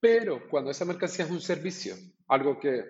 Pero 0.00 0.48
cuando 0.48 0.70
esa 0.70 0.84
mercancía 0.84 1.24
es 1.24 1.30
un 1.30 1.40
servicio, 1.40 1.94
algo 2.28 2.58
que, 2.58 2.84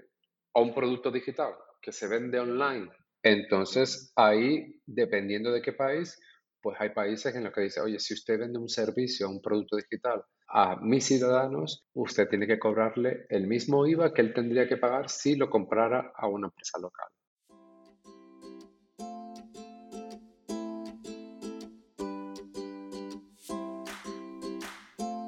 o 0.52 0.62
un 0.62 0.74
producto 0.74 1.10
digital 1.10 1.54
que 1.80 1.92
se 1.92 2.06
vende 2.06 2.38
online, 2.38 2.90
entonces 3.22 4.12
ahí, 4.16 4.80
dependiendo 4.86 5.50
de 5.50 5.62
qué 5.62 5.72
país, 5.72 6.20
pues 6.60 6.76
hay 6.80 6.90
países 6.90 7.34
en 7.34 7.44
los 7.44 7.52
que 7.52 7.62
dice, 7.62 7.80
oye, 7.80 7.98
si 7.98 8.14
usted 8.14 8.38
vende 8.38 8.58
un 8.58 8.68
servicio, 8.68 9.28
un 9.28 9.40
producto 9.40 9.76
digital 9.76 10.22
a 10.48 10.76
mis 10.76 11.04
ciudadanos, 11.06 11.86
usted 11.94 12.28
tiene 12.28 12.46
que 12.46 12.58
cobrarle 12.58 13.26
el 13.28 13.46
mismo 13.46 13.86
IVA 13.86 14.12
que 14.12 14.22
él 14.22 14.34
tendría 14.34 14.66
que 14.66 14.76
pagar 14.76 15.08
si 15.08 15.36
lo 15.36 15.50
comprara 15.50 16.12
a 16.14 16.26
una 16.26 16.48
empresa 16.48 16.78
local. 16.78 17.08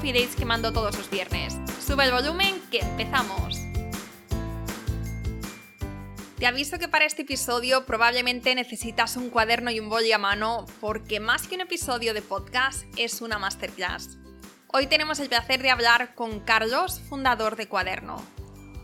coffee 0.00 0.14
dates 0.14 0.34
que 0.34 0.46
mando 0.46 0.72
todos 0.72 0.96
los 0.96 1.10
viernes. 1.10 1.58
Sube 1.86 2.06
el 2.06 2.10
volumen 2.10 2.58
que 2.70 2.78
empezamos. 2.78 3.58
Te 6.38 6.46
aviso 6.46 6.78
que 6.78 6.88
para 6.88 7.04
este 7.04 7.20
episodio 7.20 7.84
probablemente 7.84 8.54
necesitas 8.54 9.18
un 9.18 9.28
cuaderno 9.28 9.70
y 9.70 9.78
un 9.78 9.90
boli 9.90 10.10
a 10.12 10.16
mano 10.16 10.64
porque 10.80 11.20
más 11.20 11.46
que 11.46 11.56
un 11.56 11.60
episodio 11.60 12.14
de 12.14 12.22
podcast 12.22 12.84
es 12.96 13.20
una 13.20 13.38
masterclass. 13.38 14.16
Hoy 14.68 14.86
tenemos 14.86 15.20
el 15.20 15.28
placer 15.28 15.60
de 15.60 15.68
hablar 15.68 16.14
con 16.14 16.40
Carlos, 16.40 16.98
fundador 17.06 17.56
de 17.56 17.68
Cuaderno. 17.68 18.24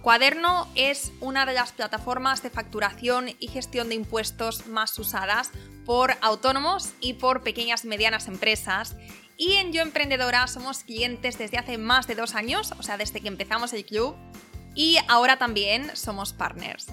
Cuaderno 0.03 0.69
es 0.75 1.13
una 1.21 1.47
de 1.47 1.55
las 1.55 1.73
plataformas 1.73 2.43
de 2.43 2.51
facturación 2.51 3.31
y 3.41 3.49
gestión 3.49 3.89
de 3.89 3.95
impuestos 3.95 4.67
más 4.67 4.99
usadas 4.99 5.51
por 5.87 6.15
autónomos 6.21 6.93
y 7.01 7.15
por 7.15 7.43
pequeñas 7.43 7.87
y 7.87 7.89
medianas 7.89 8.29
empresas 8.29 8.97
y 9.37 9.55
en 9.55 9.73
Yo 9.73 9.83
Emprendedora 9.83 10.47
somos 10.47 10.85
clientes 10.85 11.39
desde 11.39 11.59
hace 11.59 11.79
más 11.79 12.07
de 12.07 12.15
dos 12.15 12.35
años, 12.35 12.73
o 12.79 12.83
sea, 12.83 12.97
desde 12.97 13.21
que 13.21 13.29
empezamos 13.29 13.73
el 13.73 13.85
club. 13.85 14.17
Y 14.75 14.99
ahora 15.09 15.39
también 15.39 15.95
somos 15.95 16.33
partners. 16.33 16.87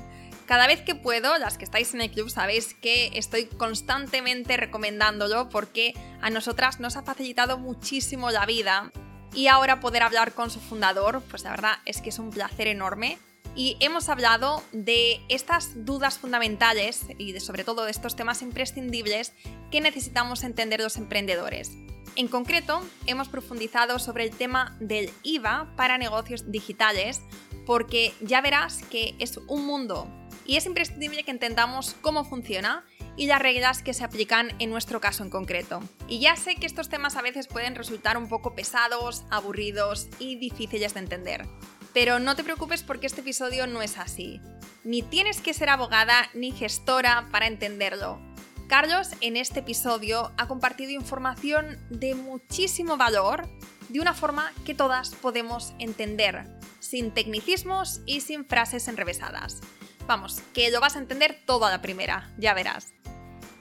Cada 0.46 0.68
vez 0.68 0.82
que 0.82 0.96
puedo, 0.96 1.38
las 1.38 1.58
que 1.58 1.64
estáis 1.64 1.94
en 1.94 2.02
el 2.02 2.12
club 2.12 2.30
sabéis 2.30 2.74
que 2.74 3.12
estoy 3.14 3.46
constantemente 3.46 4.58
recomendándolo 4.58 5.50
porque 5.50 5.94
a 6.22 6.30
nosotras 6.30 6.80
nos 6.80 6.98
ha 6.98 7.04
facilitado 7.04 7.58
muchísimo 7.58 8.30
la 8.30 8.46
vida. 8.46 8.92
Y 9.34 9.48
ahora 9.48 9.80
poder 9.80 10.04
hablar 10.04 10.34
con 10.34 10.52
su 10.52 10.60
fundador, 10.60 11.24
pues 11.30 11.44
la 11.44 11.52
verdad 11.52 11.78
es 11.86 12.02
que 12.02 12.10
es 12.10 12.20
un 12.20 12.30
placer 12.30 12.68
enorme. 12.68 13.18
Y 13.56 13.78
hemos 13.80 14.10
hablado 14.10 14.64
de 14.74 15.22
estas 15.30 15.86
dudas 15.86 16.18
fundamentales 16.18 17.06
y 17.18 17.32
de, 17.32 17.40
sobre 17.40 17.64
todo 17.64 17.86
de 17.86 17.92
estos 17.92 18.16
temas 18.16 18.42
imprescindibles 18.42 19.34
que 19.72 19.80
necesitamos 19.80 20.44
entender 20.44 20.82
los 20.82 20.98
emprendedores. 20.98 21.72
En 22.16 22.28
concreto, 22.28 22.84
hemos 23.08 23.28
profundizado 23.28 23.98
sobre 23.98 24.24
el 24.24 24.30
tema 24.30 24.78
del 24.80 25.10
IVA 25.24 25.74
para 25.76 25.98
negocios 25.98 26.52
digitales 26.52 27.22
porque 27.66 28.14
ya 28.22 28.40
verás 28.42 28.84
que 28.84 29.16
es 29.18 29.38
un 29.48 29.66
mundo 29.66 30.08
y 30.46 30.58
es 30.58 30.66
imprescindible 30.68 31.24
que 31.24 31.32
entendamos 31.32 31.96
cómo 32.02 32.24
funciona 32.24 32.86
y 33.16 33.26
las 33.26 33.42
reglas 33.42 33.82
que 33.82 33.94
se 33.94 34.04
aplican 34.04 34.52
en 34.60 34.70
nuestro 34.70 35.00
caso 35.02 35.24
en 35.24 35.32
concreto. 35.32 35.82
Y 36.08 36.20
ya 36.20 36.36
sé 36.36 36.56
que 36.56 36.68
estos 36.68 36.90
temas 36.90 37.16
a 37.16 37.22
veces 37.22 37.48
pueden 37.48 37.76
resultar 37.76 38.18
un 38.18 38.28
poco 38.28 38.54
pesados, 38.54 39.24
aburridos 39.32 40.08
y 40.20 40.36
difíciles 40.36 40.94
de 40.94 41.00
entender. 41.00 41.46
Pero 41.94 42.20
no 42.20 42.36
te 42.36 42.44
preocupes 42.44 42.84
porque 42.84 43.08
este 43.08 43.22
episodio 43.22 43.66
no 43.66 43.82
es 43.82 43.98
así. 43.98 44.42
Ni 44.84 45.02
tienes 45.02 45.42
que 45.42 45.54
ser 45.54 45.70
abogada 45.70 46.30
ni 46.34 46.52
gestora 46.52 47.28
para 47.32 47.48
entenderlo. 47.48 48.33
Carlos 48.74 49.10
en 49.22 49.38
este 49.38 49.60
episodio 49.60 50.32
ha 50.36 50.48
compartido 50.48 50.90
información 50.94 51.78
de 51.92 52.16
muchísimo 52.16 52.98
valor 52.98 53.48
de 53.90 54.00
una 54.00 54.16
forma 54.16 54.52
que 54.66 54.74
todas 54.74 55.12
podemos 55.14 55.76
entender, 55.78 56.48
sin 56.80 57.12
tecnicismos 57.12 58.02
y 58.08 58.22
sin 58.22 58.46
frases 58.46 58.88
enrevesadas. 58.88 59.62
Vamos, 60.08 60.42
que 60.56 60.72
lo 60.72 60.80
vas 60.80 60.96
a 60.96 61.00
entender 61.00 61.40
todo 61.46 61.66
a 61.66 61.70
la 61.70 61.84
primera, 61.84 62.34
ya 62.40 62.56
verás. 62.56 62.94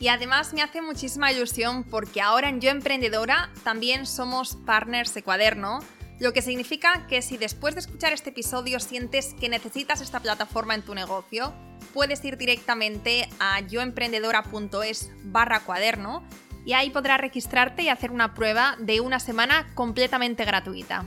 Y 0.00 0.09
además 0.09 0.55
me 0.55 0.62
hace 0.62 0.81
muchísima 0.81 1.31
ilusión 1.31 1.84
porque 1.84 2.23
ahora 2.23 2.49
en 2.49 2.62
Yo 2.62 2.71
Emprendedora 2.71 3.50
también 3.65 4.06
somos 4.06 4.56
partners 4.65 5.12
de 5.12 5.23
cuaderno, 5.23 5.81
lo 6.21 6.33
que 6.33 6.41
significa 6.41 7.06
que 7.06 7.21
si 7.21 7.37
después 7.37 7.75
de 7.75 7.81
escuchar 7.81 8.15
este 8.15 8.31
episodio 8.31 8.81
sientes 8.81 9.34
que 9.39 9.50
necesitas 9.50 10.00
esta 10.00 10.21
plataforma 10.21 10.75
en 10.75 10.81
tu 10.81 10.94
negocio, 10.94 11.53
puedes 11.92 12.25
ir 12.25 12.36
directamente 12.36 13.28
a 13.38 13.60
yoemprendedora.es 13.60 15.10
barra 15.25 15.60
cuaderno 15.60 16.22
y 16.64 16.75
ahí 16.75 16.91
podrás 16.91 17.20
registrarte 17.20 17.82
y 17.82 17.88
hacer 17.88 18.10
una 18.10 18.34
prueba 18.34 18.76
de 18.78 19.00
una 19.00 19.20
semana 19.20 19.70
completamente 19.75 20.44
gratuita. 20.44 21.04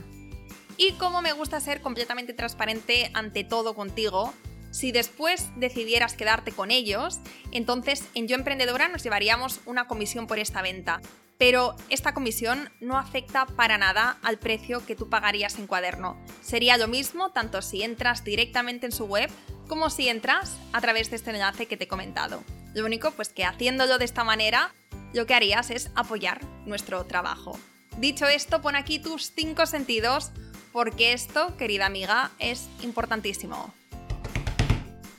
Y 0.76 0.92
como 0.92 1.22
me 1.22 1.32
gusta 1.32 1.60
ser 1.60 1.80
completamente 1.80 2.34
transparente 2.34 3.10
ante 3.14 3.44
todo 3.44 3.74
contigo, 3.74 4.34
si 4.70 4.92
después 4.92 5.48
decidieras 5.56 6.14
quedarte 6.14 6.52
con 6.52 6.70
ellos, 6.70 7.20
entonces 7.50 8.04
en 8.14 8.28
Yo 8.28 8.36
Emprendedora 8.36 8.88
nos 8.88 9.02
llevaríamos 9.02 9.60
una 9.64 9.86
comisión 9.86 10.26
por 10.26 10.38
esta 10.38 10.60
venta. 10.60 11.00
Pero 11.38 11.76
esta 11.90 12.14
comisión 12.14 12.70
no 12.80 12.98
afecta 12.98 13.46
para 13.46 13.78
nada 13.78 14.18
al 14.22 14.38
precio 14.38 14.84
que 14.84 14.96
tú 14.96 15.10
pagarías 15.10 15.58
en 15.58 15.66
cuaderno. 15.66 16.18
Sería 16.42 16.78
lo 16.78 16.88
mismo 16.88 17.30
tanto 17.30 17.60
si 17.62 17.82
entras 17.82 18.24
directamente 18.24 18.86
en 18.86 18.92
su 18.92 19.04
web 19.04 19.30
como 19.66 19.90
si 19.90 20.08
entras 20.08 20.58
a 20.72 20.80
través 20.80 21.10
de 21.10 21.16
este 21.16 21.30
enlace 21.30 21.66
que 21.66 21.76
te 21.76 21.84
he 21.84 21.88
comentado. 21.88 22.42
Lo 22.74 22.84
único 22.84 23.10
pues 23.12 23.30
que 23.30 23.44
haciéndolo 23.44 23.98
de 23.98 24.04
esta 24.04 24.24
manera, 24.24 24.72
lo 25.12 25.26
que 25.26 25.34
harías 25.34 25.70
es 25.70 25.90
apoyar 25.94 26.44
nuestro 26.66 27.04
trabajo. 27.04 27.58
Dicho 27.98 28.26
esto, 28.26 28.60
pon 28.60 28.76
aquí 28.76 28.98
tus 28.98 29.32
cinco 29.32 29.66
sentidos 29.66 30.30
porque 30.72 31.12
esto, 31.12 31.56
querida 31.56 31.86
amiga, 31.86 32.30
es 32.38 32.68
importantísimo. 32.82 33.74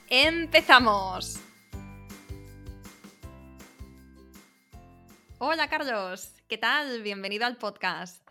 ¡Empezamos! 0.09 1.39
Hola 5.39 5.67
Carlos, 5.67 6.33
¿qué 6.47 6.57
tal? 6.57 7.01
Bienvenido 7.01 7.45
al 7.45 7.57
podcast. 7.57 8.27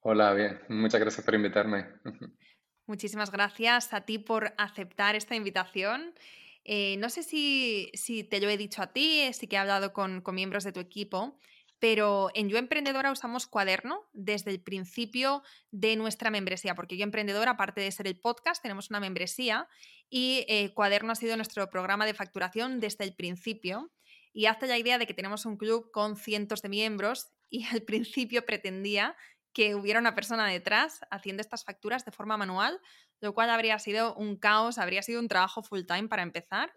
Hola, 0.00 0.32
bien. 0.34 0.60
Muchas 0.68 1.00
gracias 1.00 1.24
por 1.24 1.34
invitarme. 1.34 1.86
Muchísimas 2.86 3.30
gracias 3.30 3.92
a 3.92 4.02
ti 4.02 4.18
por 4.18 4.54
aceptar 4.58 5.14
esta 5.14 5.36
invitación. 5.36 6.14
Eh, 6.64 6.96
no 6.98 7.10
sé 7.10 7.22
si, 7.22 7.90
te 8.30 8.40
lo 8.40 8.48
he 8.48 8.56
dicho 8.56 8.82
a 8.82 8.92
ti, 8.92 9.32
sí 9.32 9.46
que 9.46 9.56
he 9.56 9.58
hablado 9.58 9.92
con, 9.92 10.22
miembros 10.32 10.64
de 10.64 10.72
tu 10.72 10.80
equipo, 10.80 11.38
pero 11.78 12.30
en 12.34 12.48
Yo 12.48 12.58
Emprendedora 12.58 13.10
usamos 13.10 13.46
Cuaderno 13.46 14.08
desde 14.12 14.52
el 14.52 14.60
principio 14.60 15.42
de 15.72 15.96
nuestra 15.96 16.30
membresía, 16.30 16.74
porque 16.74 16.96
Yo 16.96 17.02
Emprendedora, 17.04 17.52
aparte 17.52 17.80
de 17.80 17.90
ser 17.90 18.06
el 18.06 18.18
podcast, 18.18 18.62
tenemos 18.62 18.90
una 18.90 19.00
membresía 19.00 19.68
y 20.08 20.44
eh, 20.48 20.72
Cuaderno 20.74 21.12
ha 21.12 21.16
sido 21.16 21.36
nuestro 21.36 21.68
programa 21.70 22.06
de 22.06 22.14
facturación 22.14 22.78
desde 22.78 23.04
el 23.04 23.14
principio. 23.14 23.90
Y 24.34 24.46
hace 24.46 24.66
la 24.66 24.78
idea 24.78 24.96
de 24.96 25.06
que 25.06 25.12
tenemos 25.12 25.44
un 25.44 25.58
club 25.58 25.90
con 25.90 26.16
cientos 26.16 26.62
de 26.62 26.70
miembros 26.70 27.32
y 27.50 27.64
al 27.66 27.82
principio 27.82 28.46
pretendía 28.46 29.16
que 29.52 29.74
hubiera 29.74 30.00
una 30.00 30.14
persona 30.14 30.46
detrás 30.46 31.00
haciendo 31.10 31.40
estas 31.40 31.64
facturas 31.64 32.04
de 32.04 32.12
forma 32.12 32.36
manual, 32.36 32.80
lo 33.20 33.34
cual 33.34 33.50
habría 33.50 33.78
sido 33.78 34.14
un 34.14 34.36
caos, 34.36 34.78
habría 34.78 35.02
sido 35.02 35.20
un 35.20 35.28
trabajo 35.28 35.62
full 35.62 35.82
time 35.86 36.08
para 36.08 36.22
empezar. 36.22 36.72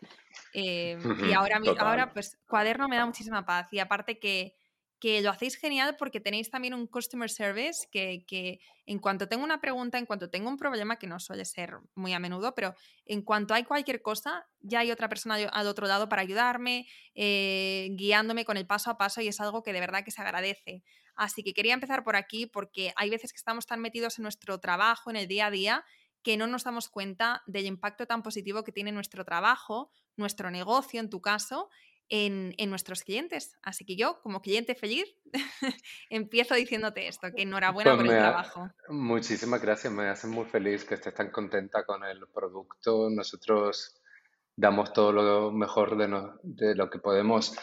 Em, 0.54 1.00
y 1.30 1.34
ahora, 1.34 1.60
ahora, 1.80 2.14
pues, 2.14 2.38
cuaderno 2.48 2.88
me 2.88 2.98
da 2.98 3.06
muchísima 3.06 3.46
paz. 3.46 3.68
Y 3.72 3.80
aparte 3.80 4.20
que 4.20 4.56
que 5.00 5.22
lo 5.22 5.30
hacéis 5.30 5.58
genial 5.58 5.96
porque 5.98 6.22
tenéis 6.22 6.50
también 6.50 6.74
un 6.74 6.88
customer 6.88 7.30
service 7.30 7.88
que, 7.92 8.60
en 8.86 9.00
cuanto 9.00 9.28
tengo 9.28 9.44
una 9.44 9.60
pregunta, 9.60 9.98
en 9.98 10.06
cuanto 10.06 10.30
tengo 10.30 10.50
un 10.50 10.58
problema, 10.58 10.98
que 10.98 11.08
no 11.08 11.20
suele 11.20 11.46
ser 11.46 11.78
muy 11.96 12.14
a 12.14 12.20
menudo, 12.20 12.56
pero 12.56 12.74
en 13.06 13.22
cuanto 13.22 13.54
hay 13.54 13.66
cualquier 13.66 14.02
cosa, 14.02 14.48
ya 14.62 14.80
hay 14.80 14.92
otra 14.92 15.10
persona 15.10 15.36
al 15.36 15.68
otro 15.68 15.88
lado 15.88 16.08
para 16.08 16.22
ayudarme, 16.22 16.88
eh, 17.14 17.90
guiándome 17.92 18.46
con 18.46 18.58
el 18.58 18.66
paso 18.66 18.90
a 18.90 18.98
paso 18.98 19.22
y 19.22 19.28
es 19.28 19.40
algo 19.42 19.64
que 19.64 19.74
de 19.74 19.80
verdad 19.82 20.04
que 20.04 20.12
se 20.12 20.22
agradece. 20.22 20.84
Así 21.16 21.44
que 21.44 21.54
quería 21.54 21.74
empezar 21.74 22.04
por 22.04 22.16
aquí 22.16 22.46
porque 22.46 22.94
hay 22.96 23.10
veces 23.10 23.32
que 23.32 23.38
estamos 23.38 23.66
tan 23.66 23.80
metidos 23.80 24.20
en 24.20 24.24
nuestro 24.24 24.60
trabajo, 24.60 25.10
en 25.10 25.16
el 25.16 25.28
día 25.28 25.48
a 25.48 25.52
día, 25.52 25.86
que 26.24 26.38
no 26.38 26.48
nos 26.48 26.64
damos 26.64 26.90
cuenta 26.90 27.44
del 27.46 27.66
impacto 27.66 28.08
tan 28.08 28.24
positivo 28.24 28.64
que 28.64 28.72
tiene 28.72 28.92
nuestro 28.92 29.26
trabajo, 29.26 29.92
nuestro 30.18 30.50
negocio 30.50 31.00
en 31.00 31.10
tu 31.10 31.22
caso, 31.22 31.70
en, 32.10 32.56
nuestros 32.70 33.04
clientes. 33.04 33.58
Así 33.62 33.86
que 33.86 33.96
yo, 33.96 34.22
como 34.22 34.42
cliente 34.42 34.76
feliz, 34.76 35.16
empiezo 36.10 36.56
diciéndote 36.56 37.08
esto, 37.08 37.28
que 37.36 37.44
enhorabuena 37.44 37.96
pues 37.96 38.06
por 38.06 38.14
el 38.14 38.20
trabajo. 38.20 38.70
Muchísimas 38.90 39.62
gracias, 39.62 39.92
me 39.92 40.08
hace 40.08 40.28
muy 40.28 40.46
feliz 40.46 40.86
que 40.86 40.96
estés 40.96 41.14
tan 41.14 41.32
contenta 41.32 41.86
con 41.86 42.04
el 42.04 42.28
producto. 42.28 43.10
Nosotros 43.10 44.02
damos 44.56 44.94
todo 44.94 45.12
lo 45.12 45.52
mejor 45.52 45.98
de, 45.98 46.76
lo 46.76 46.90
que 46.90 47.00
podemos 47.00 47.56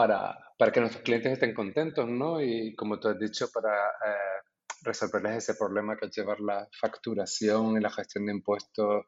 para, 0.00 0.54
para, 0.56 0.72
que 0.72 0.80
nuestros 0.80 1.02
clientes 1.02 1.32
estén 1.32 1.52
contentos, 1.52 2.08
¿no? 2.08 2.40
Y 2.40 2.74
como 2.74 2.98
tú 2.98 3.08
has 3.08 3.18
dicho, 3.18 3.50
para 3.52 3.74
eh, 3.74 4.40
resolverles 4.82 5.36
ese 5.36 5.54
problema 5.54 5.96
que 5.96 6.06
es 6.06 6.16
llevar 6.16 6.40
la 6.40 6.66
facturación 6.80 7.76
y 7.76 7.80
la 7.80 7.90
gestión 7.90 8.24
de 8.24 8.32
impuestos 8.32 9.04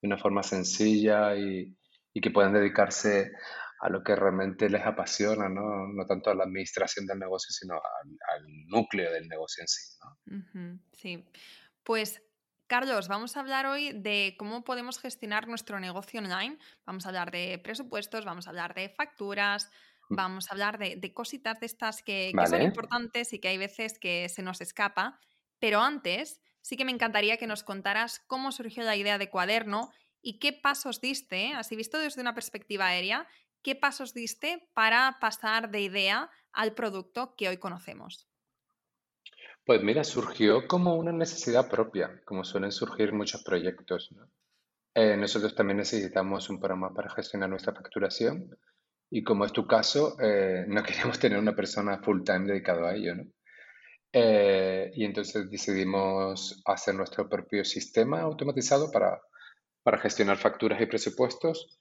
de 0.00 0.06
una 0.06 0.18
forma 0.18 0.44
sencilla 0.44 1.34
y, 1.34 1.76
y 2.14 2.20
que 2.20 2.30
puedan 2.30 2.52
dedicarse 2.52 3.32
a 3.80 3.88
lo 3.88 4.04
que 4.04 4.14
realmente 4.14 4.70
les 4.70 4.86
apasiona, 4.86 5.48
¿no? 5.48 5.88
No 5.88 6.06
tanto 6.06 6.30
a 6.30 6.34
la 6.36 6.44
administración 6.44 7.06
del 7.06 7.18
negocio, 7.18 7.50
sino 7.50 7.74
al, 7.74 8.46
núcleo 8.68 9.12
del 9.12 9.26
negocio 9.26 9.62
en 9.62 9.68
sí, 9.68 9.98
¿no? 10.00 10.80
Sí. 10.92 11.28
Pues 11.82 12.22
Carlos, 12.68 13.08
vamos 13.08 13.36
a 13.36 13.40
hablar 13.40 13.66
hoy 13.66 13.92
de 13.92 14.36
cómo 14.38 14.62
podemos 14.62 15.00
gestionar 15.00 15.46
nuestro 15.46 15.78
negocio 15.80 16.20
online. 16.20 16.58
Vamos 16.84 17.04
a 17.04 17.08
hablar 17.08 17.32
de 17.32 17.58
presupuestos, 17.58 18.24
vamos 18.24 18.46
a 18.46 18.50
hablar 18.50 18.74
de 18.74 18.88
facturas. 18.88 19.70
Vamos 20.08 20.48
a 20.48 20.52
hablar 20.52 20.78
de, 20.78 21.12
cositas 21.12 21.60
de 21.60 21.66
estas 21.66 22.02
que, 22.02 22.32
que, 22.36 22.46
son 22.46 22.62
importantes 22.62 23.32
y 23.32 23.38
que 23.38 23.48
hay 23.48 23.58
veces 23.58 23.98
que 23.98 24.28
se 24.28 24.42
nos 24.42 24.60
escapa. 24.60 25.18
Pero 25.58 25.80
antes, 25.80 26.40
sí 26.60 26.76
que 26.76 26.84
me 26.84 26.92
encantaría 26.92 27.36
que 27.36 27.46
nos 27.46 27.62
contaras 27.62 28.20
cómo 28.26 28.52
surgió 28.52 28.82
la 28.82 28.96
idea 28.96 29.18
de 29.18 29.30
cuaderno 29.30 29.90
y 30.20 30.38
qué 30.38 30.52
pasos 30.52 31.00
diste, 31.00 31.52
así 31.54 31.76
visto 31.76 31.98
desde 31.98 32.20
una 32.20 32.34
perspectiva 32.34 32.86
aérea, 32.86 33.28
¿qué 33.62 33.74
pasos 33.74 34.14
diste 34.14 34.68
para 34.74 35.18
pasar 35.20 35.70
de 35.70 35.80
idea 35.80 36.30
al 36.52 36.74
producto 36.74 37.34
que 37.36 37.48
hoy 37.48 37.58
conocemos? 37.58 38.28
Pues 39.64 39.82
mira, 39.82 40.04
surgió 40.04 40.66
como 40.68 40.94
una 40.94 41.12
necesidad 41.12 41.68
propia, 41.68 42.22
como 42.24 42.44
suelen 42.44 42.70
surgir 42.70 43.12
muchos 43.12 43.42
proyectos. 43.42 44.14
Eh, 44.94 45.16
nosotros 45.16 45.54
también 45.54 45.78
necesitamos 45.78 46.48
un 46.50 46.58
programa 46.58 46.94
para 46.94 47.10
gestionar 47.10 47.50
nuestra 47.50 47.74
facturación 47.74 48.56
y 49.10 49.22
como 49.22 49.44
es 49.44 49.52
tu 49.52 49.66
caso, 49.66 50.16
eh, 50.20 50.64
no 50.68 50.82
queríamos 50.84 51.18
tener 51.18 51.38
una 51.38 51.54
persona 51.54 52.00
full 52.02 52.22
time 52.22 52.46
dedicado 52.46 52.86
a 52.86 52.94
ello. 52.94 53.14
¿no? 53.14 53.24
Eh, 54.12 54.90
y 54.94 55.04
entonces 55.04 55.50
decidimos 55.50 56.62
hacer 56.64 56.94
nuestro 56.94 57.28
propio 57.28 57.64
sistema 57.64 58.20
automatizado 58.20 58.90
para, 58.90 59.20
para 59.82 59.98
gestionar 59.98 60.38
facturas 60.38 60.80
y 60.80 60.86
presupuestos 60.86 61.78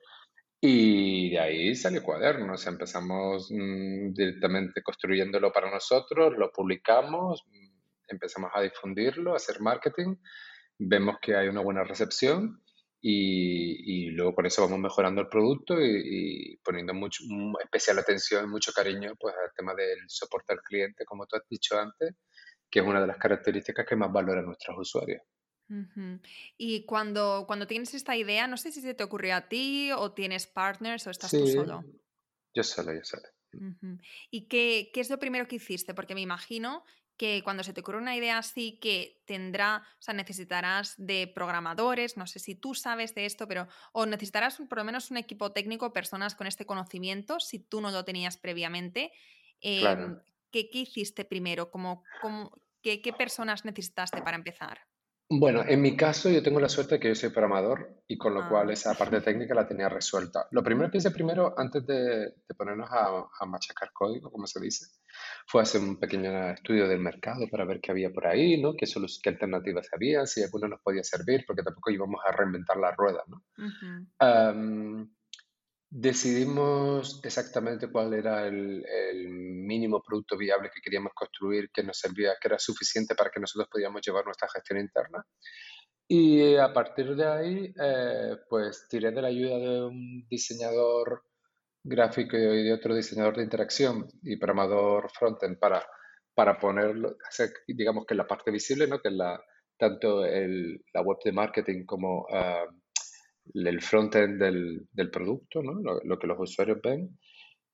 y 0.60 1.30
de 1.32 1.40
ahí 1.40 1.76
salió 1.76 2.02
cuaderno, 2.02 2.54
o 2.54 2.58
sea, 2.58 2.72
empezamos 2.72 3.50
mm, 3.52 4.14
directamente 4.14 4.82
construyéndolo 4.82 5.52
para 5.52 5.70
nosotros, 5.70 6.34
lo 6.38 6.52
publicamos, 6.52 7.44
mm, 7.48 7.68
empezamos 8.08 8.52
a 8.54 8.62
difundirlo, 8.62 9.34
a 9.34 9.36
hacer 9.36 9.62
marketing, 9.62 10.16
vemos 10.78 11.18
que 11.22 11.36
hay 11.36 11.48
una 11.48 11.62
buena 11.62 11.84
recepción 11.84 12.62
y, 13.08 14.08
y 14.08 14.10
luego 14.10 14.34
con 14.34 14.48
eso 14.48 14.64
vamos 14.64 14.80
mejorando 14.80 15.22
el 15.22 15.28
producto 15.28 15.76
y, 15.80 16.60
poniendo 16.64 16.96
mucho, 16.96 17.24
especial 17.64 18.00
atención 18.00 18.46
y 18.46 18.48
mucho 18.48 18.74
cariño 18.74 19.14
pues, 19.20 19.36
al 19.36 19.54
tema 19.56 19.76
del 19.76 20.00
soporte 20.08 20.54
al 20.54 20.62
cliente, 20.62 21.06
como 21.06 21.28
tú 21.28 21.36
has 21.36 21.44
dicho 21.48 21.78
antes, 21.78 22.16
que 22.68 22.80
es 22.80 22.86
una 22.86 23.00
de 23.00 23.06
las 23.06 23.18
características 23.18 23.86
que 23.86 23.96
más 23.96 24.12
valoran 24.12 24.48
nuestros 24.48 24.76
usuarios. 24.80 25.22
Y 26.58 26.84
cuando, 26.86 27.44
cuando 27.46 27.68
tienes 27.68 27.94
esta 27.94 28.16
idea, 28.16 28.48
no 28.48 28.58
sé 28.58 28.72
si 28.72 28.82
se 28.82 28.96
te 28.96 29.04
ocurrió 29.04 29.36
a 29.36 29.48
ti 29.50 29.92
o 29.92 30.14
tienes 30.14 30.48
partners 30.48 31.06
o 31.06 31.12
estás 31.12 31.30
tú 31.30 31.46
solo. 31.46 31.84
yo 32.56 32.64
solo, 32.64 32.92
yo 32.92 33.04
solo. 33.04 33.30
¿Y 34.32 34.48
qué, 34.48 34.90
qué 34.92 35.00
es 35.00 35.12
lo 35.12 35.20
primero 35.20 35.48
que 35.48 35.58
hiciste? 35.58 35.94
Porque 35.94 36.16
me 36.16 36.22
imagino 36.22 36.84
que 37.18 37.42
cuando 37.44 37.64
se 37.64 37.74
te 37.74 37.82
ocurre 37.82 37.98
una 37.98 38.16
idea 38.16 38.38
así 38.38 38.78
que 38.82 39.22
tendrá, 39.26 39.84
o 40.00 40.02
sea, 40.02 40.14
necesitarás 40.14 40.96
de 40.98 41.32
programadores, 41.34 42.18
no 42.18 42.28
sé 42.28 42.40
si 42.40 42.56
tú 42.56 42.74
sabes 42.74 43.16
de 43.16 43.26
esto, 43.26 43.48
pero 43.48 43.68
o 43.94 44.06
necesitarás 44.06 44.58
por 44.58 44.78
lo 44.78 44.84
menos 44.84 45.12
un 45.12 45.18
equipo 45.18 45.52
técnico, 45.52 45.94
personas 45.94 46.36
con 46.36 46.48
este 46.48 46.66
conocimiento, 46.66 47.40
si 47.40 47.60
tú 47.60 47.82
no 47.82 47.92
lo 47.92 48.04
tenías 48.04 48.38
previamente. 48.38 49.12
Em, 49.62 50.20
¿qué, 50.52 50.70
¿qué, 50.70 50.80
hiciste 50.80 51.26
primero? 51.26 51.72
¿Cómo, 51.72 52.04
qué, 52.82 53.02
¿Qué 53.02 53.14
personas 53.14 53.66
necesitaste 53.66 54.22
para 54.22 54.38
empezar? 54.38 54.80
Bueno, 55.28 55.64
en 55.68 55.82
mi 55.82 55.98
caso 55.98 56.30
yo 56.30 56.44
tengo 56.44 56.60
la 56.60 56.70
suerte 56.70 56.96
de 56.96 57.00
que 57.00 57.08
yo 57.08 57.16
soy 57.16 57.30
programador 57.30 58.04
y 58.08 58.16
con 58.16 58.36
lo 58.36 58.48
cual 58.48 58.70
ah. 58.70 58.74
esa 58.74 58.94
parte 58.94 59.22
técnica 59.22 59.56
la 59.56 59.68
tenía 59.68 59.90
resuelta. 59.90 60.48
Lo 60.52 60.64
primero 60.64 60.92
que 60.92 61.00
hice 61.00 61.10
primero, 61.10 61.56
antes 61.58 61.84
de, 61.88 62.36
ponernos 62.56 62.88
a, 62.92 63.46
machacar 63.48 63.92
código, 63.92 64.32
como 64.32 64.46
se 64.46 64.60
dice, 64.60 64.86
fue 65.48 65.64
hacer 65.64 65.82
un 65.82 66.00
pequeño 66.00 66.52
estudio 66.52 66.88
del 66.88 67.00
mercado 67.00 67.48
para 67.50 67.66
ver 67.66 67.82
qué 67.82 67.92
había 67.92 68.12
por 68.12 68.28
ahí, 68.28 68.62
¿no? 68.62 68.76
qué, 68.76 68.86
qué 69.24 69.30
alternativas 69.30 69.90
había, 69.94 70.28
si 70.28 70.44
alguna 70.44 70.68
nos 70.68 70.82
podía 70.82 71.04
servir, 71.04 71.44
porque 71.48 71.64
tampoco 71.64 71.90
íbamos 71.90 72.22
a 72.24 72.32
reinventar 72.32 72.78
la 72.78 72.92
rueda. 72.92 73.24
¿no? 73.28 73.42
Decidimos 75.98 77.22
exactamente 77.24 77.90
cuál 77.90 78.14
era 78.16 78.46
el, 78.46 78.84
mínimo 79.30 80.04
producto 80.04 80.38
viable 80.38 80.70
que 80.70 80.82
queríamos 80.82 81.14
construir, 81.14 81.70
que 81.72 81.84
nos 81.84 81.98
servía, 81.98 82.34
que 82.40 82.50
era 82.50 82.60
suficiente 82.60 83.16
para 83.16 83.30
que 83.30 83.40
nosotros 83.40 83.70
podíamos 83.72 84.02
llevar 84.06 84.26
nuestra 84.26 84.50
gestión 84.54 84.82
interna. 84.82 85.26
Y 86.06 86.58
a 86.58 86.74
partir 86.74 87.16
de 87.16 87.26
ahí, 87.26 87.74
eh, 87.82 88.36
pues 88.50 88.90
tiré 88.90 89.12
de 89.12 89.22
la 89.22 89.30
ayuda 89.30 89.58
de 89.58 89.86
un 89.86 90.28
diseñador 90.30 91.24
gráfico 91.82 92.36
y 92.36 92.66
de 92.66 92.74
otro 92.74 92.94
diseñador 92.94 93.38
de 93.38 93.44
interacción 93.44 94.06
y 94.22 94.36
programador 94.36 95.10
frontend 95.18 95.58
para, 95.58 95.82
para 96.34 96.60
ponerlo, 96.60 97.16
hacer, 97.26 97.54
digamos 97.70 98.06
que 98.06 98.16
la 98.16 98.28
parte 98.28 98.52
visible, 98.52 98.86
¿no? 98.86 99.00
que 99.00 99.08
es 99.08 99.16
la, 99.16 99.42
tanto 99.78 100.26
el, 100.26 100.84
la 100.94 101.02
web 101.02 101.20
de 101.24 101.32
marketing 101.32 101.86
como 101.86 102.24
uh, 102.24 102.70
el 103.54 103.82
frontend 103.82 104.42
del, 104.42 104.88
del 104.92 105.12
producto, 105.12 105.62
¿no? 105.62 105.80
lo, 106.04 106.20
que 106.20 106.28
los 106.28 106.40
usuarios 106.40 106.80
ven. 106.82 107.18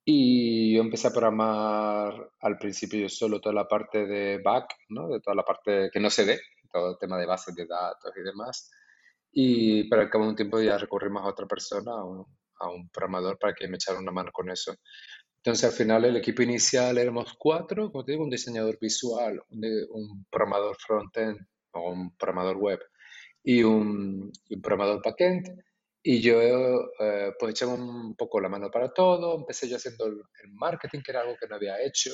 Y 0.04 0.76
yo 0.76 0.82
empecé 0.82 1.08
a 1.08 1.12
programar 1.12 2.32
al 2.40 2.58
principio 2.58 3.00
yo 3.00 3.10
solo 3.10 3.40
toda 3.40 3.54
la 3.54 3.68
parte 3.68 4.06
de 4.06 4.40
back, 4.40 4.76
¿no? 4.90 5.08
de 5.08 5.20
toda 5.22 5.36
la 5.36 5.44
parte 5.44 5.90
que 5.92 6.00
no 6.00 6.10
se 6.10 6.26
ve, 6.26 6.40
todo 6.72 6.92
el 6.92 6.98
tema 6.98 7.20
de 7.20 7.28
bases 7.28 7.56
de 7.56 7.68
datos 7.68 8.12
y 8.16 8.22
demás. 8.22 8.72
Y 9.32 9.90
pero 9.90 10.02
al 10.02 10.10
cabo 10.10 10.26
de 10.26 10.32
un 10.32 10.36
tiempo 10.36 10.60
ya 10.60 10.78
recurrimos 10.78 11.24
a 11.24 11.28
otra 11.28 11.46
persona, 11.46 11.92
a 11.92 12.04
un, 12.04 12.26
a 12.60 12.70
un 12.70 12.90
programador, 12.90 13.38
para 13.38 13.54
que 13.54 13.68
me 13.68 13.76
echara 13.76 14.00
una 14.00 14.12
mano 14.12 14.32
con 14.32 14.50
eso. 14.50 14.76
Entonces 15.38 15.70
al 15.70 15.76
final 15.76 16.06
el 16.06 16.18
equipo 16.18 16.42
inicial 16.42 16.98
éramos 16.98 17.34
cuatro, 17.38 17.92
como 17.92 18.04
te 18.04 18.14
digo, 18.14 18.24
un 18.24 18.30
diseñador 18.30 18.78
visual, 18.80 19.42
un, 19.50 19.62
un 19.92 20.26
programador 20.30 20.76
frontend 20.78 21.40
o 21.74 21.92
un 21.92 22.16
programador 22.18 22.58
web 22.58 22.80
y 23.44 23.64
un, 23.64 24.32
un 24.50 24.62
programador 24.62 25.02
backend. 25.04 25.64
Y 26.04 26.20
yo 26.20 26.42
eh, 26.42 27.34
pues 27.40 27.52
eché 27.52 27.66
un 27.66 28.16
poco 28.16 28.40
la 28.40 28.50
mano 28.50 28.72
para 28.72 28.92
todo, 28.92 29.38
empecé 29.38 29.70
yo 29.70 29.76
haciendo 29.76 30.06
el, 30.08 30.24
marketing, 30.54 31.02
que 31.04 31.12
era 31.12 31.22
algo 31.22 31.36
que 31.40 31.48
no 31.48 31.56
había 31.56 31.80
hecho, 31.84 32.12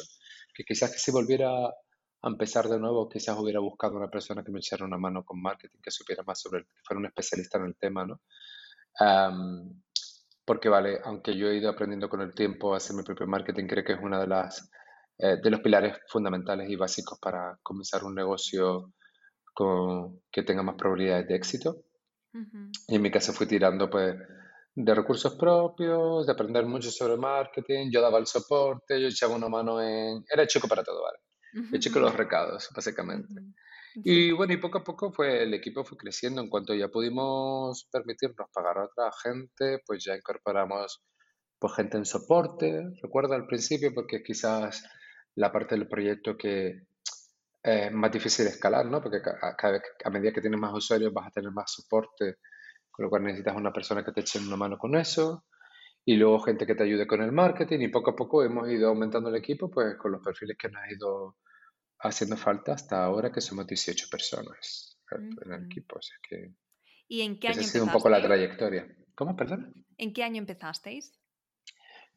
que 0.54 0.64
quizás 0.66 0.92
que 0.92 1.00
si 1.00 1.10
volviera 1.12 1.50
a 1.68 2.28
empezar 2.28 2.68
de 2.68 2.80
nuevo, 2.80 3.08
quizás 3.08 3.38
hubiera 3.40 3.62
buscado 3.62 3.96
una 3.96 4.10
persona 4.10 4.44
que 4.44 4.52
me 4.52 4.60
echara 4.60 4.84
una 4.86 4.98
mano 4.98 5.24
con 5.24 5.42
marketing, 5.42 5.80
que 5.82 5.92
supiera 5.92 6.24
más 6.24 6.42
sobre, 6.42 6.60
el, 6.60 6.66
que 6.66 6.82
fuera 6.84 7.00
un 7.00 7.06
especialista 7.06 7.58
en 7.60 7.66
el 7.66 7.76
tema, 7.78 8.06
¿no? 8.06 8.22
porque 10.44 10.70
vale, 10.70 11.00
aunque 11.04 11.38
yo 11.38 11.50
he 11.50 11.58
ido 11.58 11.70
aprendiendo 11.70 12.10
con 12.10 12.22
el 12.22 12.34
tiempo 12.34 12.74
a 12.74 12.78
hacer 12.78 12.96
mi 12.96 13.04
propio 13.04 13.28
marketing, 13.28 13.68
creo 13.68 13.84
que 13.84 13.94
es 13.94 14.00
uno 14.02 14.20
de 14.20 14.28
las 14.28 14.72
eh, 15.20 15.38
de 15.42 15.50
los 15.50 15.62
pilares 15.62 15.98
fundamentales 16.08 16.70
y 16.70 16.76
básicos 16.76 17.18
para 17.20 17.58
comenzar 17.64 18.04
un 18.04 18.14
negocio 18.14 18.94
que 20.32 20.44
tenga 20.44 20.64
más 20.64 20.76
probabilidades 20.76 21.28
de 21.28 21.36
éxito. 21.36 21.84
Y 22.88 22.96
en 22.96 23.02
mi 23.02 23.10
caso 23.10 23.34
fui 23.34 23.48
tirando 23.48 23.90
pues 23.90 24.16
de 24.76 24.94
recursos 24.94 25.36
propios, 25.36 26.28
de 26.28 26.32
aprender 26.32 26.66
mucho 26.66 26.92
sobre 26.92 27.18
marketing, 27.18 27.90
yo 27.92 28.00
daba 28.00 28.20
el 28.20 28.28
soporte, 28.28 29.02
yo 29.02 29.08
echaba 29.08 29.36
una 29.36 29.50
mano 29.50 29.82
en... 29.82 30.24
Era 30.32 30.46
chico 30.46 30.68
para 30.68 30.84
todo, 30.84 31.02
¿vale? 31.02 31.18
He 31.74 31.80
chico 31.80 32.00
los 32.00 32.16
recados, 32.16 32.70
básicamente. 32.76 33.34
Y 34.04 34.32
bueno, 34.32 34.54
y 34.54 34.58
poco 34.58 34.78
a 34.78 34.84
poco 34.84 35.12
fue, 35.12 35.42
el 35.42 35.54
equipo 35.56 35.84
fue 35.84 35.98
creciendo. 35.98 36.42
En 36.42 36.50
cuanto 36.50 36.76
ya 36.76 36.90
pudimos 36.90 37.88
permitirnos 37.92 38.48
pagar 38.54 38.78
a 38.78 38.86
otra 38.86 39.12
gente, 39.24 39.82
pues 39.84 40.04
ya 40.04 40.16
incorporamos 40.16 41.02
pues, 41.58 41.74
gente 41.74 41.98
en 41.98 42.06
soporte, 42.06 42.84
recuerdo 43.02 43.34
al 43.34 43.48
principio, 43.48 43.92
porque 43.96 44.22
quizás 44.22 44.84
la 45.34 45.52
parte 45.52 45.76
del 45.76 45.88
proyecto 45.88 46.38
que, 46.38 46.84
es 47.68 47.92
más 47.92 48.12
difícil 48.12 48.46
de 48.46 48.52
escalar, 48.52 48.86
¿no? 48.86 49.02
Porque 49.02 49.22
cada 49.22 49.74
vez, 49.74 49.82
a 50.04 50.10
medida 50.10 50.32
que 50.32 50.42
tienes 50.42 50.60
más 50.60 50.74
usuarios 50.74 51.14
vas 51.14 51.28
a 51.28 51.32
tener 51.32 51.52
más 51.52 51.72
soporte, 51.72 52.38
con 52.90 53.04
lo 53.04 53.10
cual 53.10 53.24
necesitas 53.24 53.56
una 53.56 53.74
persona 53.74 54.04
que 54.04 54.12
te 54.12 54.22
eche 54.22 54.40
una 54.40 54.56
mano 54.56 54.78
con 54.78 54.96
eso 54.96 55.46
y 56.06 56.16
luego 56.16 56.40
gente 56.40 56.66
que 56.66 56.76
te 56.76 56.84
ayude 56.84 57.06
con 57.06 57.22
el 57.22 57.34
marketing 57.34 57.82
y 57.82 57.88
poco 57.90 58.12
a 58.12 58.16
poco 58.16 58.42
hemos 58.42 58.70
ido 58.70 58.88
aumentando 58.88 59.28
el 59.30 59.36
equipo 59.36 59.70
pues 59.70 59.98
con 59.98 60.14
los 60.14 60.22
perfiles 60.24 60.56
que 60.58 60.70
nos 60.70 60.82
ha 60.82 60.94
ido 60.94 61.36
haciendo 62.00 62.38
falta 62.38 62.74
hasta 62.74 63.04
ahora 63.04 63.32
que 63.32 63.42
somos 63.42 63.68
18 63.68 64.08
personas 64.10 64.98
en 65.12 65.52
el 65.52 65.66
equipo. 65.66 66.00
que 66.30 66.54
¿Y 67.10 67.22
en 67.22 67.38
qué 67.38 67.50
año 67.50 67.60
esa 67.60 67.70
ha 67.70 67.72
sido 67.74 67.84
un 67.84 67.92
poco 67.92 68.10
la 68.10 68.22
trayectoria. 68.22 68.88
¿Cómo, 69.16 69.36
perdón? 69.36 69.74
¿En 69.98 70.14
qué 70.14 70.24
año 70.24 70.38
empezasteis? 70.38 71.12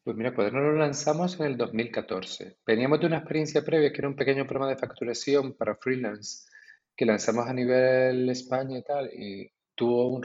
Pues 0.03 0.17
mira, 0.17 0.33
pues 0.33 0.51
nos 0.51 0.63
lo 0.63 0.73
lanzamos 0.73 1.39
en 1.39 1.45
el 1.45 1.57
2014. 1.57 2.57
Veníamos 2.65 2.99
de 2.99 3.05
una 3.05 3.17
experiencia 3.17 3.63
previa 3.63 3.91
que 3.91 3.99
era 3.99 4.07
un 4.07 4.15
pequeño 4.15 4.47
programa 4.47 4.71
de 4.71 4.79
facturación 4.79 5.53
para 5.53 5.75
freelance 5.75 6.49
que 6.95 7.05
lanzamos 7.05 7.47
a 7.47 7.53
nivel 7.53 8.29
España 8.29 8.79
y 8.79 8.83
tal, 8.83 9.09
y 9.13 9.51
tuvo 9.75 10.09
un 10.09 10.23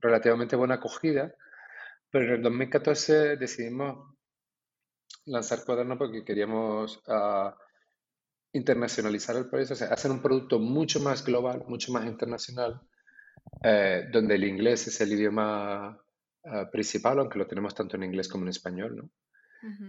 relativamente 0.00 0.56
buena 0.56 0.76
acogida, 0.76 1.34
pero 2.10 2.26
en 2.26 2.32
el 2.32 2.42
2014 2.42 3.36
decidimos 3.36 4.14
lanzar 5.26 5.64
Cuaderno 5.64 5.96
porque 5.98 6.24
queríamos 6.24 7.00
ah, 7.08 7.56
internacionalizar 8.52 9.36
el 9.36 9.48
proyecto, 9.48 9.74
o 9.74 9.76
sea, 9.76 9.88
hacer 9.88 10.10
un 10.10 10.22
producto 10.22 10.58
mucho 10.58 11.00
más 11.00 11.24
global, 11.24 11.64
mucho 11.68 11.92
más 11.92 12.06
internacional, 12.06 12.80
eh, 13.62 14.08
donde 14.10 14.34
el 14.34 14.44
inglés 14.44 14.86
es 14.88 15.00
el 15.00 15.12
idioma 15.12 15.98
ah, 16.44 16.68
principal, 16.70 17.18
aunque 17.18 17.38
lo 17.38 17.46
tenemos 17.46 17.74
tanto 17.74 17.96
en 17.96 18.04
inglés 18.04 18.28
como 18.28 18.44
en 18.44 18.50
español, 18.50 18.96
¿no? 18.96 19.10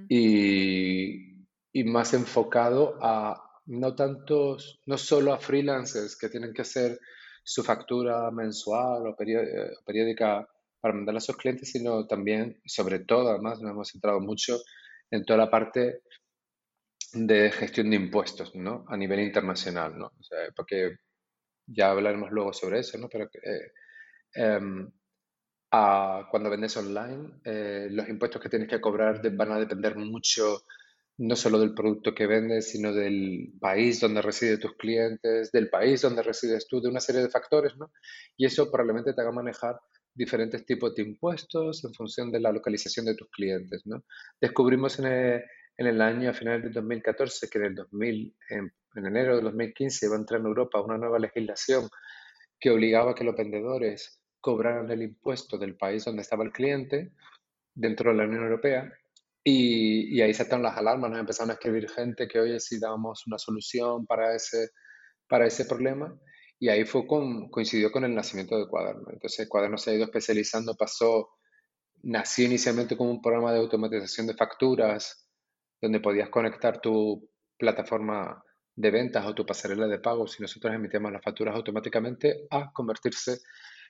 y, 0.09 1.45
y, 1.71 1.83
más 1.85 2.13
enfocado 2.13 2.97
a 3.01 3.41
no 3.67 3.95
tantos, 3.95 4.81
no 4.85 4.97
solo 4.97 5.33
a 5.33 5.39
freelancers 5.39 6.17
que 6.17 6.27
tienen 6.27 6.53
que 6.53 6.63
hacer 6.63 6.99
su 7.43 7.63
factura 7.63 8.29
mensual 8.31 9.07
o 9.07 9.15
eh, 9.19 9.71
periódica 9.85 10.47
para 10.79 10.93
mandarla 10.93 11.19
a 11.19 11.21
sus 11.21 11.37
clientes, 11.37 11.71
sino 11.71 12.07
también, 12.07 12.59
sobre 12.65 12.99
todo, 12.99 13.29
además, 13.29 13.61
nos 13.61 13.71
hemos 13.71 13.89
centrado 13.89 14.19
mucho 14.19 14.59
en 15.09 15.23
toda 15.25 15.37
la 15.37 15.51
parte 15.51 16.01
de 17.13 17.51
gestión 17.51 17.89
de 17.89 17.97
impuestos, 17.97 18.55
¿no? 18.55 18.85
A 18.87 18.97
nivel 18.97 19.19
internacional, 19.19 19.97
¿no? 19.97 20.07
O 20.07 20.23
sea, 20.23 20.39
porque 20.55 20.97
ya 21.67 21.91
hablaremos 21.91 22.31
luego 22.31 22.53
sobre 22.53 22.79
eso, 22.79 22.97
¿no? 22.97 23.09
Pero 23.09 23.29
eh, 23.43 24.59
em, 25.71 26.25
cuando 26.29 26.49
vendes 26.49 26.75
online, 26.77 27.39
eh, 27.43 27.87
los 27.91 28.07
impuestos 28.09 28.41
que 28.41 28.49
tienes 28.49 28.67
que 28.67 28.81
cobrar 28.81 29.21
van 29.35 29.51
a 29.51 29.59
depender 29.59 29.95
mucho 29.95 30.63
no 31.17 31.35
solo 31.35 31.59
del 31.59 31.73
producto 31.75 32.15
que 32.15 32.25
vendes, 32.25 32.71
sino 32.71 32.93
del 32.93 33.53
país 33.59 33.99
donde 33.99 34.21
residen 34.21 34.59
tus 34.59 34.75
clientes, 34.75 35.51
del 35.51 35.69
país 35.69 36.01
donde 36.01 36.23
resides 36.23 36.67
tú, 36.67 36.81
de 36.81 36.89
una 36.89 36.99
serie 36.99 37.21
de 37.21 37.29
factores, 37.29 37.77
¿no? 37.77 37.91
Y 38.37 38.45
eso 38.45 38.71
probablemente 38.71 39.13
te 39.13 39.21
haga 39.21 39.31
manejar 39.31 39.79
diferentes 40.13 40.65
tipos 40.65 40.95
de 40.95 41.03
impuestos 41.03 41.83
en 41.85 41.93
función 41.93 42.31
de 42.31 42.39
la 42.39 42.51
localización 42.51 43.05
de 43.05 43.15
tus 43.15 43.29
clientes, 43.29 43.83
¿no? 43.85 44.03
Descubrimos 44.39 44.97
en 44.99 45.43
el, 45.77 46.01
año, 46.01 46.31
a 46.31 46.33
finales 46.33 46.63
del 46.63 46.73
2014, 46.73 47.49
que 47.49 47.59
en 47.59 47.65
el 47.65 47.75
2000, 47.75 48.35
en, 48.49 48.73
en 48.95 49.05
enero 49.05 49.35
de 49.37 49.43
2015 49.43 50.05
iba 50.07 50.15
a 50.15 50.19
entrar 50.19 50.39
en 50.39 50.47
Europa 50.47 50.81
una 50.81 50.97
nueva 50.97 51.19
legislación 51.19 51.87
que 52.59 52.71
obligaba 52.71 53.11
a 53.11 53.15
que 53.15 53.23
los 53.23 53.35
vendedores 53.35 54.20
cobraran 54.41 54.89
el 54.91 55.03
impuesto 55.03 55.57
del 55.57 55.77
país 55.77 56.03
donde 56.03 56.23
estaba 56.23 56.43
el 56.43 56.51
cliente 56.51 57.11
dentro 57.73 58.11
de 58.11 58.17
la 58.17 58.25
Unión 58.25 58.43
Europea 58.43 58.91
y, 59.43 60.15
y 60.15 60.21
ahí 60.21 60.33
saltaron 60.33 60.63
las 60.63 60.77
alarmas, 60.77 61.09
nos 61.09 61.19
empezaron 61.19 61.51
a 61.51 61.53
escribir 61.53 61.89
gente 61.89 62.27
que, 62.27 62.39
oye, 62.39 62.59
si 62.59 62.79
dábamos 62.79 63.25
una 63.27 63.37
solución 63.37 64.05
para 64.05 64.35
ese, 64.35 64.69
para 65.27 65.47
ese 65.47 65.65
problema. 65.65 66.15
Y 66.59 66.69
ahí 66.69 66.85
fue 66.85 67.07
con, 67.07 67.49
coincidió 67.49 67.91
con 67.91 68.03
el 68.03 68.13
nacimiento 68.13 68.57
de 68.57 68.67
Cuaderno. 68.67 69.07
Entonces, 69.11 69.49
Cuaderno 69.49 69.77
se 69.77 69.91
ha 69.91 69.93
ido 69.95 70.03
especializando, 70.05 70.75
pasó, 70.75 71.29
nació 72.03 72.45
inicialmente 72.45 72.95
como 72.95 73.09
un 73.09 73.21
programa 73.21 73.51
de 73.51 73.59
automatización 73.59 74.27
de 74.27 74.35
facturas, 74.35 75.27
donde 75.81 75.99
podías 75.99 76.29
conectar 76.29 76.79
tu 76.79 77.27
plataforma 77.57 78.43
de 78.75 78.91
ventas 78.91 79.25
o 79.25 79.33
tu 79.33 79.45
pasarela 79.45 79.87
de 79.87 79.99
pagos 79.99 80.39
y 80.39 80.43
nosotros 80.43 80.73
emitíamos 80.73 81.11
las 81.11 81.23
facturas 81.23 81.55
automáticamente 81.55 82.47
a 82.51 82.71
convertirse 82.71 83.39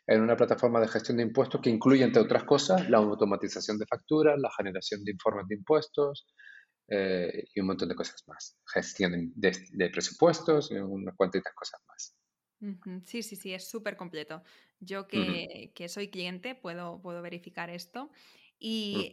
en 0.08 0.22
una 0.22 0.36
plataforma 0.36 0.80
de 0.80 0.88
gestión 0.88 1.18
de 1.18 1.24
impuestos 1.24 1.62
que 1.62 1.70
incluye, 1.70 2.04
entre 2.04 2.22
otras 2.22 2.44
cosas, 2.44 2.90
la 2.90 2.98
automatización 2.98 3.78
de 3.78 3.86
facturas, 3.86 4.40
la 4.40 4.50
generación 4.56 5.04
de 5.04 5.12
informes 5.12 5.48
de 5.48 5.56
impuestos 5.56 6.28
eh, 6.88 7.46
y 7.54 7.60
un 7.60 7.68
montón 7.68 7.90
de 7.90 7.96
cosas 7.96 8.24
más. 8.28 8.60
Gestión 8.66 9.32
de, 9.36 9.90
presupuestos 9.90 10.72
y 10.72 10.76
unas 10.76 11.16
cuantitas 11.16 11.54
cosas 11.54 11.82
más. 11.88 12.18
Sí, 13.06 13.24
sí, 13.24 13.36
sí, 13.36 13.54
es 13.54 13.70
súper 13.70 13.98
completo. 13.98 14.44
Yo 14.80 15.08
que, 15.08 15.72
soy 15.88 16.10
cliente 16.10 16.56
puedo, 16.56 17.02
puedo 17.02 17.22
verificar 17.22 17.70
esto. 17.70 18.12
Y 18.60 19.12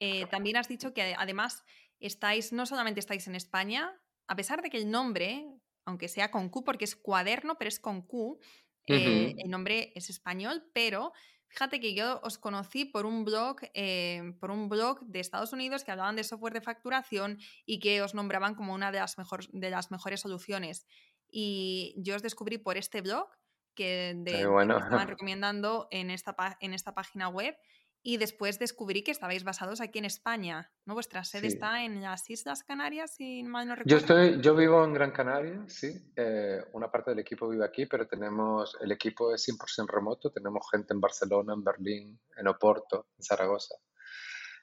eh, 0.00 0.26
también 0.26 0.56
has 0.56 0.68
dicho 0.68 0.94
que 0.94 1.14
además 1.16 1.64
estáis, 2.00 2.52
no 2.52 2.66
solamente 2.66 3.00
estáis 3.00 3.26
en 3.28 3.34
España, 3.34 3.92
a 4.26 4.36
pesar 4.36 4.62
de 4.62 4.70
que 4.70 4.78
el 4.78 4.90
nombre, 4.90 5.46
aunque 5.84 6.08
sea 6.08 6.30
con 6.30 6.48
Q, 6.48 6.64
porque 6.64 6.84
es 6.84 6.96
cuaderno, 6.96 7.56
pero 7.58 7.68
es 7.68 7.78
con 7.78 8.02
Q, 8.02 8.40
eh, 8.88 9.34
el 9.38 9.50
nombre 9.50 9.92
es 9.94 10.10
español, 10.10 10.64
pero 10.72 11.12
fíjate 11.48 11.80
que 11.80 11.94
yo 11.94 12.20
os 12.22 12.38
conocí 12.38 12.84
por 12.84 13.06
un 13.06 13.24
blog, 13.24 13.56
eh, 13.74 14.32
por 14.40 14.50
un 14.50 14.68
blog 14.68 15.00
de 15.06 15.20
Estados 15.20 15.52
Unidos 15.52 15.84
que 15.84 15.90
hablaban 15.90 16.16
de 16.16 16.24
software 16.24 16.52
de 16.52 16.60
facturación 16.60 17.38
y 17.64 17.80
que 17.80 18.02
os 18.02 18.14
nombraban 18.14 18.54
como 18.54 18.74
una 18.74 18.92
de 18.92 18.98
las, 18.98 19.16
de 19.52 19.70
las 19.70 19.90
mejores 19.90 20.20
soluciones. 20.20 20.86
Y 21.30 21.94
yo 21.98 22.16
os 22.16 22.22
descubrí 22.22 22.58
por 22.58 22.76
este 22.76 23.00
blog 23.00 23.28
que, 23.74 24.14
de, 24.16 24.40
estaban 24.40 24.68
recomendando 25.08 25.88
en 25.90 26.10
esta, 26.10 26.34
en 26.60 26.74
esta 26.74 26.94
página 26.94 27.28
web 27.28 27.56
y 28.08 28.16
después 28.16 28.58
descubrí 28.58 29.02
que 29.02 29.10
estabais 29.10 29.44
basados 29.44 29.82
aquí 29.82 29.98
en 29.98 30.06
España, 30.06 30.72
¿no? 30.86 30.94
Vuestra 30.94 31.24
sede 31.24 31.46
está 31.46 31.84
en 31.84 32.00
las 32.00 32.30
Islas 32.30 32.64
Canarias, 32.64 33.14
si 33.14 33.42
mal 33.42 33.68
no 33.68 33.74
recuerdo. 33.74 33.90
Yo, 33.90 33.98
estoy, 33.98 34.40
yo 34.40 34.56
vivo 34.56 34.82
en 34.82 34.94
Gran 34.94 35.10
Canaria, 35.10 35.62
sí. 35.66 36.10
Eh, 36.16 36.58
una 36.72 36.90
parte 36.90 37.10
del 37.10 37.18
equipo 37.18 37.46
vive 37.50 37.66
aquí, 37.66 37.84
pero 37.84 38.06
tenemos, 38.06 38.78
el 38.80 38.92
equipo 38.92 39.34
es 39.34 39.46
100% 39.46 39.86
remoto. 39.86 40.30
Tenemos 40.30 40.66
gente 40.70 40.94
en 40.94 41.02
Barcelona, 41.02 41.52
en 41.52 41.62
Berlín, 41.62 42.18
en 42.34 42.48
Oporto, 42.48 43.08
en 43.18 43.22
Zaragoza, 43.22 43.74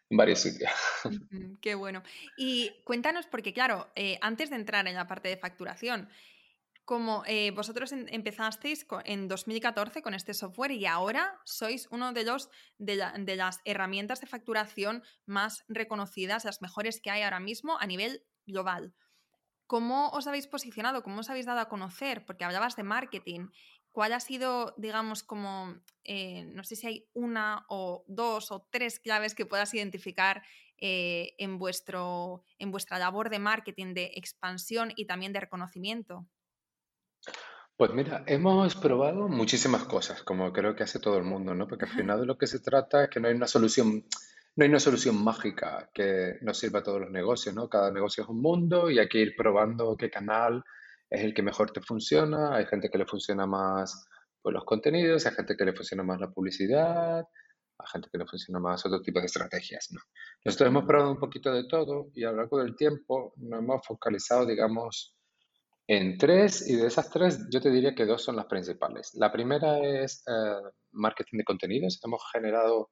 en 0.10 0.18
varios 0.18 0.40
sitios. 0.40 0.72
Qué 1.62 1.76
bueno. 1.76 2.02
Y 2.38 2.72
cuéntanos, 2.84 3.28
porque 3.28 3.54
claro, 3.54 3.92
eh, 3.94 4.18
antes 4.22 4.50
de 4.50 4.56
entrar 4.56 4.88
en 4.88 4.96
la 4.96 5.06
parte 5.06 5.30
de 5.30 5.38
facturación, 5.38 6.10
como 6.86 7.24
eh, 7.26 7.50
vosotros 7.52 7.92
empezasteis 7.92 8.86
en 9.06 9.28
2014 9.28 10.04
con 10.04 10.14
este 10.14 10.36
software 10.36 10.72
y 10.72 10.86
ahora 10.86 11.40
sois 11.44 11.88
uno 11.90 12.14
de 12.14 12.24
los 12.24 12.50
de, 12.78 12.96
las 13.36 13.60
herramientas 13.66 14.22
de 14.22 14.28
facturación 14.28 15.04
más 15.26 15.66
reconocidas, 15.68 16.46
las 16.46 16.62
mejores 16.62 17.02
que 17.02 17.10
hay 17.10 17.24
ahora 17.24 17.40
mismo 17.40 17.78
a 17.80 17.88
nivel 17.88 18.24
global. 18.46 18.94
¿Cómo 19.66 20.10
os 20.10 20.28
habéis 20.28 20.46
posicionado? 20.46 21.02
¿Cómo 21.02 21.22
os 21.22 21.30
habéis 21.32 21.48
dado 21.48 21.60
a 21.60 21.70
conocer? 21.70 22.24
Porque 22.24 22.46
hablabas 22.46 22.76
de 22.76 22.84
marketing. 22.84 23.48
¿Cuál 23.92 24.14
ha 24.14 24.20
sido, 24.20 24.76
digamos, 24.78 25.24
como, 25.24 25.82
eh, 26.04 26.44
no 26.44 26.64
sé 26.64 26.76
si 26.76 26.86
hay 26.86 27.10
una 27.14 27.66
o 27.68 28.04
dos 28.08 28.52
o 28.52 28.68
tres 28.70 29.00
claves 29.00 29.34
que 29.34 29.48
puedas 29.48 29.74
identificar 29.74 30.44
eh, 30.78 31.34
en, 31.40 31.58
vuestro, 31.58 32.44
en 32.60 32.70
vuestra 32.70 33.00
labor 33.00 33.32
de 33.32 33.40
marketing, 33.40 33.96
de 33.96 34.12
expansión 34.16 34.94
y 34.96 35.06
también 35.06 35.34
de 35.34 35.40
reconocimiento? 35.40 36.28
Pues 37.78 37.92
mira, 37.94 38.24
hemos 38.26 38.74
probado 38.76 39.28
muchísimas 39.28 39.84
cosas, 39.84 40.24
como 40.24 40.54
creo 40.54 40.76
que 40.76 40.84
hace 40.84 41.00
todo 41.00 41.18
el 41.18 41.26
mundo, 41.26 41.54
¿no? 41.54 41.68
Porque 41.68 41.84
al 41.84 41.92
final 41.92 42.22
de 42.22 42.26
lo 42.26 42.38
que 42.38 42.48
se 42.48 42.60
trata 42.60 43.04
es 43.04 43.10
que 43.10 43.20
no 43.20 43.28
hay 43.28 43.34
una 43.34 43.48
solución, 43.48 44.06
no 44.56 44.64
hay 44.64 44.70
una 44.70 44.80
solución 44.80 45.22
mágica 45.22 45.90
que 45.94 46.38
nos 46.42 46.58
sirva 46.58 46.80
a 46.80 46.84
todos 46.84 47.02
los 47.02 47.12
negocios, 47.12 47.54
¿no? 47.54 47.68
Cada 47.68 47.92
negocio 47.92 48.24
es 48.24 48.30
un 48.30 48.42
mundo 48.42 48.90
y 48.90 48.98
hay 48.98 49.10
que 49.10 49.20
ir 49.20 49.36
probando 49.36 49.98
qué 49.98 50.10
canal 50.10 50.64
es 51.10 51.22
el 51.22 51.34
que 51.34 51.42
mejor 51.42 51.72
te 51.72 51.82
funciona. 51.82 52.56
Hay 52.56 52.66
gente 52.66 52.90
que 52.90 52.98
le 52.98 53.06
funciona 53.06 53.46
más 53.46 54.08
pues, 54.42 54.54
los 54.54 54.64
contenidos, 54.64 55.26
hay 55.26 55.34
gente 55.34 55.58
que 55.58 55.66
le 55.66 55.74
funciona 55.74 56.04
más 56.04 56.22
la 56.22 56.32
publicidad, 56.32 57.26
hay 57.78 57.88
gente 57.92 58.08
que 58.10 58.18
le 58.18 58.26
funciona 58.26 58.60
más 58.60 58.86
otro 58.86 59.02
tipo 59.02 59.20
de 59.20 59.26
estrategias, 59.26 59.90
¿no? 59.92 60.00
Nosotros 60.46 60.70
hemos 60.70 60.86
probado 60.86 61.12
un 61.12 61.20
poquito 61.20 61.52
de 61.52 61.68
todo 61.68 62.08
y 62.14 62.24
a 62.24 62.32
lo 62.32 62.38
largo 62.38 62.60
del 62.60 62.76
tiempo 62.78 63.34
nos 63.36 63.60
hemos 63.60 63.86
focalizado, 63.86 64.46
digamos, 64.46 65.15
en 65.88 66.18
tres, 66.18 66.68
y 66.68 66.76
de 66.76 66.88
esas 66.88 67.10
tres, 67.12 67.48
yo 67.52 67.62
te 67.62 67.70
diría 67.70 67.94
que 67.94 68.06
dos 68.06 68.24
son 68.24 68.36
las 68.36 68.46
principales. 68.46 69.12
La 69.14 69.32
primera 69.32 69.80
es 69.80 70.24
eh, 70.28 70.70
marketing 70.92 71.38
de 71.40 71.44
contenidos. 71.44 72.00
Hemos 72.04 72.24
generado, 72.32 72.90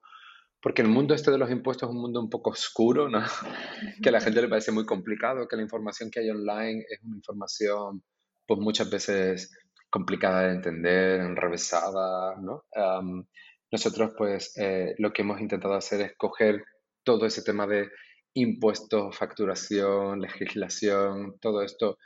porque 0.62 0.84
el 0.84 0.90
mundo 0.90 1.16
este 1.16 1.32
de 1.32 1.40
los 1.40 1.50
impuestos 1.50 1.90
es 1.90 1.96
un 1.96 2.02
mundo 2.02 2.20
un 2.20 2.30
poco 2.30 2.52
oscuro, 2.52 3.10
¿no? 3.10 3.20
que 4.04 4.10
a 4.10 4.12
la 4.12 4.22
gente 4.22 4.42
le 4.42 4.48
parece 4.48 4.72
muy 4.72 4.86
complicado, 4.86 5.48
que 5.48 5.56
la 5.56 5.64
información 5.64 6.12
que 6.12 6.20
hay 6.20 6.30
online 6.30 6.86
es 6.88 7.02
una 7.04 7.16
información, 7.16 8.04
pues 8.46 8.60
muchas 8.60 8.90
veces 8.90 9.52
complicada 9.90 10.44
de 10.44 10.54
entender, 10.54 11.22
enrevesada, 11.22 12.36
¿no? 12.42 12.64
nosotros, 13.72 14.12
pues, 14.18 14.56
eh, 14.58 14.94
lo 15.00 15.12
que 15.12 15.24
hemos 15.24 15.42
intentado 15.42 15.74
hacer 15.74 16.02
es 16.02 16.14
coger 16.16 16.64
todo 17.04 17.26
ese 17.26 17.44
tema 17.44 17.66
de 17.66 17.90
impuestos, 18.36 19.16
facturación, 19.18 20.22
legislación, 20.22 21.38
todo 21.40 21.64
esto 21.64 21.98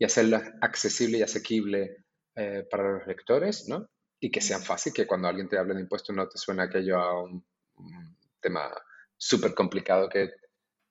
y 0.00 0.06
hacerlo 0.06 0.40
accesible 0.62 1.18
y 1.18 1.22
asequible 1.22 2.04
eh, 2.34 2.66
para 2.70 2.90
los 2.90 3.06
lectores, 3.06 3.68
¿no? 3.68 3.86
Y 4.18 4.30
que 4.30 4.40
sea 4.40 4.58
fácil, 4.58 4.94
que 4.94 5.06
cuando 5.06 5.28
alguien 5.28 5.46
te 5.46 5.58
hable 5.58 5.74
de 5.74 5.82
impuestos 5.82 6.16
no 6.16 6.26
te 6.26 6.38
suene 6.38 6.62
aquello 6.62 6.98
a 6.98 7.22
un, 7.22 7.44
tema 8.40 8.70
súper 9.18 9.54
complicado, 9.54 10.08
que 10.08 10.30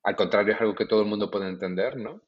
al 0.03 0.15
contrario 0.15 0.53
es 0.53 0.61
algo 0.61 0.75
que 0.75 0.85
todo 0.85 1.01
el 1.01 1.07
mundo 1.07 1.31
puede 1.31 1.49
entender, 1.49 1.97
¿no? 1.97 2.21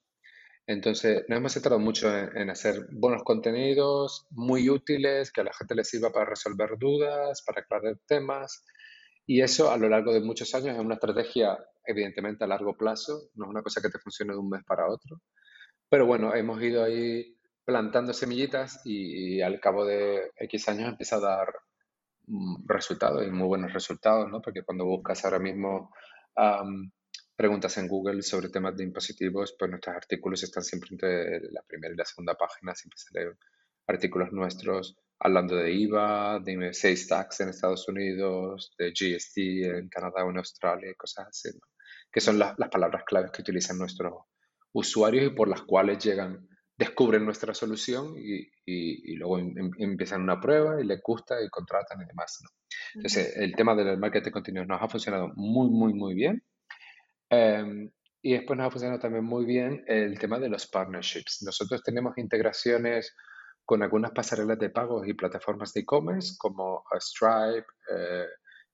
Entonces, 0.65 1.23
nos 1.27 1.37
hemos 1.37 1.53
centrado 1.53 1.77
mucho 1.79 2.09
en, 2.17 2.49
hacer 2.49 2.87
buenos 2.91 3.23
contenidos, 3.23 4.25
muy 4.31 4.67
útiles, 4.67 5.31
que 5.31 5.41
a 5.41 5.43
la 5.43 5.53
gente 5.53 5.75
le 5.75 5.83
sirva 5.83 6.11
para 6.11 6.31
resolver 6.31 6.79
dudas, 6.79 7.43
para 7.45 7.61
aclarar 7.61 7.99
temas. 8.07 8.65
Y 9.27 9.41
eso 9.41 9.71
a 9.71 9.77
lo 9.77 9.87
largo 9.87 10.13
de 10.13 10.21
muchos 10.21 10.53
años 10.55 10.75
es 10.75 10.79
una 10.79 10.95
estrategia, 10.95 11.59
evidentemente, 11.85 12.43
a 12.43 12.47
largo 12.47 12.75
plazo, 12.75 13.29
no 13.35 13.45
es 13.45 13.49
una 13.51 13.61
cosa 13.61 13.81
que 13.81 13.89
te 13.89 13.99
funcione 13.99 14.33
de 14.33 14.39
un 14.39 14.49
mes 14.49 14.63
para 14.65 14.89
otro. 14.89 15.21
Pero 15.91 16.05
bueno, 16.05 16.33
hemos 16.33 16.63
ido 16.63 16.85
ahí 16.85 17.35
plantando 17.65 18.13
semillitas 18.13 18.79
y, 18.85 19.41
al 19.41 19.59
cabo 19.59 19.85
de 19.85 20.31
X 20.37 20.69
años 20.69 20.87
empieza 20.87 21.17
a 21.17 21.19
dar 21.19 21.53
mm, 22.27 22.65
resultados 22.65 23.27
y 23.27 23.29
muy 23.29 23.45
buenos 23.45 23.73
resultados, 23.73 24.29
¿no? 24.29 24.41
Porque 24.41 24.63
cuando 24.63 24.85
buscas 24.85 25.25
ahora 25.25 25.39
mismo 25.39 25.91
preguntas 27.35 27.77
en 27.77 27.89
Google 27.89 28.21
sobre 28.21 28.47
temas 28.47 28.77
de 28.77 28.85
impositivos, 28.85 29.53
pues 29.59 29.69
nuestros 29.69 29.93
artículos 29.93 30.41
están 30.43 30.63
siempre 30.63 30.91
entre 30.93 31.51
la 31.51 31.61
primera 31.63 31.93
y 31.93 31.97
la 31.97 32.05
segunda 32.05 32.35
página, 32.35 32.73
siempre 32.73 32.97
salen 32.97 33.37
artículos 33.85 34.31
nuestros 34.31 34.97
hablando 35.19 35.57
de 35.57 35.73
IVA, 35.73 36.39
de 36.39 36.73
sales 36.73 37.05
tax 37.09 37.41
en 37.41 37.49
Estados 37.49 37.85
Unidos, 37.89 38.73
de 38.77 38.91
GST 38.91 39.37
en 39.37 39.89
Canadá 39.89 40.23
o 40.23 40.29
en 40.29 40.37
Australia, 40.37 40.93
cosas 40.97 41.27
así, 41.27 41.49
que 42.09 42.21
son 42.21 42.39
las, 42.39 42.55
palabras 42.71 43.03
claves 43.03 43.31
que 43.31 43.41
utilizan 43.41 43.77
nuestros 43.77 44.13
usuarios 44.73 45.25
y 45.25 45.35
por 45.35 45.47
las 45.47 45.61
cuales 45.63 46.03
llegan, 46.03 46.47
descubren 46.77 47.25
nuestra 47.25 47.53
solución 47.53 48.15
y, 48.17 49.15
luego 49.15 49.39
em, 49.39 49.57
em, 49.57 49.71
empiezan 49.77 50.21
una 50.21 50.39
prueba 50.39 50.81
y 50.81 50.85
les 50.85 51.01
gusta 51.01 51.35
y 51.41 51.49
contratan 51.49 52.01
y 52.01 52.05
demás. 52.05 52.39
Entonces, 52.95 53.37
el 53.37 53.55
tema 53.55 53.75
del 53.75 53.97
marketing 53.97 54.31
continuo 54.31 54.65
nos 54.65 54.81
ha 54.81 54.87
funcionado 54.87 55.31
muy, 55.35 55.69
muy, 55.69 55.93
muy 55.93 56.13
bien. 56.15 56.43
Em, 57.29 57.91
y 58.21 58.33
después 58.33 58.57
nos 58.57 58.67
ha 58.67 58.71
funcionado 58.71 58.99
también 58.99 59.23
muy 59.23 59.45
bien 59.45 59.83
el 59.87 60.17
tema 60.19 60.39
de 60.39 60.49
los 60.49 60.67
partnerships. 60.67 61.41
Nosotros 61.43 61.81
tenemos 61.83 62.17
integraciones 62.17 63.15
con 63.65 63.83
algunas 63.83 64.11
pasarelas 64.11 64.59
de 64.59 64.69
pagos 64.69 65.07
y 65.07 65.13
plataformas 65.13 65.73
de 65.73 65.81
e-commerce 65.81 66.35
como 66.37 66.83
Stripe, 66.99 67.65
eh, 67.95 68.25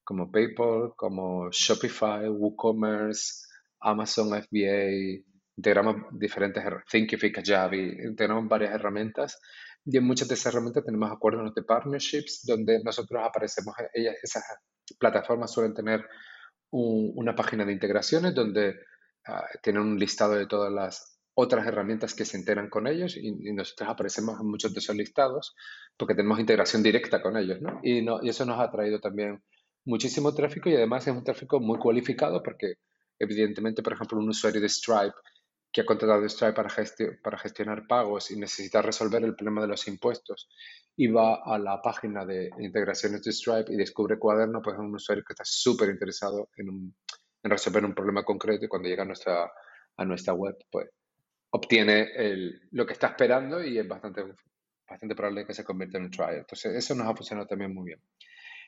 como 0.04 0.32
PayPal, 0.32 0.94
como 0.96 1.50
Shopify, 1.51 2.27
WooCommerce, 2.30 3.46
Amazon 3.82 4.30
FBA, 4.30 5.24
integramos 5.58 5.96
diferentes, 6.12 6.64
Thinkific, 6.90 7.36
Kajabi, 7.36 7.98
integramos 8.06 8.48
varias 8.48 8.74
herramientas 8.74 9.40
y 9.84 9.98
en 9.98 10.04
muchas 10.04 10.28
de 10.28 10.36
esas 10.36 10.54
herramientas 10.54 10.86
tenemos 10.86 11.12
acuerdos 11.12 11.54
de 11.56 11.64
partnerships 11.64 12.46
donde 12.46 12.84
nosotros 12.84 13.22
aparecemos, 13.26 13.76
ellas, 13.94 14.16
esas 14.22 14.44
plataformas 15.00 15.52
suelen 15.52 15.74
tener 15.74 16.06
una 16.72 17.36
página 17.36 17.66
de 17.66 17.72
integraciones 17.72 18.36
donde 18.36 18.76
ah, 19.26 19.46
tienen 19.64 19.82
un 19.82 20.00
listado 20.00 20.36
de 20.36 20.46
todas 20.46 20.72
las 20.72 21.18
otras 21.34 21.66
herramientas 21.66 22.14
que 22.14 22.26
se 22.26 22.38
integran 22.38 22.70
con 22.70 22.88
ellos 22.88 23.16
y, 23.16 23.32
nosotros 23.54 23.90
aparecemos 23.90 24.40
en 24.42 24.48
muchos 24.48 24.74
de 24.74 24.80
esos 24.80 24.96
listados 24.96 25.56
porque 25.96 26.16
tenemos 26.16 26.40
integración 26.40 26.84
directa 26.84 27.22
con 27.22 27.38
ellos, 27.38 27.62
¿no? 27.62 27.80
Y, 27.84 28.02
no, 28.02 28.20
y 28.22 28.30
eso 28.30 28.46
nos 28.46 28.60
ha 28.60 28.70
traído 28.70 29.00
también 29.00 29.42
muchísimo 29.86 30.34
tráfico 30.34 30.70
y 30.70 30.76
además 30.76 31.08
es 31.08 31.14
un 31.16 31.24
tráfico 31.24 31.60
muy 31.60 31.78
cualificado 31.80 32.44
porque 32.44 32.76
evidentemente, 33.20 33.82
por 33.82 33.94
ejemplo, 33.94 34.18
un 34.18 34.30
usuario 34.30 34.60
de 34.60 34.68
Stripe 34.68 35.16
que 35.72 35.82
ha 35.82 35.86
contratado 35.86 36.28
Stripe 36.28 36.54
para, 36.54 36.74
para 37.22 37.38
gestionar 37.38 37.88
pagos 37.88 38.32
y 38.32 38.40
necesita 38.40 38.82
resolver 38.82 39.24
el 39.24 39.36
problema 39.36 39.62
de 39.62 39.68
los 39.68 39.88
impuestos 39.88 40.50
y 40.96 41.08
va 41.08 41.42
a 41.46 41.60
la 41.60 41.82
página 41.82 42.26
de 42.26 42.50
integraciones 42.60 43.22
de 43.22 43.32
Stripe 43.32 43.72
y 43.72 43.76
descubre 43.76 44.18
Cuaderno, 44.18 44.62
pues 44.62 44.76
es 44.76 44.80
un 44.80 44.96
usuario 44.96 45.24
que 45.24 45.34
está 45.34 45.44
súper 45.46 45.90
interesado 45.90 46.50
en, 46.58 46.94
resolver 47.44 47.86
un 47.86 47.94
problema 47.94 48.24
concreto 48.24 48.66
y 48.66 48.68
cuando 48.68 48.90
llega 48.90 49.04
a 49.04 49.06
nuestra, 49.06 49.50
a 49.96 50.06
nuestra 50.06 50.34
web, 50.34 50.58
pues 50.70 50.90
obtiene 51.52 52.10
el, 52.16 52.60
lo 52.72 52.86
que 52.86 52.94
está 52.94 53.08
esperando 53.08 53.64
y 53.64 53.78
es 53.78 53.88
bastante, 53.88 54.24
bastante 54.90 55.16
probable 55.16 55.46
que 55.46 55.54
se 55.54 55.64
convierta 55.64 55.98
en 55.98 56.06
un 56.06 56.12
trial. 56.12 56.38
Entonces, 56.40 56.76
eso 56.76 56.94
nos 56.96 57.08
ha 57.08 57.16
funcionado 57.16 57.48
también 57.48 57.74
muy 57.74 57.86
bien. 57.86 58.02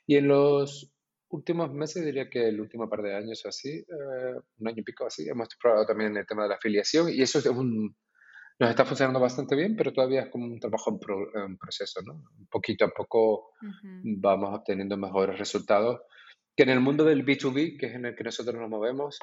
Y 0.06 0.15
en 0.15 0.29
los 0.29 0.89
últimos 1.29 1.71
meses, 1.74 2.03
diría 2.03 2.29
que 2.29 2.48
el 2.48 2.59
último 2.59 2.89
par 2.89 3.01
de 3.01 3.15
años 3.15 3.43
o 3.45 3.49
así, 3.49 3.69
eh, 3.69 4.36
un 4.58 4.67
año 4.67 4.80
y 4.80 4.84
pico 4.84 5.06
así, 5.06 5.27
hemos 5.27 5.47
probado 5.62 5.86
también 5.86 6.15
el 6.17 6.25
tema 6.25 6.43
de 6.43 6.49
la 6.49 6.56
afiliación 6.56 7.10
y 7.10 7.21
eso 7.21 7.39
es 7.39 7.45
un, 7.45 7.95
nos 8.60 8.69
está 8.69 8.86
funcionando 8.86 9.19
bastante 9.19 9.56
bien, 9.56 9.75
pero 9.75 9.93
todavía 9.93 10.23
es 10.23 10.30
como 10.30 10.45
un 10.45 10.60
trabajo 10.60 10.99
en, 11.36 11.58
proceso, 11.58 12.01
¿no? 12.01 12.23
Poquito 12.51 12.86
a 12.86 12.89
poco 12.89 13.54
vamos 14.04 14.54
obteniendo 14.54 14.97
mejores 14.97 15.39
resultados, 15.39 16.01
que 16.56 16.63
en 16.63 16.69
el 16.69 16.82
mundo 16.82 17.06
del 17.06 17.25
B2B, 17.25 17.80
que 17.80 17.86
es 17.86 17.95
en 17.95 18.06
el 18.06 18.15
que 18.15 18.23
nosotros 18.25 18.56
nos 18.56 18.69
movemos, 18.69 19.17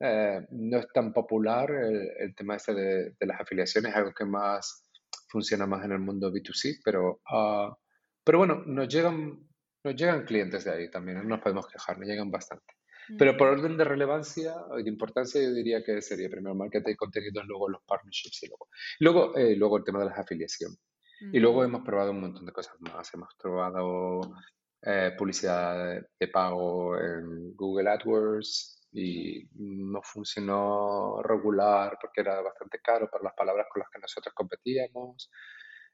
eh, 0.00 0.46
no 0.50 0.78
es 0.78 0.86
tan 0.92 1.14
popular 1.14 1.70
el, 1.70 2.34
tema 2.34 2.56
este 2.56 2.74
de, 2.74 3.14
las 3.20 3.40
afiliaciones, 3.40 3.90
es 3.90 3.96
algo 3.96 4.12
que 4.12 4.26
más 4.26 4.90
funciona 5.28 5.66
más 5.66 5.84
en 5.84 5.92
el 5.92 6.00
mundo 6.00 6.30
B2C, 6.30 6.80
pero, 6.84 7.22
uh, 7.32 7.74
pero 8.22 8.38
bueno, 8.38 8.62
nos 8.66 8.88
llegan 8.88 9.48
nos 9.84 9.94
llegan 9.94 10.24
clientes 10.24 10.64
de 10.64 10.72
ahí 10.72 10.90
también, 10.90 11.18
no 11.18 11.24
nos 11.24 11.40
podemos 11.40 11.68
quejar, 11.68 11.98
nos 11.98 12.08
llegan 12.08 12.30
bastante. 12.30 12.74
Pero 13.18 13.36
por 13.36 13.48
orden 13.48 13.76
de 13.76 13.84
relevancia 13.84 14.54
y 14.78 14.82
de 14.82 14.88
importancia, 14.88 15.42
yo 15.42 15.52
diría 15.52 15.84
que 15.84 16.00
sería 16.00 16.30
primero 16.30 16.54
marketing 16.54 16.92
y 16.92 16.96
contenidos, 16.96 17.44
luego 17.46 17.68
los 17.68 17.82
partnerships 17.82 18.42
y 18.42 18.48
luego, 18.48 18.68
luego, 19.00 19.36
eh, 19.36 19.56
luego 19.56 19.76
el 19.76 19.84
tema 19.84 19.98
de 20.00 20.06
las 20.06 20.18
afiliaciones. 20.18 20.78
Y 21.32 21.38
luego 21.38 21.64
hemos 21.64 21.84
probado 21.84 22.10
un 22.10 22.20
montón 22.20 22.44
de 22.44 22.52
cosas 22.52 22.74
más. 22.80 23.12
Hemos 23.14 23.28
probado 23.40 24.20
eh, 24.82 25.12
publicidad 25.16 26.00
de 26.18 26.28
pago 26.28 26.98
en 26.98 27.54
Google 27.54 27.90
AdWords 27.90 28.88
y 28.92 29.48
no 29.54 30.00
funcionó 30.02 31.22
regular 31.22 31.96
porque 32.00 32.20
era 32.20 32.40
bastante 32.42 32.78
caro 32.82 33.08
para 33.10 33.24
las 33.24 33.34
palabras 33.34 33.66
con 33.70 33.80
las 33.80 33.90
que 33.90 34.00
nosotros 34.00 34.34
competíamos. 34.34 35.30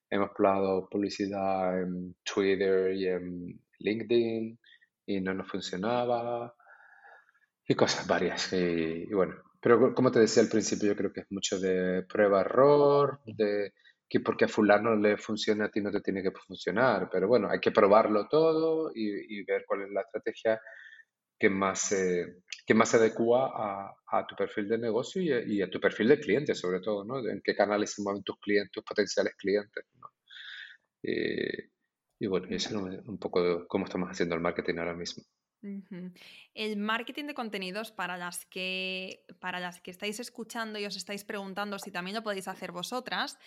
Hemos 0.09 0.31
probado 0.31 0.89
publicidad 0.89 1.81
en 1.81 2.17
Twitter 2.25 2.93
y 2.95 3.07
en 3.07 3.61
LinkedIn 3.81 4.59
y 5.07 5.21
no 5.21 5.35
nos 5.35 5.49
funcionaba 5.49 6.55
y 7.67 7.75
cosas 7.75 8.07
varias. 8.07 8.53
Y, 8.53 9.07
bueno, 9.13 9.37
pero 9.61 9.95
como 9.95 10.11
te 10.11 10.21
decía 10.21 10.43
al 10.43 10.49
principio, 10.49 10.89
yo 10.89 10.97
creo 10.97 11.13
que 11.13 11.21
es 11.21 11.31
mucho 11.31 11.59
de 11.61 12.03
prueba-error, 12.03 13.21
de 13.25 13.73
que 14.09 14.19
porque 14.19 14.47
a 14.47 14.49
fulano 14.49 14.97
le 14.97 15.17
funciona, 15.17 15.67
a 15.67 15.71
ti 15.71 15.81
no 15.81 15.93
te 15.93 16.01
tiene 16.01 16.23
que 16.23 16.33
funcionar. 16.33 17.09
Pero 17.13 17.29
bueno, 17.29 17.49
hay 17.49 17.61
que 17.61 17.71
probarlo 17.71 18.27
todo 18.29 18.91
y, 18.93 19.45
ver 19.45 19.65
cuál 19.67 19.83
es 19.83 19.91
la 19.91 20.01
estrategia 20.01 20.61
que 21.39 21.49
más, 21.49 21.81
se 21.81 22.43
que 22.67 22.75
más 22.75 22.91
se 22.91 22.97
adecua 22.97 23.95
a, 24.07 24.27
tu 24.27 24.35
perfil 24.35 24.69
de 24.69 24.79
negocio 24.79 25.23
y 25.23 25.63
a, 25.63 25.71
tu 25.71 25.81
perfil 25.81 26.09
de 26.09 26.21
cliente, 26.21 26.55
sobre 26.57 26.81
todo, 26.81 27.05
¿no? 27.05 27.27
En 27.27 27.41
qué 27.41 27.55
canales 27.55 27.93
se 27.95 28.03
mueven 28.03 28.25
tus 28.25 28.39
clientes, 28.41 28.73
tus 28.73 28.85
potenciales 28.85 29.35
clientes, 29.37 29.85
¿no? 29.95 30.09
Eh, 31.05 31.71
y 32.21 32.27
bueno, 32.27 32.47
eso 32.51 32.89
es 32.89 33.01
un 33.07 33.19
poco 33.19 33.67
cómo 33.67 33.87
estamos 33.87 34.11
haciendo 34.11 34.35
el 34.35 34.43
marketing 34.43 34.77
ahora 34.77 34.95
mismo. 34.95 35.25
El 36.55 36.77
marketing 36.77 37.25
de 37.25 37.35
contenidos, 37.35 37.93
para 37.93 38.19
las, 38.19 38.45
que, 38.45 39.25
para 39.41 39.59
las 39.59 39.81
que 39.81 39.91
estáis 39.91 40.21
escuchando 40.21 40.79
y 40.79 40.85
os 40.85 40.97
estáis 40.97 41.25
preguntando 41.25 41.79
si 41.79 41.91
también 41.91 42.15
lo 42.15 42.23
podéis 42.23 42.47
hacer 42.47 42.73
vosotras, 42.73 43.39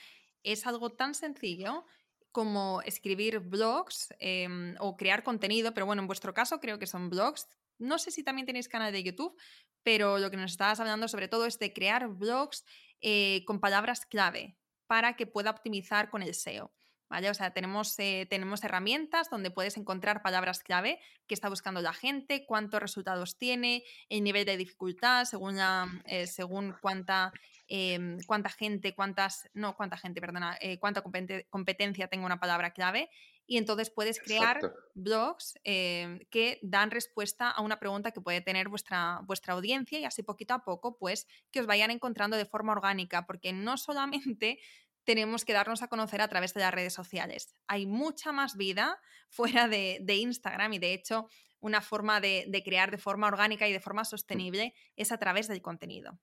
es 0.42 0.66
algo 0.66 0.90
tan 0.92 1.14
sencillo 1.14 1.86
como 2.32 2.82
escribir 2.82 3.40
blogs 3.40 4.12
em, 4.18 4.76
o 4.80 4.98
crear 4.98 5.24
contenido, 5.24 5.76
pero 5.76 5.86
bueno, 5.86 6.02
en 6.02 6.08
vuestro 6.08 6.34
caso 6.34 6.60
creo 6.60 6.80
que 6.80 6.88
son 6.88 7.12
blogs. 7.12 7.48
No 7.78 8.00
sé 8.00 8.10
si 8.10 8.24
también 8.24 8.48
tenéis 8.48 8.68
canal 8.68 8.92
de 8.92 9.04
YouTube, 9.04 9.40
pero 9.84 10.18
lo 10.18 10.32
que 10.32 10.38
nos 10.38 10.52
estabas 10.52 10.80
hablando 10.80 11.08
sobre 11.08 11.28
todo 11.28 11.46
es 11.46 11.60
de 11.60 11.74
crear 11.74 12.08
blogs 12.08 12.66
eh, 13.02 13.44
con 13.46 13.60
palabras 13.60 14.08
clave 14.08 14.58
para 14.88 15.16
que 15.16 15.28
pueda 15.28 15.52
optimizar 15.52 16.10
con 16.10 16.24
el 16.24 16.34
SEO. 16.34 16.74
O 17.10 17.34
sea, 17.34 17.52
tenemos, 17.52 17.98
eh, 18.00 18.26
tenemos 18.30 18.64
herramientas 18.64 19.30
donde 19.30 19.52
puedes 19.52 19.78
encontrar 19.78 20.24
palabras 20.24 20.64
clave 20.64 21.00
que 21.28 21.36
está 21.36 21.48
buscando 21.48 21.80
la 21.82 21.94
gente, 21.94 22.46
cuántos 22.48 22.82
resultados 22.82 23.38
tiene, 23.38 23.84
el 24.10 24.24
nivel 24.24 24.46
de 24.46 24.58
dificultad, 24.58 25.26
según, 25.26 25.58
eh, 26.06 26.26
según 26.26 26.76
cuánta, 26.82 27.32
em, 27.68 28.18
cuánta 28.26 28.50
gente, 28.50 28.96
cuántas, 28.96 29.48
no 29.54 29.76
cuánta 29.76 29.98
gente, 29.98 30.22
perdona, 30.22 30.58
eh, 30.60 30.80
cuánta 30.80 31.04
competencia 31.50 32.08
tenga 32.08 32.26
una 32.26 32.40
palabra 32.40 32.72
clave. 32.72 33.10
Y 33.46 33.58
entonces 33.58 33.90
puedes 33.90 34.20
crear 34.20 34.62
blogs 34.96 35.60
em, 35.66 36.20
que 36.30 36.60
dan 36.62 36.92
respuesta 36.92 37.52
a 37.52 37.62
una 37.62 37.78
pregunta 37.78 38.12
que 38.12 38.22
puede 38.22 38.40
tener 38.40 38.70
vuestra, 38.70 39.20
vuestra 39.26 39.54
audiencia 39.54 40.00
y 40.00 40.06
así 40.06 40.24
poquito 40.24 40.54
a 40.54 40.64
poco, 40.64 40.98
pues 40.98 41.28
que 41.52 41.60
os 41.60 41.68
vayan 41.68 41.92
encontrando 41.92 42.38
de 42.38 42.46
forma 42.46 42.72
orgánica, 42.72 43.26
porque 43.26 43.52
no 43.52 43.78
solamente 43.78 44.60
tenemos 45.04 45.46
que 45.46 45.54
darnos 45.54 45.82
a 45.84 45.88
conocer 45.88 46.22
a 46.22 46.28
través 46.28 46.54
de 46.54 46.62
las 46.62 46.74
redes 46.74 46.94
sociales. 46.94 47.56
Hay 47.68 47.86
mucha 47.86 48.32
más 48.32 48.56
vida 48.56 49.00
fuera 49.30 49.68
de, 49.68 50.04
Instagram 50.08 50.74
y 50.74 50.80
de 50.80 50.94
hecho 50.94 51.28
una 51.60 51.82
forma 51.82 52.20
de, 52.20 52.62
crear 52.64 52.92
de 52.92 52.98
forma 52.98 53.28
orgánica 53.28 53.68
y 53.68 53.74
de 53.74 53.80
forma 53.80 54.02
mm. 54.02 54.06
sostenible 54.06 54.74
es 54.96 55.12
a 55.12 55.18
través 55.18 55.48
del 55.48 55.62
contenido. 55.62 56.20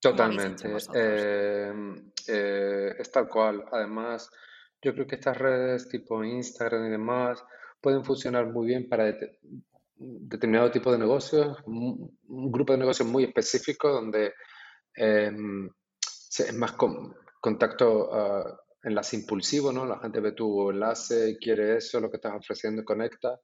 Totalmente. 0.00 0.68
Em, 0.94 2.10
eh, 2.26 2.94
es 2.98 3.10
tal 3.12 3.28
cual. 3.28 3.64
Además, 3.70 4.28
yo 4.80 4.92
creo 4.94 5.06
que 5.06 5.14
estas 5.14 5.36
redes 5.36 5.88
tipo 5.88 6.24
Instagram 6.24 6.86
y 6.86 6.90
demás 6.90 7.44
pueden 7.80 8.04
funcionar 8.04 8.46
muy 8.46 8.66
bien 8.66 8.88
para 8.88 9.14
determinado 9.94 10.70
tipo 10.72 10.90
de 10.90 10.98
negocios, 10.98 11.58
un, 11.66 12.18
grupo 12.26 12.72
de 12.72 12.80
negocios 12.80 13.08
muy 13.08 13.24
específico 13.24 13.88
donde 13.88 14.34
em, 14.94 15.68
es 16.38 16.54
más 16.54 16.72
contacto 17.42 18.08
ah, 18.14 18.60
enlace 18.82 19.16
impulsivo, 19.16 19.72
¿no? 19.72 19.84
La 19.84 19.98
gente 19.98 20.20
ve 20.20 20.32
tu 20.32 20.70
enlace, 20.70 21.36
quiere 21.38 21.76
eso, 21.76 22.00
lo 22.00 22.10
que 22.10 22.16
estás 22.16 22.34
ofreciendo, 22.34 22.84
conecta, 22.84 23.38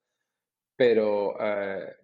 pero 0.77 1.37
eh, 1.41 1.97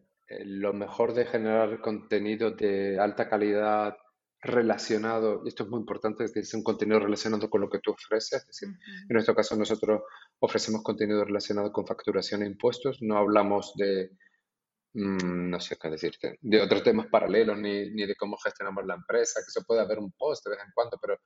lo 0.44 0.72
mejor 0.72 1.14
de 1.14 1.26
generar 1.26 1.80
contenido 1.80 2.50
de 2.50 2.98
alta 2.98 3.28
calidad 3.28 3.96
relacionado, 4.40 5.42
y 5.44 5.48
esto 5.48 5.62
es 5.64 5.70
muy 5.70 5.80
importante, 5.80 6.24
es 6.24 6.34
decir, 6.34 6.58
un 6.58 6.64
contenido 6.64 7.00
relacionado 7.00 7.48
con 7.48 7.62
lo 7.62 7.70
que 7.70 7.78
tú 7.78 7.92
ofreces, 7.92 8.42
es 8.42 8.46
decir, 8.46 8.68
en 8.68 9.14
nuestro 9.14 9.34
caso 9.34 9.56
nosotros 9.56 10.02
ofrecemos 10.38 10.82
contenido 10.82 11.24
relacionado 11.24 11.72
con 11.72 11.86
facturación 11.86 12.42
e 12.42 12.46
impuestos, 12.46 12.98
no 13.00 13.16
hablamos 13.16 13.72
de, 13.76 14.10
mm, 14.94 15.48
no 15.48 15.60
sé 15.60 15.76
qué 15.80 15.88
decirte, 15.88 16.38
de 16.42 16.60
otros 16.60 16.82
temas 16.82 17.06
paralelos, 17.06 17.56
ni, 17.56 17.90
ni, 17.90 18.04
de 18.06 18.16
cómo 18.16 18.36
gestionamos 18.36 18.84
la 18.84 18.96
empresa, 18.96 19.40
que 19.40 19.50
se 19.50 19.64
puede 19.64 19.80
haber 19.80 19.98
un 19.98 20.12
post 20.12 20.44
de 20.44 20.50
vez 20.50 20.60
en 20.60 20.72
cuando, 20.74 20.98
pero 21.00 21.18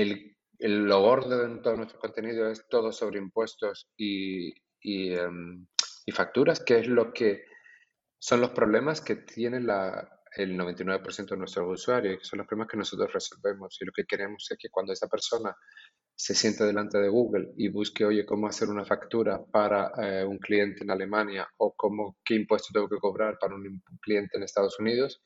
el, 0.00 0.36
el 0.58 0.84
lo 0.84 1.00
gordo 1.00 1.48
de 1.48 1.62
todo 1.62 1.76
nuestro 1.76 1.98
contenido 1.98 2.50
es 2.50 2.66
todo 2.68 2.92
sobre 2.92 3.18
impuestos 3.18 3.88
y, 3.96 4.52
y, 4.80 5.14
em, 5.14 5.66
y 6.04 6.12
facturas, 6.12 6.60
que 6.60 6.78
es 6.78 6.86
lo 6.86 7.12
que 7.12 7.44
son 8.18 8.40
los 8.40 8.50
problemas 8.50 9.00
que 9.00 9.16
tiene 9.16 9.60
la, 9.60 10.22
el 10.36 10.56
99% 10.58 11.30
de 11.30 11.36
nuestros 11.36 11.80
usuarios, 11.80 12.18
que 12.18 12.24
son 12.24 12.38
los 12.38 12.46
problemas 12.46 12.70
que 12.70 12.76
nosotros 12.76 13.12
resolvemos. 13.12 13.78
Y 13.80 13.86
lo 13.86 13.92
que 13.92 14.04
queremos 14.04 14.46
es 14.50 14.58
que 14.58 14.68
cuando 14.70 14.92
esa 14.92 15.08
persona 15.08 15.56
se 16.14 16.34
siente 16.34 16.64
delante 16.64 16.98
de 16.98 17.08
Google 17.08 17.52
y 17.56 17.68
busque, 17.68 18.04
oye, 18.04 18.26
cómo 18.26 18.46
hacer 18.48 18.68
una 18.68 18.84
factura 18.84 19.44
para 19.50 19.92
eh, 19.98 20.24
un 20.24 20.38
cliente 20.38 20.84
en 20.84 20.90
Alemania 20.90 21.48
o 21.58 21.74
cómo, 21.74 22.18
qué 22.24 22.34
impuesto 22.34 22.68
tengo 22.72 22.88
que 22.88 22.98
cobrar 22.98 23.38
para 23.38 23.54
un 23.54 23.82
cliente 24.02 24.36
en 24.36 24.42
Estados 24.42 24.78
Unidos, 24.78 25.22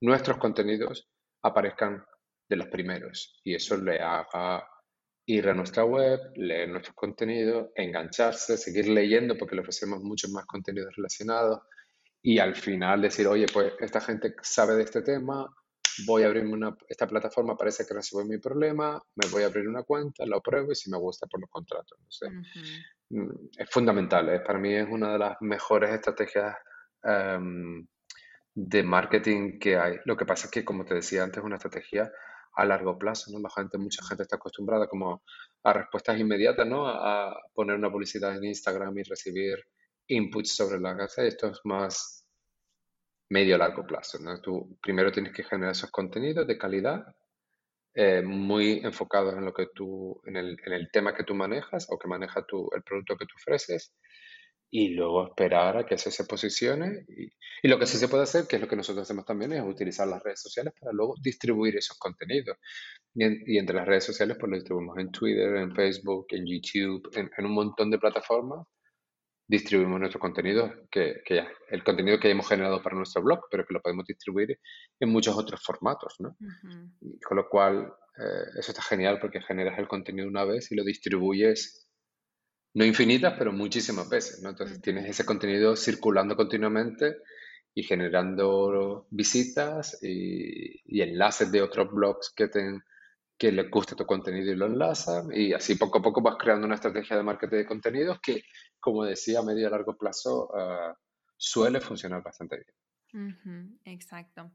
nuestros 0.00 0.38
contenidos 0.38 1.08
aparezcan 1.42 2.04
de 2.48 2.56
los 2.56 2.68
primeros. 2.68 3.40
Y 3.44 3.54
eso 3.54 3.76
le 3.76 4.00
haga 4.00 4.66
ir 5.26 5.48
a 5.48 5.54
nuestra 5.54 5.84
web, 5.84 6.20
leer 6.36 6.68
nuestros 6.68 6.94
contenidos, 6.94 7.70
engancharse, 7.74 8.58
seguir 8.58 8.88
leyendo 8.88 9.36
porque 9.38 9.54
le 9.54 9.62
ofrecemos 9.62 10.02
muchos 10.02 10.30
más 10.30 10.44
contenidos 10.44 10.94
relacionados 10.94 11.60
y 12.22 12.38
al 12.38 12.54
final 12.54 13.02
decir, 13.02 13.26
oye, 13.26 13.46
pues 13.52 13.72
esta 13.80 14.00
gente 14.00 14.34
sabe 14.42 14.74
de 14.76 14.82
este 14.82 15.02
tema, 15.02 15.46
voy 16.06 16.22
a 16.22 16.26
abrirme 16.26 16.52
una, 16.52 16.76
esta 16.88 17.06
plataforma, 17.06 17.56
parece 17.56 17.86
que 17.86 17.94
resuelve 17.94 18.30
mi 18.30 18.38
problema, 18.38 19.00
me 19.14 19.28
voy 19.28 19.42
a 19.42 19.46
abrir 19.46 19.68
una 19.68 19.82
cuenta, 19.82 20.24
lo 20.26 20.40
pruebo 20.40 20.72
y 20.72 20.74
si 20.74 20.90
me 20.90 20.98
gusta, 20.98 21.26
por 21.26 21.32
pues 21.32 21.42
los 21.42 21.50
contratos. 21.50 21.98
No 22.00 22.10
sé. 22.10 22.30
Mm, 23.10 23.48
es 23.58 23.70
fundamental, 23.70 24.28
¿eh? 24.30 24.40
para 24.40 24.58
mí 24.58 24.74
es 24.74 24.88
una 24.88 25.12
de 25.12 25.18
las 25.18 25.36
mejores 25.40 25.90
estrategias 25.90 26.56
em, 27.02 27.86
de 28.54 28.82
marketing 28.82 29.58
que 29.58 29.76
hay. 29.76 29.96
Lo 30.06 30.16
que 30.16 30.24
pasa 30.24 30.46
es 30.46 30.50
que, 30.50 30.64
como 30.64 30.84
te 30.84 30.94
decía 30.94 31.24
antes, 31.24 31.38
es 31.38 31.44
una 31.44 31.56
estrategia 31.56 32.10
a 32.56 32.64
largo 32.64 32.98
plazo, 32.98 33.30
¿no? 33.32 33.40
La 33.40 33.50
gente, 33.50 33.78
mucha 33.78 34.04
gente 34.06 34.22
está 34.22 34.36
acostumbrada 34.36 34.86
como 34.86 35.22
a 35.62 35.72
respuestas 35.72 36.18
inmediatas, 36.18 36.66
¿no? 36.66 36.86
A 36.86 37.34
poner 37.52 37.76
una 37.76 37.90
publicidad 37.90 38.36
en 38.36 38.44
Instagram 38.44 38.98
y 38.98 39.02
recibir 39.02 39.58
inputs 40.08 40.54
sobre 40.54 40.80
la 40.80 40.96
casa. 40.96 41.24
Esto 41.24 41.48
es 41.48 41.60
más 41.64 42.24
medio 43.30 43.58
largo 43.58 43.86
plazo. 43.86 44.18
¿no? 44.20 44.40
Tú 44.40 44.78
primero 44.80 45.10
tienes 45.12 45.32
que 45.32 45.44
generar 45.44 45.72
esos 45.72 45.90
contenidos 45.90 46.46
de 46.46 46.58
calidad, 46.58 47.04
eh, 47.94 48.22
muy 48.22 48.80
enfocados 48.82 49.34
en 49.34 49.44
lo 49.44 49.52
que 49.52 49.68
tú, 49.74 50.20
en 50.24 50.36
el, 50.36 50.56
en 50.64 50.72
el, 50.72 50.90
tema 50.90 51.14
que 51.14 51.24
tú 51.24 51.34
manejas 51.34 51.86
o 51.90 51.98
que 51.98 52.08
maneja 52.08 52.44
tu, 52.44 52.68
el 52.74 52.82
producto 52.82 53.16
que 53.16 53.26
tú 53.26 53.34
ofreces, 53.36 53.94
y 54.70 54.88
luego 54.88 55.28
esperar 55.28 55.76
a 55.76 55.86
que 55.86 55.94
eso 55.94 56.10
se 56.10 56.24
posicione. 56.24 57.04
Y, 57.08 57.24
y, 57.62 57.68
lo 57.68 57.78
que 57.78 57.86
sí 57.86 57.96
se 57.96 58.08
puede 58.08 58.24
hacer, 58.24 58.46
que 58.46 58.56
es 58.56 58.62
lo 58.62 58.68
que 58.68 58.76
nosotros 58.76 59.02
hacemos 59.02 59.24
también, 59.24 59.52
es 59.52 59.62
utilizar 59.62 60.08
las 60.08 60.22
redes 60.22 60.40
sociales 60.40 60.74
para 60.78 60.92
luego 60.92 61.14
distribuir 61.20 61.76
esos 61.76 61.96
contenidos. 61.98 62.56
Y, 63.14 63.54
y 63.54 63.58
entre 63.58 63.76
las 63.76 63.86
redes 63.86 64.04
sociales, 64.04 64.36
pues 64.38 64.50
lo 64.50 64.56
distribuimos 64.56 64.98
en 64.98 65.10
Twitter, 65.10 65.56
en 65.56 65.74
Facebook, 65.74 66.26
en 66.30 66.46
YouTube, 66.46 67.10
en, 67.14 67.30
en 67.36 67.46
un 67.46 67.52
montón 67.52 67.90
de 67.90 67.98
plataformas 67.98 68.66
distribuimos 69.46 70.00
nuestro 70.00 70.20
contenido, 70.20 70.72
que, 70.90 71.22
que, 71.24 71.36
ya, 71.36 71.48
el 71.68 71.84
contenido 71.84 72.18
que 72.18 72.30
hemos 72.30 72.48
generado 72.48 72.82
para 72.82 72.96
nuestro 72.96 73.22
blog, 73.22 73.40
pero 73.50 73.66
que 73.66 73.74
lo 73.74 73.82
podemos 73.82 74.06
distribuir 74.06 74.58
en 75.00 75.10
muchos 75.10 75.36
otros 75.36 75.62
formatos, 75.62 76.14
¿no? 76.18 76.36
Con 77.26 77.36
lo 77.36 77.48
cual, 77.48 77.92
eh, 78.18 78.58
eso 78.58 78.72
está 78.72 78.82
genial 78.82 79.18
porque 79.20 79.42
generas 79.42 79.78
el 79.78 79.88
contenido 79.88 80.28
una 80.28 80.44
vez 80.44 80.72
y 80.72 80.76
lo 80.76 80.84
distribuyes, 80.84 81.83
no 82.74 82.84
infinitas, 82.84 83.34
pero 83.38 83.52
muchísimas 83.52 84.08
veces, 84.08 84.42
¿no? 84.42 84.50
Entonces 84.50 84.80
tienes 84.80 85.06
ese 85.08 85.24
contenido 85.24 85.76
circulando 85.76 86.36
continuamente 86.36 87.18
y 87.74 87.82
generando 87.82 89.06
visitas 89.10 89.98
y, 90.02 90.82
y 90.84 91.00
enlaces 91.02 91.50
de 91.50 91.62
otros 91.62 91.90
blogs 91.92 92.32
que 92.34 92.48
te, 92.48 92.80
que 93.38 93.52
les 93.52 93.70
guste 93.70 93.96
tu 93.96 94.06
contenido 94.06 94.52
y 94.52 94.56
lo 94.56 94.66
enlazan 94.66 95.28
y 95.32 95.52
así 95.52 95.74
poco 95.74 95.98
a 95.98 96.02
poco 96.02 96.22
vas 96.22 96.36
creando 96.38 96.66
una 96.66 96.76
estrategia 96.76 97.16
de 97.16 97.22
marketing 97.22 97.56
de 97.56 97.66
contenidos 97.66 98.20
que, 98.20 98.44
como 98.78 99.04
decía, 99.04 99.40
a 99.40 99.42
medio 99.42 99.66
y 99.66 99.70
largo 99.70 99.96
plazo 99.96 100.48
uh, 100.52 100.94
suele 101.36 101.80
funcionar 101.80 102.22
bastante 102.22 102.64
bien. 103.12 103.78
exacto. 103.84 104.52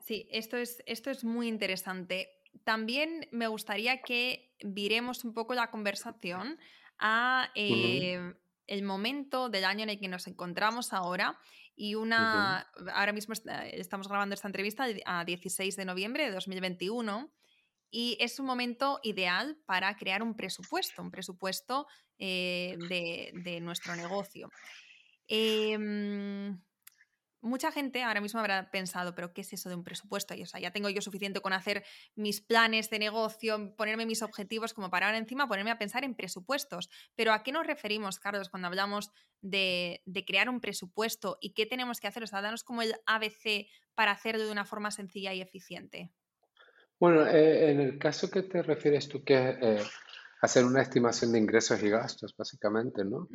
Sí, 0.00 0.28
esto 0.30 0.56
es, 0.56 0.82
esto 0.86 1.10
es 1.10 1.24
muy 1.24 1.48
interesante. 1.48 2.28
También 2.64 3.28
me 3.32 3.48
gustaría 3.48 4.00
que 4.02 4.54
viremos 4.64 5.24
un 5.24 5.34
poco 5.34 5.54
la 5.54 5.70
conversación 5.70 6.58
a 6.98 7.50
eh, 7.54 8.34
el 8.66 8.82
momento 8.82 9.48
del 9.48 9.64
año 9.64 9.82
en 9.82 9.90
el 9.90 9.98
que 9.98 10.08
nos 10.08 10.26
encontramos 10.26 10.92
ahora 10.92 11.38
y 11.76 11.96
una, 11.96 12.70
ahora 12.92 13.12
mismo 13.12 13.34
estamos 13.34 14.08
grabando 14.08 14.34
esta 14.34 14.48
entrevista 14.48 14.86
a 15.06 15.24
16 15.24 15.76
de 15.76 15.84
noviembre 15.84 16.24
de 16.24 16.30
2021 16.30 17.30
y 17.90 18.16
es 18.20 18.40
un 18.40 18.46
momento 18.46 18.98
ideal 19.02 19.56
para 19.66 19.96
crear 19.96 20.22
un 20.22 20.34
presupuesto, 20.34 21.00
un 21.00 21.10
presupuesto 21.10 21.86
eh, 22.18 22.76
de, 22.88 23.60
nuestro 23.60 23.94
negocio. 23.94 24.50
Em, 25.28 26.60
mucha 27.44 27.70
gente 27.70 28.02
ahora 28.02 28.20
mismo 28.20 28.40
habrá 28.40 28.70
pensado, 28.70 29.14
pero 29.14 29.32
¿qué 29.32 29.42
es 29.42 29.52
eso 29.52 29.68
de 29.68 29.74
un 29.74 29.84
presupuesto? 29.84 30.34
Y, 30.34 30.42
o 30.42 30.46
sea, 30.46 30.60
ya 30.60 30.72
tengo 30.72 30.88
yo 30.88 31.00
suficiente 31.00 31.40
con 31.40 31.52
hacer 31.52 31.84
mis 32.16 32.40
planes 32.40 32.90
de 32.90 32.98
negocio, 32.98 33.74
ponerme 33.76 34.06
mis 34.06 34.22
objetivos, 34.22 34.72
como 34.72 34.90
para 34.90 35.06
ahora 35.06 35.18
encima 35.18 35.46
ponerme 35.46 35.70
a 35.70 35.78
pensar 35.78 36.04
en 36.04 36.14
presupuestos. 36.14 36.90
Pero 37.14 37.32
¿a 37.32 37.42
qué 37.42 37.52
nos 37.52 37.66
referimos, 37.66 38.18
Carlos, 38.18 38.48
cuando 38.48 38.68
hablamos 38.68 39.10
de, 39.40 40.02
de 40.06 40.24
crear 40.24 40.48
un 40.48 40.60
presupuesto 40.60 41.38
y 41.40 41.52
qué 41.52 41.66
tenemos 41.66 42.00
que 42.00 42.08
hacer? 42.08 42.22
O 42.22 42.26
sea, 42.26 42.40
danos 42.40 42.64
como 42.64 42.82
el 42.82 42.94
ABC 43.06 43.68
para 43.94 44.12
hacerlo 44.12 44.44
de 44.44 44.52
una 44.52 44.64
forma 44.64 44.90
sencilla 44.90 45.32
y 45.34 45.40
eficiente. 45.40 46.10
Bueno, 46.98 47.26
eh, 47.26 47.70
en 47.70 47.80
el 47.80 47.98
caso 47.98 48.30
que 48.30 48.42
te 48.42 48.62
refieres 48.62 49.08
tú, 49.08 49.22
que 49.22 49.50
es 49.50 49.56
eh, 49.60 49.82
hacer 50.40 50.64
una 50.64 50.82
estimación 50.82 51.32
de 51.32 51.38
ingresos 51.38 51.82
y 51.82 51.90
gastos, 51.90 52.34
básicamente, 52.36 53.04
¿no? 53.04 53.28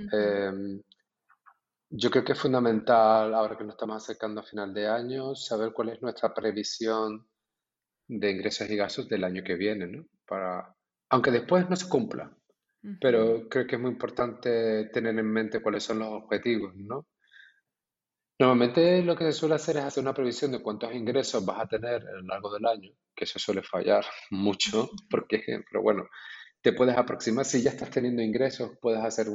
Yo 1.90 2.12
creo 2.12 2.24
que 2.24 2.34
es 2.34 2.40
fundamental, 2.40 3.34
ahora 3.34 3.58
que 3.58 3.64
nos 3.64 3.74
estamos 3.74 4.04
acercando 4.04 4.42
a 4.42 4.44
final 4.44 4.74
de 4.74 4.88
año, 4.88 5.36
saber 5.36 5.74
cuál 5.74 5.90
es 5.90 6.02
nuestra 6.02 6.34
previsión 6.34 7.28
de 8.08 8.32
ingresos 8.32 8.70
y 8.70 8.76
gastos 8.76 9.10
del 9.10 9.24
año 9.24 9.44
que 9.44 9.56
viene, 9.56 9.88
¿no? 9.88 10.06
Para, 10.26 10.76
aunque 11.10 11.32
después 11.32 11.70
no 11.70 11.76
se 11.76 11.90
cumpla, 11.90 12.32
pero 13.02 13.50
creo 13.50 13.68
que 13.68 13.76
es 13.76 13.82
muy 13.82 13.92
importante 13.92 14.86
tener 14.86 15.18
en 15.18 15.32
mente 15.32 15.62
cuáles 15.62 15.84
son 15.84 16.00
los 16.00 16.10
objetivos, 16.10 16.76
¿no? 16.76 17.08
Normalmente 18.40 19.04
lo 19.04 19.18
que 19.18 19.26
se 19.26 19.34
suele 19.34 19.56
hacer 19.56 19.78
es 19.78 19.84
hacer 19.84 20.02
una 20.02 20.14
previsión 20.14 20.52
de 20.52 20.62
cuántos 20.62 20.94
ingresos 20.94 21.46
vas 21.46 21.60
a 21.60 21.68
tener 21.68 22.08
a 22.08 22.12
lo 22.14 22.22
largo 22.22 22.54
del 22.54 22.66
año, 22.68 22.92
que 23.14 23.26
eso 23.26 23.38
suele 23.38 23.64
fallar 23.64 24.06
mucho, 24.32 24.90
porque, 25.10 25.42
pero 25.70 25.82
bueno, 25.82 26.08
te 26.62 26.74
puedes 26.74 26.98
aproximar, 26.98 27.46
si 27.46 27.62
ya 27.62 27.72
estás 27.72 27.90
teniendo 27.90 28.22
ingresos, 28.22 28.78
puedes 28.80 29.04
hacer 29.04 29.28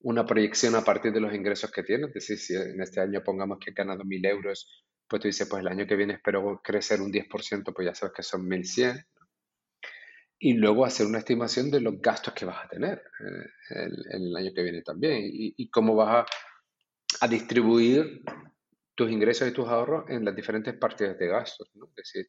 una 0.00 0.24
proyección 0.24 0.74
a 0.74 0.84
partir 0.84 1.12
de 1.12 1.20
los 1.20 1.34
ingresos 1.34 1.70
que 1.70 1.82
tienes, 1.82 2.08
es 2.08 2.14
decir, 2.14 2.38
si 2.38 2.54
en 2.54 2.80
este 2.80 3.00
año 3.00 3.22
pongamos 3.22 3.58
que 3.58 3.70
he 3.70 3.74
ganado 3.74 4.04
1.000 4.04 4.26
euros, 4.26 4.84
pues 5.08 5.22
tú 5.22 5.28
dices, 5.28 5.48
pues 5.48 5.60
el 5.60 5.68
año 5.68 5.86
que 5.86 5.96
viene 5.96 6.14
espero 6.14 6.60
crecer 6.62 7.00
un 7.00 7.12
10%, 7.12 7.72
pues 7.74 7.86
ya 7.86 7.94
sabes 7.94 8.14
que 8.14 8.22
son 8.22 8.48
1.100. 8.48 9.04
Y 10.40 10.54
luego 10.54 10.84
hacer 10.84 11.06
una 11.06 11.18
estimación 11.18 11.70
de 11.70 11.80
los 11.80 12.00
gastos 12.00 12.32
que 12.32 12.44
vas 12.44 12.64
a 12.64 12.68
tener 12.68 13.02
eh, 13.20 13.88
el, 14.10 14.36
año 14.36 14.52
que 14.54 14.62
viene 14.62 14.82
también 14.82 15.22
y, 15.24 15.68
cómo 15.70 15.96
vas 15.96 16.28
a 17.20 17.26
distribuir 17.26 18.22
tus 18.94 19.10
ingresos 19.10 19.48
y 19.48 19.52
tus 19.52 19.66
ahorros 19.66 20.08
en 20.08 20.24
las 20.24 20.36
diferentes 20.36 20.74
partidas 20.74 21.18
de 21.18 21.26
gastos. 21.26 21.68
Es 21.74 21.94
decir, 21.96 22.28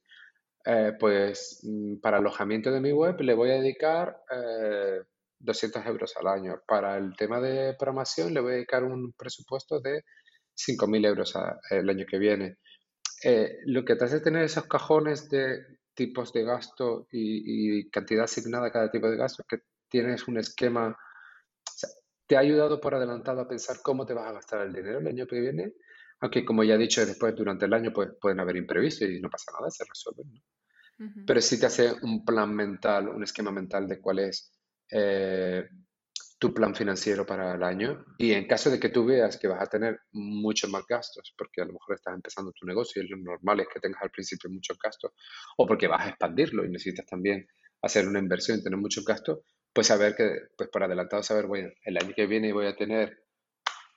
eh, 0.66 0.94
pues 1.00 1.60
mm, 1.64 2.00
para 2.00 2.18
alojamiento 2.18 2.72
de 2.72 2.82
mi 2.82 2.92
web 2.92 3.20
le 3.22 3.36
voy 3.36 3.52
a 3.52 3.62
dedicar 3.62 4.18
200 5.40 5.84
eh, 5.84 5.90
euros 5.90 6.14
al 6.18 6.28
año. 6.28 6.62
Para 6.68 6.98
el 6.98 7.16
tema 7.16 7.40
de 7.40 7.76
programación 7.78 8.34
le 8.34 8.42
voy 8.42 8.52
a 8.52 8.56
dedicar 8.56 8.84
un 8.84 9.14
presupuesto 9.14 9.80
de 9.80 10.04
5.000 10.56 11.06
euros 11.06 11.34
el 11.70 11.90
año 11.90 12.06
que 12.10 12.18
viene. 12.18 12.58
Eh, 13.24 13.58
lo 13.66 13.84
que 13.84 13.96
te 13.96 14.06
hace 14.06 14.22
tener 14.22 14.44
esos 14.44 14.66
cajones 14.66 15.30
de 15.30 15.80
tipos 15.94 16.32
de 16.32 16.44
gasto 16.44 17.08
y, 17.12 17.80
y, 17.80 17.90
cantidad 17.90 18.24
asignada 18.24 18.68
a 18.68 18.72
cada 18.72 18.90
tipo 18.90 19.10
de 19.10 19.18
gasto 19.18 19.44
que 19.48 19.60
tienes 19.90 20.28
un 20.28 20.38
esquema 20.38 20.98
te 22.30 22.38
ha 22.38 22.42
ayudado 22.42 22.80
por 22.80 22.94
adelantado 22.94 23.42
a 23.42 23.48
pensar 23.48 23.78
cómo 23.82 24.06
te 24.06 24.14
vas 24.14 24.28
a 24.28 24.34
gastar 24.34 24.62
el 24.62 24.72
dinero 24.72 25.00
el 25.00 25.08
año 25.08 25.26
que 25.26 25.40
viene, 25.40 25.74
aunque 26.20 26.46
como 26.46 26.64
ya 26.64 26.76
he 26.76 26.78
dicho, 26.78 27.04
después 27.04 27.36
durante 27.36 27.66
el 27.66 27.74
año 27.74 27.92
pues, 27.92 28.10
pueden 28.22 28.40
haber 28.40 28.56
imprevistos 28.56 29.10
y 29.10 29.20
no 29.20 29.32
pasa 29.32 29.52
nada, 29.52 29.72
se 29.72 29.84
resuelven. 29.84 30.40
pero 31.26 31.42
sí 31.42 31.60
te 31.60 31.66
hace 31.66 31.92
un 32.04 32.24
plan 32.24 32.54
mental, 32.54 33.10
un 33.10 33.24
esquema 33.24 33.52
mental 33.52 33.88
de 33.88 34.00
cuál 34.00 34.20
es 34.20 34.52
eh, 34.92 35.68
tu 36.40 36.54
plan 36.54 36.74
financiero 36.74 37.26
para 37.26 37.56
el 37.56 37.64
año. 37.64 38.06
Y 38.18 38.32
en 38.32 38.48
caso 38.48 38.70
de 38.70 38.80
que 38.80 38.90
tú 38.90 39.06
veas 39.06 39.38
que 39.38 39.48
vas 39.48 39.62
a 39.62 39.68
tener 39.68 40.00
muchos 40.14 40.70
más 40.70 40.86
gastos, 40.88 41.34
porque 41.38 41.62
a 41.62 41.66
lo 41.66 41.74
mejor 41.74 41.96
estás 41.96 42.16
empezando 42.16 42.54
tu 42.54 42.66
negocio 42.66 43.04
y 43.04 43.08
lo 43.08 43.18
normal 43.18 43.60
es 43.60 43.68
que 43.68 43.82
tengas 43.82 44.02
al 44.02 44.10
principio 44.10 44.50
muchos 44.50 44.78
gastos, 44.82 45.12
o 45.58 45.68
porque 45.68 45.88
vas 45.88 46.06
a 46.06 46.10
expandirlo 46.10 46.66
y 46.66 46.70
necesitas 46.70 47.06
también 47.06 47.46
hacer 47.82 48.08
una 48.08 48.20
inversión 48.20 48.60
y 48.60 48.64
tener 48.64 48.80
muchos 48.80 49.06
gastos, 49.06 49.40
pues 49.74 49.88
saber 49.88 50.16
que, 50.16 50.32
pues 50.58 50.70
por 50.70 50.84
adelantado 50.84 51.22
saber, 51.24 51.46
bueno, 51.46 51.70
el 51.84 51.98
año 51.98 52.14
que 52.16 52.26
viene 52.26 52.54
voy 52.54 52.68
a 52.68 52.76
tener, 52.76 53.26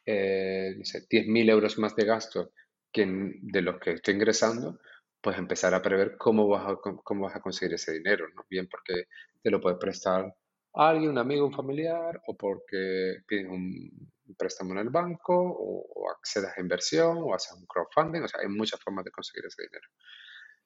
eh, 0.04 0.74
no 0.76 0.84
sé, 0.84 1.06
10.000 1.08 1.48
euros 1.48 1.78
más 1.78 1.94
de 1.94 2.04
gasto 2.04 2.52
que 2.92 3.06
de 3.06 3.62
los 3.62 3.78
que 3.78 3.92
estoy 3.92 4.14
ingresando, 4.14 4.80
pues 5.20 5.38
empezar 5.38 5.72
a 5.74 5.80
prever 5.80 6.16
cómo 6.18 6.48
vas 6.48 6.68
a, 6.68 6.76
cómo 6.76 7.24
vas 7.24 7.36
a 7.36 7.40
conseguir 7.40 7.74
ese 7.74 7.92
dinero, 7.92 8.26
¿no? 8.34 8.44
Bien 8.50 8.68
porque 8.68 9.04
te 9.42 9.50
lo 9.50 9.60
puedes 9.60 9.78
prestar 9.78 10.34
a 10.74 10.88
alguien, 10.88 11.10
un 11.10 11.18
amigo, 11.18 11.46
un 11.46 11.52
familiar, 11.52 12.20
o 12.26 12.36
porque 12.36 13.18
pides 13.26 13.48
un 13.48 14.34
préstamo 14.36 14.72
en 14.72 14.78
el 14.78 14.90
banco, 14.90 15.34
o, 15.34 16.10
accedas 16.10 16.56
a 16.56 16.60
inversión, 16.60 17.18
o 17.18 17.34
haces 17.34 17.56
un 17.58 17.66
crowdfunding, 17.66 18.22
o 18.22 18.28
sea, 18.28 18.40
hay 18.40 18.48
muchas 18.48 18.80
formas 18.80 19.04
de 19.04 19.10
conseguir 19.10 19.46
ese 19.46 19.62
dinero. 19.62 19.88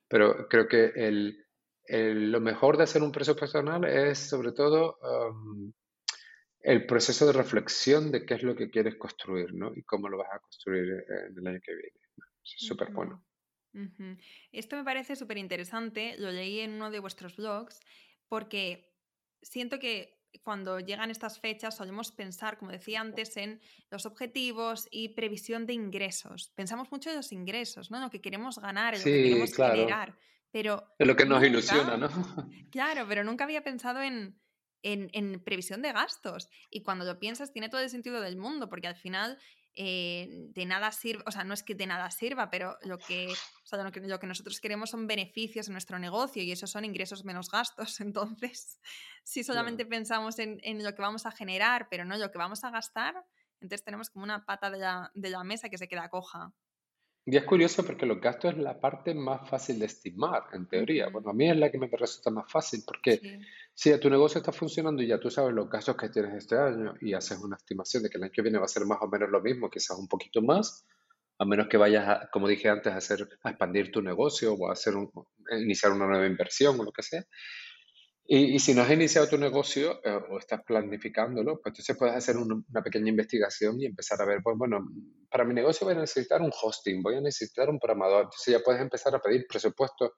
Pero 0.09 0.49
creo 0.49 0.69
que 0.69 0.93
el, 0.95 1.47
lo 2.31 2.41
mejor 2.41 2.77
de 2.77 2.85
hacer 2.85 3.03
un 3.03 3.13
presupuesto 3.13 3.59
anual 3.59 3.85
es 3.85 4.19
sobre 4.19 4.53
todo 4.53 4.99
um, 5.03 5.73
el 6.61 6.87
proceso 6.87 7.27
de 7.27 7.33
reflexión 7.33 8.11
de 8.11 8.25
qué 8.25 8.35
es 8.35 8.43
lo 8.43 8.55
que 8.55 8.71
quieres 8.71 8.97
construir, 8.97 9.55
¿no? 9.55 9.73
Y 9.75 9.83
cómo 9.83 10.09
lo 10.09 10.19
vas 10.19 10.33
a 10.33 10.41
construir 10.41 11.05
en 11.29 11.39
el 11.39 11.47
año 11.47 11.61
que 11.63 11.75
viene. 11.75 12.01
Es 12.43 12.67
súper 12.67 12.93
bueno. 12.93 13.25
Esto 14.53 14.77
me 14.77 14.85
parece 14.85 15.17
súper 15.17 15.37
interesante, 15.37 16.17
lo 16.19 16.31
leí 16.31 16.61
en 16.61 16.73
uno 16.73 16.91
de 16.91 16.99
vuestros 16.99 17.37
blogs, 17.37 17.81
porque 18.29 18.96
siento 19.43 19.79
que 19.79 20.17
cuando 20.43 20.81
llegan 20.81 21.11
estas 21.11 21.41
fechas 21.41 21.77
solemos 21.77 22.13
pensar, 22.13 22.59
como 22.59 22.73
decía 22.73 23.01
antes, 23.01 23.37
en 23.37 23.61
los 23.91 24.07
objetivos 24.07 24.87
y 24.91 25.11
previsión 25.11 25.67
de 25.67 25.73
ingresos. 25.73 26.53
Pensamos 26.55 26.91
mucho 26.91 27.11
en 27.11 27.17
los 27.17 27.33
ingresos, 27.33 27.91
¿no? 27.91 28.01
Lo 28.01 28.11
que 28.11 28.21
queremos 28.21 28.59
ganar, 28.59 28.97
lo 28.97 29.03
que 29.03 29.23
queremos 29.23 29.55
generar. 29.55 30.17
Pero 30.51 30.95
es 30.99 31.07
lo 31.07 31.17
que 31.17 31.27
nos 31.27 31.43
ilusiona, 31.43 31.97
¿no? 31.97 32.09
Claro, 32.71 33.07
pero 33.09 33.25
nunca 33.25 33.45
había 33.45 33.63
pensado 33.63 34.03
en, 34.03 34.39
en, 34.83 35.41
previsión 35.41 35.83
de 35.83 35.93
gastos. 35.93 36.49
Y 36.71 36.83
cuando 36.83 37.05
lo 37.05 37.19
piensas, 37.19 37.53
tiene 37.53 37.69
todo 37.69 37.81
el 37.81 37.91
sentido 37.91 38.21
del 38.21 38.37
mundo, 38.37 38.69
porque 38.69 38.87
al 38.87 38.97
final 38.97 39.39
eh, 39.77 40.49
de 40.55 40.67
nada 40.67 40.91
sirve, 40.91 41.23
o 41.27 41.31
sea, 41.31 41.45
no 41.45 41.55
es 41.55 41.63
que 41.63 41.75
de 41.75 41.87
nada 41.87 42.11
sirva, 42.11 42.51
pero 42.51 42.79
lo 42.83 42.99
que, 42.99 43.33
lo 43.73 43.93
que, 43.93 44.01
lo 44.01 44.19
que 44.19 44.27
nosotros 44.27 44.61
queremos 44.61 44.91
son 44.91 45.07
beneficios 45.07 45.69
en 45.69 45.75
nuestro 45.75 45.99
negocio 45.99 46.43
y 46.43 46.51
esos 46.51 46.71
son 46.71 46.85
ingresos 46.85 47.25
menos 47.25 47.51
gastos. 47.51 48.01
Entonces, 48.01 48.81
si 49.23 49.45
solamente 49.45 49.85
pensamos 49.85 50.39
en, 50.39 50.59
en, 50.63 50.83
lo 50.83 50.95
que 50.95 51.03
vamos 51.03 51.27
a 51.27 51.31
generar, 51.31 51.89
pero 51.91 52.05
no 52.05 52.17
lo 52.17 52.31
que 52.31 52.39
vamos 52.39 52.65
a 52.65 52.71
gastar, 52.71 53.15
entonces 53.61 53.85
tenemos 53.85 54.11
como 54.11 54.25
una 54.25 54.45
pata 54.45 54.71
de 54.71 54.79
la, 54.79 55.11
de 55.15 55.31
la 55.31 55.43
mesa 55.45 55.69
que 55.69 55.79
se 55.79 55.89
queda 55.89 56.09
coja. 56.09 56.53
Y 57.29 57.37
es 57.37 57.43
curioso 57.43 57.85
porque 57.85 58.07
los 58.07 58.21
gastos 58.21 58.53
es 58.53 58.59
la 58.59 58.81
parte 58.81 59.13
más 59.13 59.51
fácil 59.51 59.81
de 59.81 59.87
estimar, 59.87 60.45
en 60.53 60.69
teoría. 60.69 61.09
Bueno, 61.09 61.31
a 61.31 61.33
mí 61.33 61.51
es 61.51 61.57
la 61.57 61.73
que 61.73 61.79
me 61.79 61.89
resulta 61.89 62.31
más 62.31 62.49
fácil 62.49 62.85
porque 62.87 63.41
si 63.75 63.91
a 63.91 63.99
tu 63.99 64.09
negocio 64.09 64.39
está 64.39 64.53
funcionando 64.53 65.03
y 65.03 65.09
ya 65.09 65.19
tú 65.19 65.29
sabes 65.29 65.53
los 65.53 65.69
gastos 65.69 65.97
que 65.97 66.09
tienes 66.09 66.35
este 66.35 66.57
año 66.57 66.95
y 67.01 67.15
haces 67.15 67.39
una 67.39 67.57
estimación 67.57 68.05
de 68.05 68.11
que 68.11 68.19
el 68.19 68.23
año 68.23 68.33
que 68.33 68.43
viene 68.43 68.59
va 68.59 68.67
a 68.67 68.69
ser 68.69 68.87
más 68.87 68.99
o 69.01 69.09
menos 69.09 69.29
lo 69.29 69.41
mismo, 69.41 69.69
quizás 69.69 69.99
un 69.99 70.07
poquito 70.07 70.41
más, 70.41 70.87
a 71.39 71.45
menos 71.45 71.67
que 71.67 71.77
vayas, 71.77 72.09
a, 72.09 72.31
como 72.31 72.47
dije 72.47 72.69
antes, 72.69 72.93
a, 72.93 72.99
hacer, 72.99 73.29
a 73.43 73.51
expandir 73.51 73.91
tu 73.91 74.03
negocio 74.03 74.55
o 74.55 74.69
a 74.69 74.75
hacer 74.75 74.95
un, 74.95 75.11
iniciar 75.61 75.91
una 75.91 76.07
nueva 76.07 76.29
inversión 76.29 76.79
o 76.79 76.85
lo 76.85 76.93
que 76.93 77.03
sea, 77.03 77.25
y, 78.29 78.59
si 78.59 78.75
no 78.75 78.83
has 78.83 78.91
iniciado 78.91 79.29
tu 79.29 79.39
negocio 79.39 80.01
eh, 80.05 80.21
o 80.31 80.39
estás 80.39 80.63
planificándolo, 80.65 81.61
pues 81.61 81.73
entonces 81.73 81.97
puedes 81.97 82.15
hacer 82.15 82.37
una 82.37 82.83
pequeña 82.83 83.11
investigación 83.11 83.81
y 83.81 83.87
empezar 83.87 84.21
a 84.21 84.25
ver, 84.25 84.41
pues 84.43 84.57
bueno, 84.59 84.85
para 85.31 85.45
mi 85.45 85.55
negocio 85.55 85.87
voy 85.87 85.95
a 85.95 86.01
necesitar 86.01 86.41
un 86.43 86.51
hosting, 86.51 87.03
voy 87.03 87.17
a 87.17 87.21
necesitar 87.21 87.69
un 87.69 87.79
programador. 87.79 88.25
Entonces 88.25 88.53
ya 88.53 88.61
puedes 88.61 88.81
empezar 88.81 89.15
a 89.15 89.21
pedir 89.21 89.47
presupuesto 89.49 90.15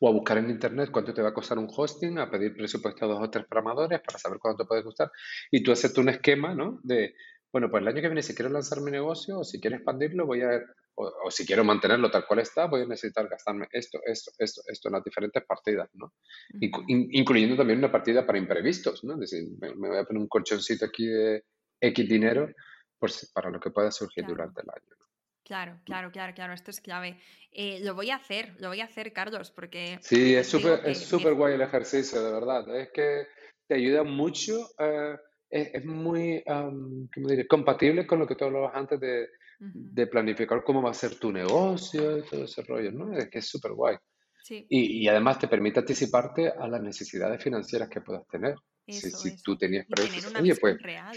o 0.00 0.08
a 0.08 0.12
buscar 0.12 0.38
en 0.38 0.50
internet 0.50 0.90
cuánto 0.90 1.12
te 1.12 1.22
va 1.22 1.28
a 1.28 1.34
costar 1.34 1.58
un 1.58 1.68
hosting, 1.74 2.18
a 2.18 2.30
pedir 2.30 2.54
presupuesto 2.54 3.04
a 3.04 3.08
dos 3.08 3.22
o 3.22 3.30
tres 3.30 3.46
programadores 3.46 4.00
para 4.00 4.18
saber 4.18 4.38
cuánto 4.38 4.64
te 4.64 4.68
puede 4.68 4.82
costar. 4.82 5.10
Y 5.50 5.62
tú 5.62 5.72
haces 5.72 5.96
un 5.98 6.08
esquema, 6.08 6.54
¿no? 6.54 6.80
De, 6.82 7.14
bueno, 7.52 7.70
pues 7.70 7.82
el 7.82 7.88
año 7.88 8.00
que 8.00 8.08
viene 8.08 8.22
si 8.22 8.34
quiero 8.34 8.50
lanzar 8.50 8.80
mi 8.80 8.90
negocio 8.90 9.40
o 9.40 9.44
si 9.44 9.60
quiero 9.60 9.76
expandirlo, 9.76 10.26
voy 10.26 10.42
a 10.42 10.62
o, 10.94 11.30
si 11.30 11.46
quiero 11.46 11.64
mantenerlo 11.64 12.10
tal 12.10 12.26
cual 12.26 12.40
está, 12.40 12.66
voy 12.66 12.82
a 12.82 12.86
necesitar 12.86 13.28
gastarme 13.28 13.66
esto, 13.72 14.00
esto, 14.04 14.30
esto, 14.38 14.60
esto 14.66 14.88
en 14.88 14.92
las 14.92 15.04
diferentes 15.04 15.42
partidas, 15.44 15.88
¿no? 15.94 16.12
incluyendo 16.60 17.56
también 17.56 17.78
una 17.78 17.90
partida 17.90 18.26
para 18.26 18.38
imprevistos, 18.38 19.02
¿no? 19.04 19.14
Es 19.14 19.20
decir, 19.20 19.48
me, 19.58 19.72
voy 19.72 19.98
a 19.98 20.04
poner 20.04 20.20
un 20.20 20.28
colchoncito 20.28 20.84
aquí 20.84 21.06
de 21.06 21.44
X 21.80 22.08
dinero 22.08 22.48
para 23.32 23.50
lo 23.50 23.58
que 23.58 23.70
pueda 23.70 23.90
surgir 23.90 24.24
durante 24.26 24.60
el 24.60 24.68
año. 24.68 24.96
Claro, 25.44 25.80
claro, 25.84 26.12
claro, 26.12 26.34
claro, 26.34 26.52
esto 26.52 26.70
es 26.70 26.80
clave. 26.80 27.20
Eh, 27.50 27.80
lo 27.82 27.94
voy 27.94 28.10
a 28.10 28.16
hacer, 28.16 28.54
lo 28.60 28.68
voy 28.68 28.80
a 28.80 28.84
hacer, 28.84 29.12
Carlos, 29.12 29.50
porque... 29.50 29.98
Sí, 30.00 30.34
es 30.34 30.46
súper 30.46 30.86
es 30.86 31.04
súper 31.04 31.34
guay 31.34 31.54
el 31.54 31.62
ejercicio, 31.62 32.22
de 32.22 32.32
verdad. 32.32 32.76
Es 32.76 32.90
que 32.92 33.26
te 33.66 33.74
ayuda 33.74 34.04
mucho, 34.04 34.68
eh, 34.78 35.16
es, 35.52 35.84
muy, 35.84 36.42
um, 36.46 37.08
¿cómo 37.14 37.28
diré? 37.28 37.46
Compatible 37.46 38.06
con 38.06 38.18
lo 38.18 38.26
que 38.26 38.34
tú 38.34 38.46
hablabas 38.46 38.74
antes 38.74 38.98
de, 38.98 39.28
de 39.58 40.06
planificar 40.06 40.64
cómo 40.64 40.82
va 40.82 40.90
a 40.90 40.94
ser 40.94 41.16
tu 41.16 41.30
negocio 41.30 42.18
y 42.18 42.22
todo 42.22 42.44
ese 42.44 42.62
rollo, 42.62 42.90
¿no? 42.90 43.12
Es 43.16 43.28
que 43.28 43.38
es 43.38 43.48
súper 43.48 43.72
guay. 43.72 43.96
Sí. 44.42 44.66
Y, 44.68 45.02
y, 45.02 45.08
además 45.08 45.38
te 45.38 45.46
permite 45.46 45.80
anticiparte 45.80 46.48
a 46.48 46.66
las 46.66 46.82
necesidades 46.82 47.40
financieras 47.42 47.88
que 47.88 48.00
puedas 48.00 48.26
tener. 48.26 48.56
si, 48.88 49.10
si 49.10 49.40
tú 49.42 49.56
tenías 49.56 49.86
previsto, 49.86 50.36
oye, 50.40 50.56
pues. 50.56 50.82
Real. 50.82 51.16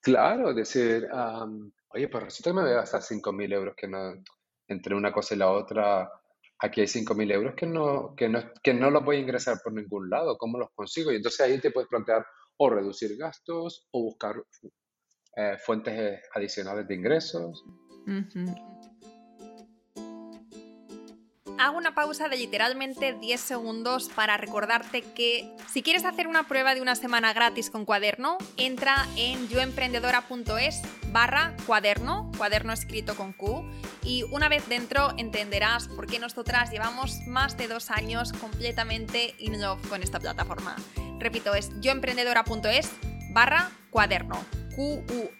Claro, 0.00 0.52
decir, 0.52 1.08
oye, 1.88 2.08
pues 2.08 2.24
resulta 2.24 2.50
que 2.50 2.54
me 2.54 2.62
voy 2.62 2.72
a 2.72 2.76
gastar 2.76 3.00
5.000 3.00 3.52
euros, 3.54 3.74
que 3.74 3.88
no, 3.88 4.12
entre 4.68 4.94
una 4.94 5.10
cosa 5.10 5.34
y 5.34 5.38
la 5.38 5.50
otra, 5.50 6.10
aquí 6.58 6.82
hay 6.82 6.86
5.000 6.86 7.32
euros 7.32 7.54
que 7.54 7.66
no, 7.66 8.14
que, 8.14 8.28
no, 8.28 8.40
que 8.62 8.74
no 8.74 8.90
los 8.90 9.02
voy 9.02 9.16
a 9.16 9.20
ingresar 9.20 9.58
por 9.64 9.72
ningún 9.72 10.10
lado, 10.10 10.36
¿cómo 10.36 10.58
los 10.58 10.68
consigo? 10.74 11.10
Y 11.10 11.16
entonces 11.16 11.40
ahí 11.40 11.58
te 11.58 11.70
puedes 11.70 11.88
plantear 11.88 12.24
o 12.56 12.70
reducir 12.70 13.16
gastos 13.16 13.88
o 13.90 14.02
buscar 14.02 14.36
eh, 15.36 15.56
fuentes 15.58 16.20
adicionales 16.34 16.86
de 16.86 16.94
ingresos. 16.94 17.64
Hago 21.58 21.78
una 21.78 21.94
pausa 21.94 22.28
de 22.28 22.36
literalmente 22.36 23.14
10 23.14 23.40
segundos 23.40 24.10
para 24.14 24.36
recordarte 24.36 25.02
que 25.02 25.50
si 25.72 25.82
quieres 25.82 26.04
hacer 26.04 26.26
una 26.26 26.48
prueba 26.48 26.74
de 26.74 26.82
una 26.82 26.96
semana 26.96 27.32
gratis 27.32 27.70
con 27.70 27.84
cuaderno, 27.84 28.38
entra 28.56 29.06
en 29.16 29.48
yoemprendedora.es 29.48 30.82
barra 31.12 31.56
cuaderno, 31.66 32.30
cuaderno 32.36 32.72
escrito 32.72 33.14
con 33.14 33.32
Q, 33.32 33.64
y 34.02 34.24
una 34.24 34.48
vez 34.48 34.68
dentro 34.68 35.14
entenderás 35.16 35.88
por 35.88 36.06
qué 36.06 36.18
nosotras 36.18 36.70
llevamos 36.70 37.20
más 37.26 37.56
de 37.56 37.68
dos 37.68 37.90
años 37.90 38.32
completamente 38.32 39.34
in 39.38 39.62
love 39.62 39.88
con 39.88 40.02
esta 40.02 40.18
plataforma. 40.18 40.74
Repito, 41.18 41.54
es 41.54 41.70
yoemprendedora.es 41.80 42.90
barra 43.32 43.70
cuaderno. 43.90 44.44
Q-U-A-D-E-R-N-O. 44.74 45.34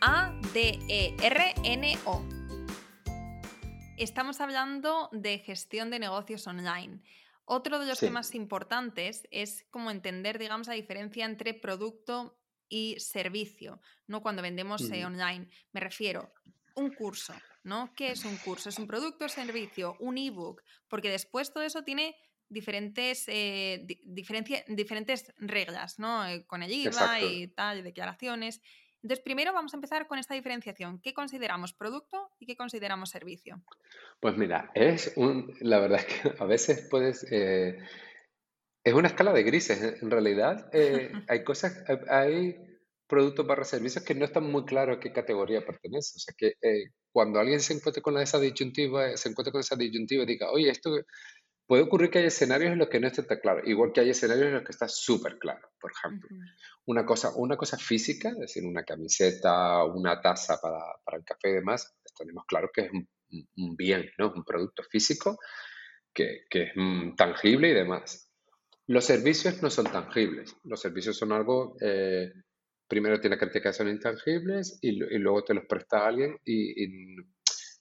Estamos 3.96 4.40
hablando 4.40 5.08
de 5.12 5.38
gestión 5.38 5.90
de 5.90 5.98
negocios 5.98 6.46
online. 6.46 7.02
Otro 7.44 7.78
de 7.78 7.86
los 7.86 7.98
temas 7.98 8.34
importantes 8.34 9.26
es 9.30 9.66
como 9.70 9.90
entender, 9.90 10.38
digamos, 10.38 10.68
la 10.68 10.74
diferencia 10.74 11.26
entre 11.26 11.54
producto 11.54 12.38
y 12.68 12.96
servicio, 12.98 13.80
¿no? 14.06 14.22
Cuando 14.22 14.42
vendemos 14.42 14.88
eh, 14.90 15.04
online. 15.04 15.48
Me 15.72 15.80
refiero, 15.80 16.32
un 16.74 16.92
curso, 16.92 17.34
¿no? 17.62 17.92
¿Qué 17.94 18.12
es 18.12 18.24
un 18.24 18.36
curso? 18.38 18.68
¿Es 18.68 18.78
un 18.78 18.86
producto 18.86 19.26
o 19.26 19.28
servicio? 19.28 19.96
¿Un 20.00 20.18
ebook? 20.18 20.62
Porque 20.88 21.10
después 21.10 21.52
todo 21.52 21.62
eso 21.62 21.84
tiene 21.84 22.16
diferentes, 22.54 23.24
eh, 23.26 23.84
diferentes 24.06 25.32
reglas, 25.36 25.98
¿no? 25.98 26.26
Eh, 26.26 26.46
con 26.46 26.62
el 26.62 26.72
IVA 26.72 27.20
y 27.20 27.48
tal, 27.48 27.82
declaraciones. 27.82 28.62
Entonces, 29.04 29.22
primero 29.22 29.52
vamos 29.52 29.74
a 29.74 29.76
empezar 29.76 30.06
con 30.06 30.18
esta 30.18 30.32
diferenciación. 30.32 30.98
¿Qué 31.02 31.12
consideramos 31.12 31.74
producto 31.74 32.30
y 32.40 32.46
qué 32.46 32.56
consideramos 32.56 33.10
servicio? 33.10 33.62
Pues 34.18 34.38
mira, 34.38 34.70
es 34.74 35.12
un, 35.16 35.54
la 35.60 35.78
verdad 35.78 36.00
es 36.00 36.06
que 36.06 36.32
a 36.42 36.46
veces 36.46 36.88
puedes... 36.90 37.26
Eh, 37.30 37.78
es 38.82 38.94
una 38.94 39.08
escala 39.08 39.34
de 39.34 39.42
grises, 39.42 39.82
¿eh? 39.82 39.98
en 40.00 40.10
realidad. 40.10 40.70
Eh, 40.72 41.12
hay 41.28 41.44
cosas, 41.44 41.84
hay 42.08 42.56
productos 43.06 43.46
para 43.46 43.64
servicios 43.64 44.02
que 44.04 44.14
no 44.14 44.24
están 44.24 44.50
muy 44.50 44.64
claros 44.64 44.96
a 44.96 45.00
qué 45.00 45.12
categoría 45.12 45.66
pertenece. 45.66 46.16
O 46.16 46.20
sea 46.20 46.34
que 46.38 46.54
cuando 47.12 47.40
alguien 47.40 47.60
se 47.60 47.74
encuentre 47.74 48.00
con 48.00 48.16
esa 48.18 48.40
disyuntiva, 48.40 49.14
se 49.18 49.28
encuentre 49.28 49.52
con 49.52 49.60
esa 49.60 49.76
disyuntiva 49.76 50.22
y 50.22 50.26
diga, 50.26 50.50
oye, 50.50 50.70
esto 50.70 50.96
Puede 51.66 51.82
ocurrir 51.82 52.10
que 52.10 52.18
hay 52.18 52.26
escenarios 52.26 52.72
en 52.72 52.78
los 52.78 52.88
que 52.88 53.00
no 53.00 53.06
esté 53.06 53.22
tan 53.22 53.40
claro, 53.40 53.62
igual 53.64 53.92
que 53.92 54.00
hay 54.00 54.10
escenarios 54.10 54.46
en 54.46 54.54
los 54.54 54.64
que 54.64 54.72
está 54.72 54.86
súper 54.88 55.38
claro. 55.38 55.68
Por 55.80 55.92
ejemplo, 55.92 56.28
una, 56.84 57.06
cosa, 57.06 57.32
una 57.36 57.56
cosa 57.56 57.78
física, 57.78 58.30
es 58.30 58.38
decir, 58.38 58.64
una 58.66 58.84
camiseta, 58.84 59.84
una 59.84 60.20
taza 60.20 60.58
para, 60.60 60.80
para 61.04 61.18
el 61.18 61.24
café 61.24 61.50
y 61.50 61.54
demás, 61.54 61.96
tenemos 62.18 62.44
claro 62.46 62.70
que 62.72 62.82
es 62.82 62.92
un, 62.92 63.08
un 63.56 63.76
bien, 63.76 64.10
¿no? 64.18 64.32
un 64.34 64.44
producto 64.44 64.82
físico 64.82 65.38
que, 66.14 66.44
es 66.50 66.72
mm, 66.74 67.16
tangible 67.16 67.70
y 67.70 67.74
demás. 67.74 68.30
Los 68.86 69.04
servicios 69.04 69.62
no 69.62 69.70
son 69.70 69.86
tangibles. 69.86 70.56
Los 70.64 70.80
servicios 70.80 71.16
son 71.16 71.32
algo, 71.32 71.76
eh, 71.80 72.32
primero 72.86 73.20
tiene 73.20 73.36
que 73.38 73.72
son 73.72 73.88
intangibles 73.88 74.78
y, 74.80 74.92
luego 74.92 75.42
te 75.42 75.54
los 75.54 75.64
presta 75.66 76.06
alguien 76.06 76.38
y, 76.44 77.16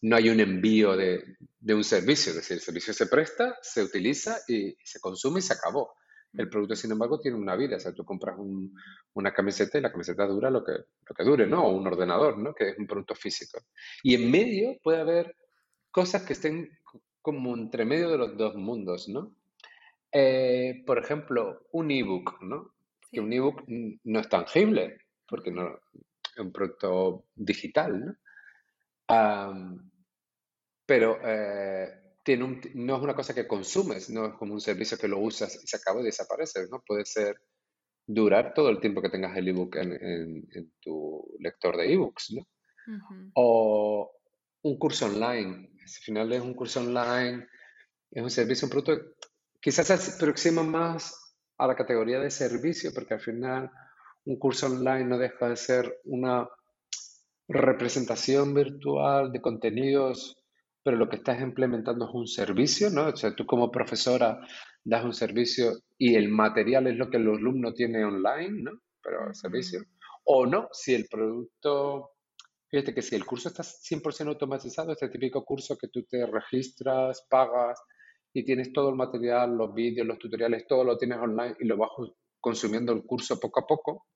no 0.03 0.17
hay 0.17 0.29
un 0.29 0.39
envío 0.39 0.97
de, 0.97 1.37
un 1.61 1.83
servicio. 1.83 2.31
Es 2.31 2.35
decir, 2.35 2.55
el 2.55 2.61
servicio 2.61 2.93
se 2.93 3.07
presta, 3.07 3.57
se 3.61 3.81
utiliza 3.81 4.37
y, 4.47 4.75
se 4.83 4.99
consume 4.99 5.39
y 5.39 5.43
se 5.43 5.53
acabó. 5.53 5.93
El 6.33 6.49
producto, 6.49 6.75
sin 6.75 6.91
embargo, 6.91 7.19
tiene 7.21 7.37
una 7.37 7.55
vida. 7.55 7.77
O 7.77 7.79
sea, 7.79 7.93
tú 7.93 8.03
compras 8.03 8.35
una 9.13 9.33
camiseta 9.33 9.77
y 9.77 9.81
la 9.81 9.91
camiseta 9.91 10.27
dura 10.27 10.49
lo 10.49 10.63
que, 10.63 10.73
lo 10.73 11.15
que 11.15 11.23
dure, 11.23 11.47
¿no? 11.47 11.65
O 11.65 11.71
un 11.71 11.87
ordenador, 11.87 12.37
¿no? 12.37 12.53
Que 12.53 12.69
es 12.69 12.77
un 12.77 12.85
producto 12.85 13.15
físico. 13.15 13.61
Y 14.03 14.15
en 14.15 14.29
medio 14.29 14.77
puede 14.83 14.99
haber 14.99 15.37
cosas 15.89 16.23
que 16.23 16.33
estén 16.33 16.69
como 17.21 17.55
entre 17.55 17.85
medio 17.85 18.09
de 18.09 18.17
los 18.17 18.35
dos 18.35 18.55
mundos, 18.55 19.07
¿no? 19.07 19.37
Eh, 20.11 20.83
por 20.85 20.99
ejemplo, 20.99 21.65
un 21.71 21.91
ebook, 21.91 22.41
¿no? 22.41 22.73
Que 23.09 23.21
un 23.21 23.31
ebook 23.31 23.63
no 23.67 24.19
es 24.19 24.27
tangible, 24.27 24.97
porque 25.27 25.51
no 25.51 25.79
es 26.35 26.39
un 26.39 26.51
producto 26.51 27.25
digital, 27.35 27.99
¿no? 28.05 28.17
Pero 30.85 31.17
eh, 31.23 32.03
tiene 32.23 32.61
no 32.75 32.95
es 32.97 33.01
una 33.01 33.15
cosa 33.15 33.33
que 33.33 33.47
consumes, 33.47 34.09
no 34.09 34.25
es 34.27 34.33
como 34.35 34.53
un 34.53 34.61
servicio 34.61 34.97
que 34.97 35.07
lo 35.07 35.19
usas 35.19 35.61
y 35.61 35.67
se 35.67 35.77
acaba 35.77 36.01
y 36.01 36.05
desaparece, 36.05 36.67
¿no? 36.69 36.81
Puede 36.85 37.05
ser 37.05 37.39
durar 38.05 38.53
todo 38.53 38.69
el 38.69 38.79
tiempo 38.79 39.01
que 39.01 39.09
tengas 39.09 39.35
el 39.37 39.47
ebook 39.47 39.75
en, 39.77 39.93
en, 39.93 40.73
tu 40.81 41.35
lector 41.39 41.77
de 41.77 41.93
ebooks, 41.93 42.31
¿no? 42.31 42.47
O 43.35 44.11
un 44.63 44.77
curso 44.77 45.05
online. 45.05 45.71
Al 45.81 45.89
final 45.89 46.33
es 46.33 46.41
un 46.41 46.53
curso 46.53 46.81
online, 46.81 47.47
es 48.11 48.23
un 48.23 48.29
servicio, 48.29 48.65
un 48.65 48.71
producto, 48.71 49.15
quizás 49.61 49.87
se 49.87 50.15
aproxima 50.15 50.63
más 50.63 51.37
a 51.57 51.67
la 51.67 51.75
categoría 51.75 52.19
de 52.19 52.31
servicio, 52.31 52.93
porque 52.93 53.13
al 53.13 53.21
final 53.21 53.71
un 54.25 54.37
curso 54.37 54.67
online 54.67 55.05
no 55.05 55.17
deja 55.17 55.49
de 55.49 55.55
ser 55.55 56.01
una 56.05 56.49
representación 57.47 58.53
virtual 58.53 59.31
de 59.31 59.41
contenidos, 59.41 60.42
pero 60.83 60.97
lo 60.97 61.09
que 61.09 61.15
estás 61.15 61.41
implementando 61.41 62.05
es 62.05 62.13
un 62.13 62.27
servicio, 62.27 62.89
¿no? 62.89 63.07
O 63.07 63.15
sea, 63.15 63.35
tú 63.35 63.45
como 63.45 63.71
profesora 63.71 64.39
das 64.83 65.03
un 65.05 65.13
servicio 65.13 65.71
y 65.97 66.15
el 66.15 66.29
material 66.29 66.87
es 66.87 66.97
lo 66.97 67.09
que 67.09 67.17
el 67.17 67.27
alumno 67.27 67.73
tiene 67.73 68.03
online, 68.03 68.63
¿no? 68.63 68.71
Pero 69.01 69.27
el 69.27 69.35
servicio. 69.35 69.81
O 70.25 70.45
no, 70.45 70.67
si 70.71 70.93
el 70.93 71.07
producto 71.09 72.13
Fíjate 72.73 72.95
que 72.95 73.03
si 73.03 73.15
el 73.15 73.23
curso 73.23 73.49
está 73.49 73.61
100% 73.61 74.29
automatizado, 74.29 74.93
este 74.93 75.07
típico 75.07 75.45
curso 75.45 75.77
que 75.77 75.89
tú 75.89 76.05
te 76.09 76.25
registras, 76.25 77.23
pagas 77.29 77.79
y 78.33 78.43
tienes 78.43 78.73
todo 78.73 78.89
el 78.89 78.95
material, 78.95 79.55
los 79.55 79.75
vídeos, 79.75 80.07
los 80.07 80.17
tutoriales, 80.17 80.65
todo 80.65 80.83
lo 80.83 80.97
tienes 80.97 81.19
online 81.19 81.55
y 81.59 81.67
lo 81.67 81.77
vas 81.77 81.91
consumiendo 82.39 82.91
el 82.91 83.03
curso 83.03 83.39
poco 83.39 83.59
a 83.59 83.67
poco, 83.67 84.07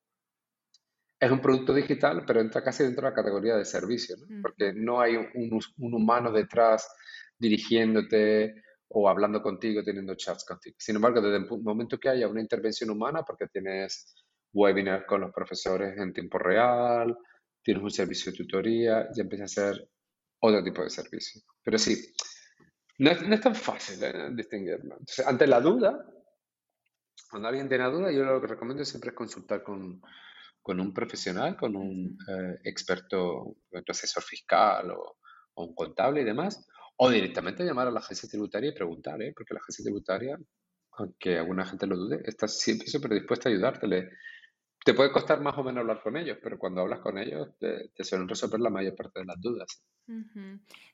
es 1.20 1.32
un 1.32 1.42
producto 1.42 1.74
digital, 1.74 2.24
pero 2.26 2.42
entra 2.42 2.64
casi 2.64 2.84
dentro 2.84 3.04
de 3.04 3.10
la 3.10 3.16
categoría 3.16 3.56
de 3.56 3.66
servicio, 3.66 4.16
porque 4.42 4.74
no 4.74 5.02
hay 5.02 5.16
un, 5.16 5.60
humano 5.78 6.32
detrás 6.32 6.88
dirigiéndote 7.38 8.64
o 8.90 9.10
hablando 9.10 9.42
contigo, 9.42 9.84
teniendo 9.84 10.16
chats 10.16 10.46
contigo. 10.46 10.76
Sin 10.80 10.96
embargo, 10.96 11.22
desde 11.22 11.38
el 11.38 11.62
momento 11.62 11.98
que 11.98 12.10
haya 12.10 12.28
una 12.28 12.42
intervención 12.42 12.90
humana, 12.90 13.24
porque 13.24 13.48
tienes 13.48 14.16
webinars 14.54 15.06
con 15.06 15.22
los 15.22 15.34
profesores 15.34 15.98
en 15.98 16.14
tiempo 16.14 16.38
real, 16.38 17.18
tienes 17.64 17.84
un 17.84 17.92
servicio 17.92 18.32
de 18.32 18.38
tutoría, 18.38 19.10
ya 19.14 19.24
empieza 19.24 19.46
a 19.46 19.48
ser 19.48 19.90
otro 20.40 20.64
tipo 20.64 20.84
de 20.84 20.90
servicio. 20.90 21.42
Pero 21.64 21.78
sí, 21.78 22.14
no 23.00 23.12
es, 23.12 23.42
tan 23.42 23.56
fácil 23.56 24.04
¿eh? 24.04 24.30
distinguirlo. 24.34 24.94
Entonces, 24.94 25.26
ante 25.26 25.48
la 25.48 25.60
duda, 25.60 26.06
cuando 27.30 27.50
alguien 27.50 27.68
tiene 27.68 27.90
duda, 27.90 28.12
yo 28.12 28.24
lo 28.24 28.40
que 28.40 28.48
recomiendo 28.48 28.86
siempre 28.86 29.10
es 29.10 29.16
consultar 29.16 29.64
con, 29.64 30.02
un 30.80 30.94
profesional, 30.94 31.56
con 31.56 31.76
un 31.76 32.18
eh, 32.28 32.60
experto, 32.64 33.56
un 33.72 33.84
asesor 33.88 34.24
fiscal 34.24 34.92
o, 34.92 35.18
un 35.56 35.74
contable 35.74 36.22
y 36.22 36.24
demás, 36.24 36.68
o 36.98 37.10
directamente 37.10 37.64
llamar 37.64 37.88
a 37.88 37.92
la 37.92 38.00
agencia 38.00 38.30
tributaria 38.30 38.70
y 38.70 38.76
preguntar, 38.76 39.22
¿eh? 39.22 39.34
porque 39.36 39.54
la 39.54 39.60
agencia 39.60 39.84
tributaria, 39.84 40.38
aunque 40.92 41.38
alguna 41.38 41.66
gente 41.66 41.88
lo 41.88 41.98
dude, 41.98 42.22
está 42.26 42.48
siempre 42.48 42.88
súper 42.88 43.14
dispuesta 43.14 43.50
a 43.50 43.52
ayudarte. 43.52 44.10
Te 44.86 44.94
puede 44.94 45.12
costar 45.12 45.42
más 45.42 45.58
o 45.58 45.64
menos 45.64 45.82
hablar 45.82 46.02
con 46.04 46.16
ellos, 46.16 46.38
pero 46.44 46.60
cuando 46.60 46.82
hablas 46.82 47.00
con 47.00 47.18
ellos 47.18 47.50
te, 47.60 48.04
suelen 48.04 48.28
resolver 48.28 48.60
la 48.60 48.70
mayor 48.70 48.96
parte 48.96 49.20
de 49.20 49.26
las 49.26 49.42
dudas. 49.42 49.84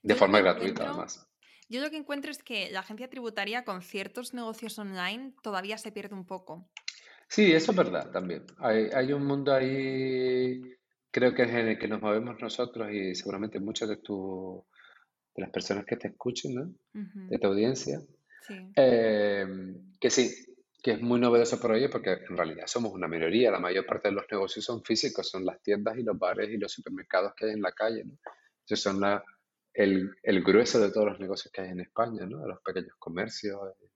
De 0.02 0.16
forma 0.16 0.40
gratuita, 0.40 0.88
además. 0.88 1.28
Yo 1.70 1.82
lo 1.82 1.90
que 1.90 1.98
encuentro 1.98 2.32
es 2.32 2.44
que 2.44 2.70
la 2.72 2.82
agencia 2.82 3.10
tributaria 3.10 3.64
con 3.66 3.82
ciertos 3.82 4.34
negocios 4.34 4.78
online 4.80 5.34
todavía 5.42 5.78
se 5.78 5.92
pierde 5.92 6.16
un 6.16 6.26
poco. 6.26 6.70
Sí, 7.28 7.52
eso 7.52 7.72
es 7.72 7.78
verdad 7.78 8.12
también. 8.12 8.46
Hay, 8.58 9.12
un 9.14 9.26
mundo 9.26 9.54
ahí, 9.54 10.62
creo 11.12 11.34
que 11.34 11.44
es 11.44 11.50
en 11.50 11.70
el 11.70 11.80
que 11.80 11.88
nos 11.88 12.02
movemos 12.02 12.40
nosotros 12.40 12.92
y 12.92 13.16
seguramente 13.16 13.60
muchas 13.60 13.90
de, 13.90 13.98
tu, 13.98 14.66
de 15.36 15.42
las 15.42 15.52
personas 15.52 15.86
que 15.86 15.98
te 15.98 16.10
escuchen, 16.10 16.56
¿no? 16.56 16.74
de 16.94 17.40
tu 17.40 17.48
audiencia, 17.48 18.00
eh, 18.76 19.46
que 20.00 20.10
sí, 20.10 20.32
que 20.84 20.92
es 20.92 21.02
muy 21.02 21.18
novedoso 21.20 21.60
por 21.62 21.74
ello 21.76 21.90
porque 21.90 22.12
en 22.30 22.36
realidad 22.36 22.68
somos 22.68 22.92
una 22.92 23.08
minoría. 23.08 23.50
La 23.50 23.60
mayor 23.60 23.86
parte 23.86 24.10
de 24.10 24.16
los 24.16 24.26
negocios 24.30 24.66
son 24.66 24.84
físicos, 24.84 25.30
son 25.30 25.46
las 25.46 25.62
tiendas 25.62 25.98
y 25.98 26.04
los 26.04 26.20
bares 26.20 26.50
y 26.50 26.58
los 26.58 26.74
supermercados 26.74 27.34
que 27.36 27.46
hay 27.46 27.52
en 27.54 27.62
la 27.62 27.72
calle. 27.72 28.04
¿no? 28.04 28.18
Esos 28.66 28.82
son 28.82 29.00
la, 29.00 29.24
el, 29.74 30.12
el, 30.22 30.44
grueso 30.44 30.82
de 30.82 30.92
todos 30.92 31.08
los 31.08 31.20
negocios 31.22 31.54
que 31.54 31.62
hay 31.62 31.70
en 31.70 31.80
España, 31.80 32.26
¿no? 32.26 32.42
de 32.42 32.50
los 32.50 32.62
pequeños 32.62 32.96
comercios 33.00 33.58
demás. 33.80 33.93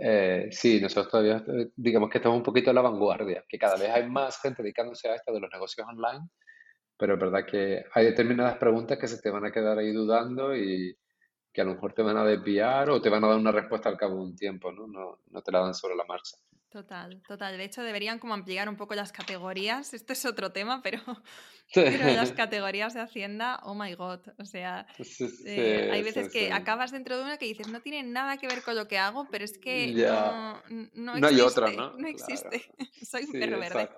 Eh, 0.00 0.48
sí, 0.50 0.80
nosotros 0.80 1.10
todavía, 1.10 1.44
eh, 1.46 1.70
digamos 1.76 2.10
que 2.10 2.18
estamos 2.18 2.38
un 2.38 2.44
poquito 2.44 2.70
en 2.70 2.76
la 2.76 2.82
vanguardia, 2.82 3.44
que 3.48 3.58
cada 3.58 3.76
vez 3.76 3.90
hay 3.90 4.08
más 4.08 4.40
gente 4.40 4.62
dedicándose 4.62 5.08
a 5.08 5.14
esto 5.14 5.32
de 5.32 5.40
los 5.40 5.50
negocios 5.52 5.86
online, 5.86 6.28
pero 6.96 7.14
es 7.14 7.20
verdad 7.20 7.46
que 7.46 7.84
hay 7.92 8.04
determinadas 8.06 8.58
preguntas 8.58 8.98
que 8.98 9.08
se 9.08 9.20
te 9.20 9.30
van 9.30 9.44
a 9.44 9.52
quedar 9.52 9.78
ahí 9.78 9.92
dudando 9.92 10.56
y, 10.56 10.96
que 11.52 11.60
a 11.60 11.64
lo 11.64 11.74
mejor 11.74 11.92
te 11.92 12.02
van 12.02 12.16
a 12.16 12.24
desviar 12.24 12.90
o 12.90 13.00
te 13.00 13.08
van 13.08 13.24
a 13.24 13.28
dar 13.28 13.38
una 13.38 13.52
respuesta 13.52 13.88
al 13.88 13.96
cabo 13.96 14.16
de 14.16 14.22
un 14.22 14.36
tiempo, 14.36 14.72
¿no? 14.72 14.86
No, 14.86 15.20
no 15.30 15.42
te 15.42 15.52
la 15.52 15.60
dan 15.60 15.74
sobre 15.74 15.96
la 15.96 16.04
marcha. 16.04 16.36
Total, 16.70 17.22
total. 17.26 17.56
De 17.56 17.64
hecho, 17.64 17.82
deberían 17.82 18.18
como 18.18 18.34
ampliar 18.34 18.68
un 18.68 18.76
poco 18.76 18.94
las 18.94 19.10
categorías. 19.10 19.94
Esto 19.94 20.12
es 20.12 20.24
otro 20.26 20.52
tema, 20.52 20.82
pero, 20.82 21.00
pero 21.74 22.04
las 22.04 22.32
categorías 22.32 22.92
de 22.92 23.00
Hacienda, 23.00 23.60
oh 23.64 23.74
my 23.74 23.94
god. 23.94 24.20
O 24.38 24.44
sea, 24.44 24.86
eh, 25.46 25.90
hay 25.90 26.02
veces 26.02 26.30
que 26.30 26.52
acabas 26.52 26.92
dentro 26.92 27.16
de 27.16 27.24
una 27.24 27.38
que 27.38 27.46
dices, 27.46 27.68
no 27.68 27.80
tiene 27.80 28.02
nada 28.02 28.36
que 28.36 28.46
ver 28.46 28.62
con 28.62 28.76
lo 28.76 28.86
que 28.86 28.98
hago, 28.98 29.26
pero 29.30 29.44
es 29.44 29.58
que 29.58 29.94
no, 29.94 30.62
no, 30.94 31.12
existe. 31.12 31.26
hay 31.26 31.40
otra, 31.40 31.72
¿no? 31.72 31.96
No 31.96 32.06
existe. 32.06 32.62
Soy 33.02 33.24
un 33.24 33.32
perro 33.32 33.58
verde. 33.58 33.88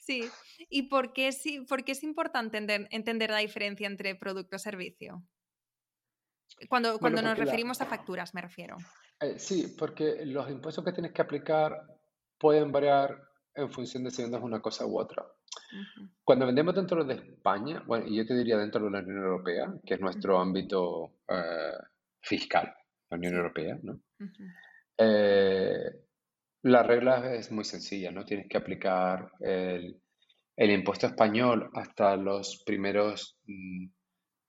Sí. 0.00 0.28
¿Y 0.68 0.84
por 0.84 1.12
qué, 1.12 1.30
por 1.68 1.84
qué 1.84 1.92
es 1.92 2.02
importante 2.02 2.58
entender 2.90 3.30
la 3.30 3.38
diferencia 3.38 3.86
entre 3.86 4.14
producto 4.14 4.56
y 4.56 4.58
servicio? 4.58 5.22
Cuando, 6.68 6.98
cuando 6.98 7.22
nos 7.22 7.38
referimos 7.38 7.80
a 7.80 7.86
facturas, 7.86 8.34
me 8.34 8.40
refiero. 8.40 8.76
Eh, 9.20 9.38
sí, 9.38 9.74
porque 9.78 10.24
los 10.24 10.48
impuestos 10.50 10.84
que 10.84 10.92
tienes 10.92 11.12
que 11.12 11.22
aplicar 11.22 11.72
pueden 12.38 12.72
variar 12.72 13.16
en 13.54 13.70
función 13.70 14.04
de 14.04 14.10
si 14.10 14.22
vendes 14.22 14.40
una 14.42 14.60
cosa 14.60 14.86
u 14.86 14.98
otra. 14.98 15.24
Cuando 16.22 16.46
vendemos 16.46 16.74
dentro 16.74 17.04
de 17.04 17.14
España, 17.14 17.82
bueno, 17.86 18.06
y 18.06 18.16
yo 18.16 18.26
te 18.26 18.34
diría 18.34 18.58
dentro 18.58 18.84
de 18.84 18.90
la 18.90 18.98
Unión 18.98 19.18
Europea, 19.18 19.74
que 19.84 19.94
es 19.94 20.00
nuestro 20.00 20.38
ámbito 20.38 21.14
eh, 21.28 21.78
fiscal, 22.20 22.74
la 23.10 23.16
Unión 23.16 23.34
Europea, 23.34 23.78
¿no? 23.82 24.00
Eh, 24.98 25.90
la 26.62 26.82
regla 26.82 27.34
es 27.34 27.50
muy 27.52 27.64
sencilla, 27.64 28.10
¿no? 28.10 28.24
Tienes 28.24 28.48
que 28.48 28.58
aplicar 28.58 29.30
el, 29.40 30.00
el 30.56 30.70
impuesto 30.70 31.06
español 31.06 31.70
hasta 31.74 32.16
los 32.16 32.62
primeros 32.64 33.38
mm, 33.46 33.86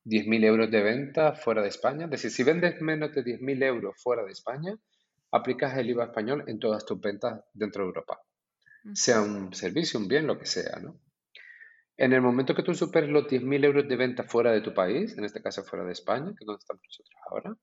10.000 0.07 0.45
euros 0.45 0.71
de 0.71 0.81
venta 0.81 1.33
fuera 1.33 1.61
de 1.61 1.67
España. 1.67 2.05
Es 2.05 2.11
decir, 2.11 2.31
si 2.31 2.43
vendes 2.43 2.81
menos 2.81 3.13
de 3.13 3.23
10.000 3.23 3.63
euros 3.63 4.01
fuera 4.01 4.23
de 4.23 4.31
España, 4.31 4.73
aplicas 5.31 5.77
el 5.77 5.89
IVA 5.89 6.05
español 6.05 6.45
en 6.47 6.59
todas 6.59 6.85
tus 6.85 6.99
ventas 7.01 7.41
dentro 7.53 7.83
de 7.83 7.87
Europa. 7.87 8.21
Sea 8.93 9.21
un 9.21 9.53
servicio, 9.53 9.99
un 9.99 10.07
bien, 10.07 10.25
lo 10.25 10.39
que 10.39 10.45
sea, 10.45 10.79
¿no? 10.81 10.99
En 11.97 12.13
el 12.13 12.21
momento 12.21 12.55
que 12.55 12.63
tú 12.63 12.73
superes 12.73 13.09
los 13.09 13.25
10.000 13.25 13.65
euros 13.65 13.87
de 13.87 13.95
venta 13.95 14.23
fuera 14.23 14.51
de 14.51 14.61
tu 14.61 14.73
país, 14.73 15.17
en 15.17 15.25
este 15.25 15.41
caso 15.41 15.63
fuera 15.63 15.83
de 15.83 15.91
España, 15.91 16.27
que 16.27 16.43
es 16.43 16.45
donde 16.45 16.59
estamos 16.59 16.83
nosotros 16.83 17.19
ahora, 17.29 17.57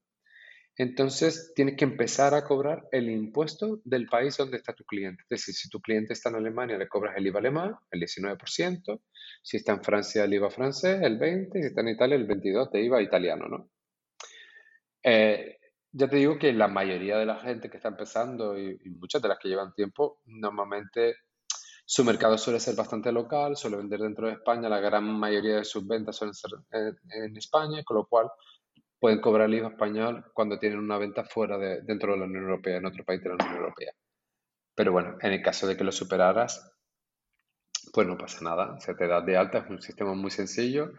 entonces 0.76 1.52
tienes 1.54 1.76
que 1.76 1.84
empezar 1.84 2.34
a 2.34 2.44
cobrar 2.44 2.88
el 2.90 3.08
impuesto 3.08 3.80
del 3.84 4.06
país 4.06 4.36
donde 4.36 4.56
está 4.56 4.72
tu 4.72 4.84
cliente. 4.84 5.22
Es 5.22 5.40
decir, 5.40 5.54
si 5.54 5.68
tu 5.68 5.80
cliente 5.80 6.12
está 6.14 6.30
en 6.30 6.36
Alemania, 6.36 6.76
le 6.76 6.88
cobras 6.88 7.16
el 7.16 7.26
IVA 7.26 7.38
alemán, 7.38 7.76
el 7.90 8.00
19%, 8.00 9.00
si 9.42 9.56
está 9.56 9.72
en 9.72 9.84
Francia, 9.84 10.24
el 10.24 10.34
IVA 10.34 10.50
francés, 10.50 11.00
el 11.02 11.18
20%, 11.18 11.52
si 11.52 11.66
está 11.66 11.80
en 11.80 11.88
Italia, 11.88 12.16
el 12.16 12.26
22% 12.26 12.70
de 12.70 12.82
IVA 12.82 13.02
italiano, 13.02 13.46
¿no? 13.48 13.70
Eh, 15.02 15.58
ya 15.92 16.08
te 16.08 16.16
digo 16.16 16.38
que 16.38 16.52
la 16.52 16.66
mayoría 16.66 17.18
de 17.18 17.26
la 17.26 17.36
gente 17.36 17.70
que 17.70 17.76
está 17.76 17.90
empezando 17.90 18.58
y, 18.58 18.76
muchas 18.98 19.22
de 19.22 19.28
las 19.28 19.38
que 19.38 19.48
llevan 19.48 19.74
tiempo, 19.74 20.18
normalmente 20.24 21.14
su 21.86 22.02
mercado 22.02 22.36
suele 22.36 22.58
ser 22.58 22.74
bastante 22.74 23.12
local, 23.12 23.56
suele 23.56 23.76
vender 23.76 24.00
dentro 24.00 24.26
de 24.26 24.32
España, 24.32 24.68
la 24.68 24.80
gran 24.80 25.04
mayoría 25.04 25.56
de 25.56 25.64
sus 25.64 25.86
ventas 25.86 26.16
suelen 26.16 26.34
ser 26.34 26.50
en 26.72 27.36
España, 27.36 27.84
con 27.84 27.98
lo 27.98 28.06
cual 28.06 28.28
pueden 28.98 29.20
cobrar 29.20 29.48
el 29.48 29.54
IVA 29.54 29.68
español 29.68 30.24
cuando 30.32 30.58
tienen 30.58 30.78
una 30.78 30.98
venta 30.98 31.24
fuera 31.24 31.58
de, 31.58 31.82
dentro 31.82 32.12
de 32.12 32.18
la 32.18 32.24
Unión 32.24 32.44
Europea, 32.44 32.78
en 32.78 32.86
otro 32.86 33.04
país 33.04 33.22
de 33.22 33.28
la 33.28 33.34
Unión 33.34 33.56
Europea. 33.56 33.92
Pero 34.74 34.92
bueno, 34.92 35.16
en 35.20 35.32
el 35.32 35.42
caso 35.42 35.66
de 35.66 35.76
que 35.76 35.84
lo 35.84 35.92
superaras, 35.92 36.72
pues 37.92 38.06
no 38.06 38.18
pasa 38.18 38.42
nada. 38.42 38.80
Se 38.80 38.94
te 38.94 39.06
da 39.06 39.20
de 39.20 39.36
alta, 39.36 39.58
es 39.58 39.70
un 39.70 39.80
sistema 39.80 40.14
muy 40.14 40.30
sencillo. 40.30 40.92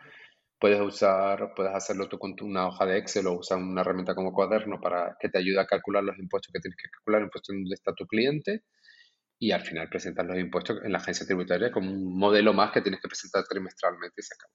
Puedes 0.59 0.79
usar, 0.79 1.53
puedes 1.55 1.73
hacerlo 1.73 2.07
tú 2.07 2.17
con 2.17 2.35
una 2.41 2.67
hoja 2.67 2.85
de 2.85 2.97
Excel 2.97 3.27
o 3.27 3.33
usar 3.33 3.57
una 3.57 3.81
herramienta 3.81 4.15
como 4.15 4.33
cuaderno 4.33 4.79
para 4.79 5.17
que 5.19 5.29
te 5.29 5.37
ayude 5.37 5.59
a 5.59 5.65
calcular 5.65 6.03
los 6.03 6.17
impuestos 6.17 6.53
que 6.53 6.59
tienes 6.59 6.77
que 6.77 6.89
calcular 6.89 7.23
en 7.23 7.31
función 7.31 7.57
de 7.57 7.63
dónde 7.63 7.75
está 7.75 7.93
tu 7.93 8.07
cliente 8.07 8.63
y 9.37 9.51
al 9.51 9.61
final 9.61 9.89
presentar 9.89 10.25
los 10.25 10.37
impuestos 10.37 10.81
en 10.83 10.91
la 10.93 10.99
agencia 10.99 11.25
tributaria 11.25 11.71
como 11.71 11.91
un 11.91 12.17
modelo 12.17 12.53
más 12.53 12.71
que 12.71 12.81
tienes 12.81 13.01
que 13.01 13.09
presentar 13.09 13.43
trimestralmente 13.43 14.21
y 14.21 14.23
se 14.23 14.33
acaba. 14.33 14.53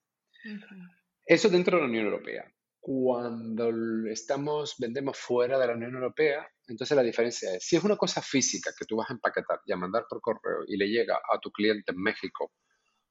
Eso 1.27 1.49
dentro 1.51 1.77
de 1.77 1.83
la 1.83 1.89
Unión 1.89 2.07
Europea. 2.07 2.51
Cuando 2.81 3.71
estamos, 4.09 4.77
vendemos 4.79 5.19
fuera 5.19 5.59
de 5.59 5.67
la 5.67 5.75
Unión 5.75 5.95
Europea, 5.95 6.49
entonces 6.67 6.97
la 6.97 7.03
diferencia 7.03 7.55
es, 7.55 7.65
si 7.65 7.77
es 7.77 7.85
una 7.85 7.97
cosa 7.97 8.23
física 8.23 8.71
que 8.77 8.87
tú 8.87 8.97
vas 8.97 9.11
a 9.11 9.13
empaquetar 9.13 9.61
y 9.67 9.73
a 9.73 9.77
mandar 9.77 10.07
por 10.09 10.23
correo 10.23 10.65
y 10.67 10.79
le 10.79 10.89
llega 10.89 11.17
a 11.17 11.39
tu 11.39 11.51
cliente 11.53 11.93
en 11.93 12.01
México 12.01 12.53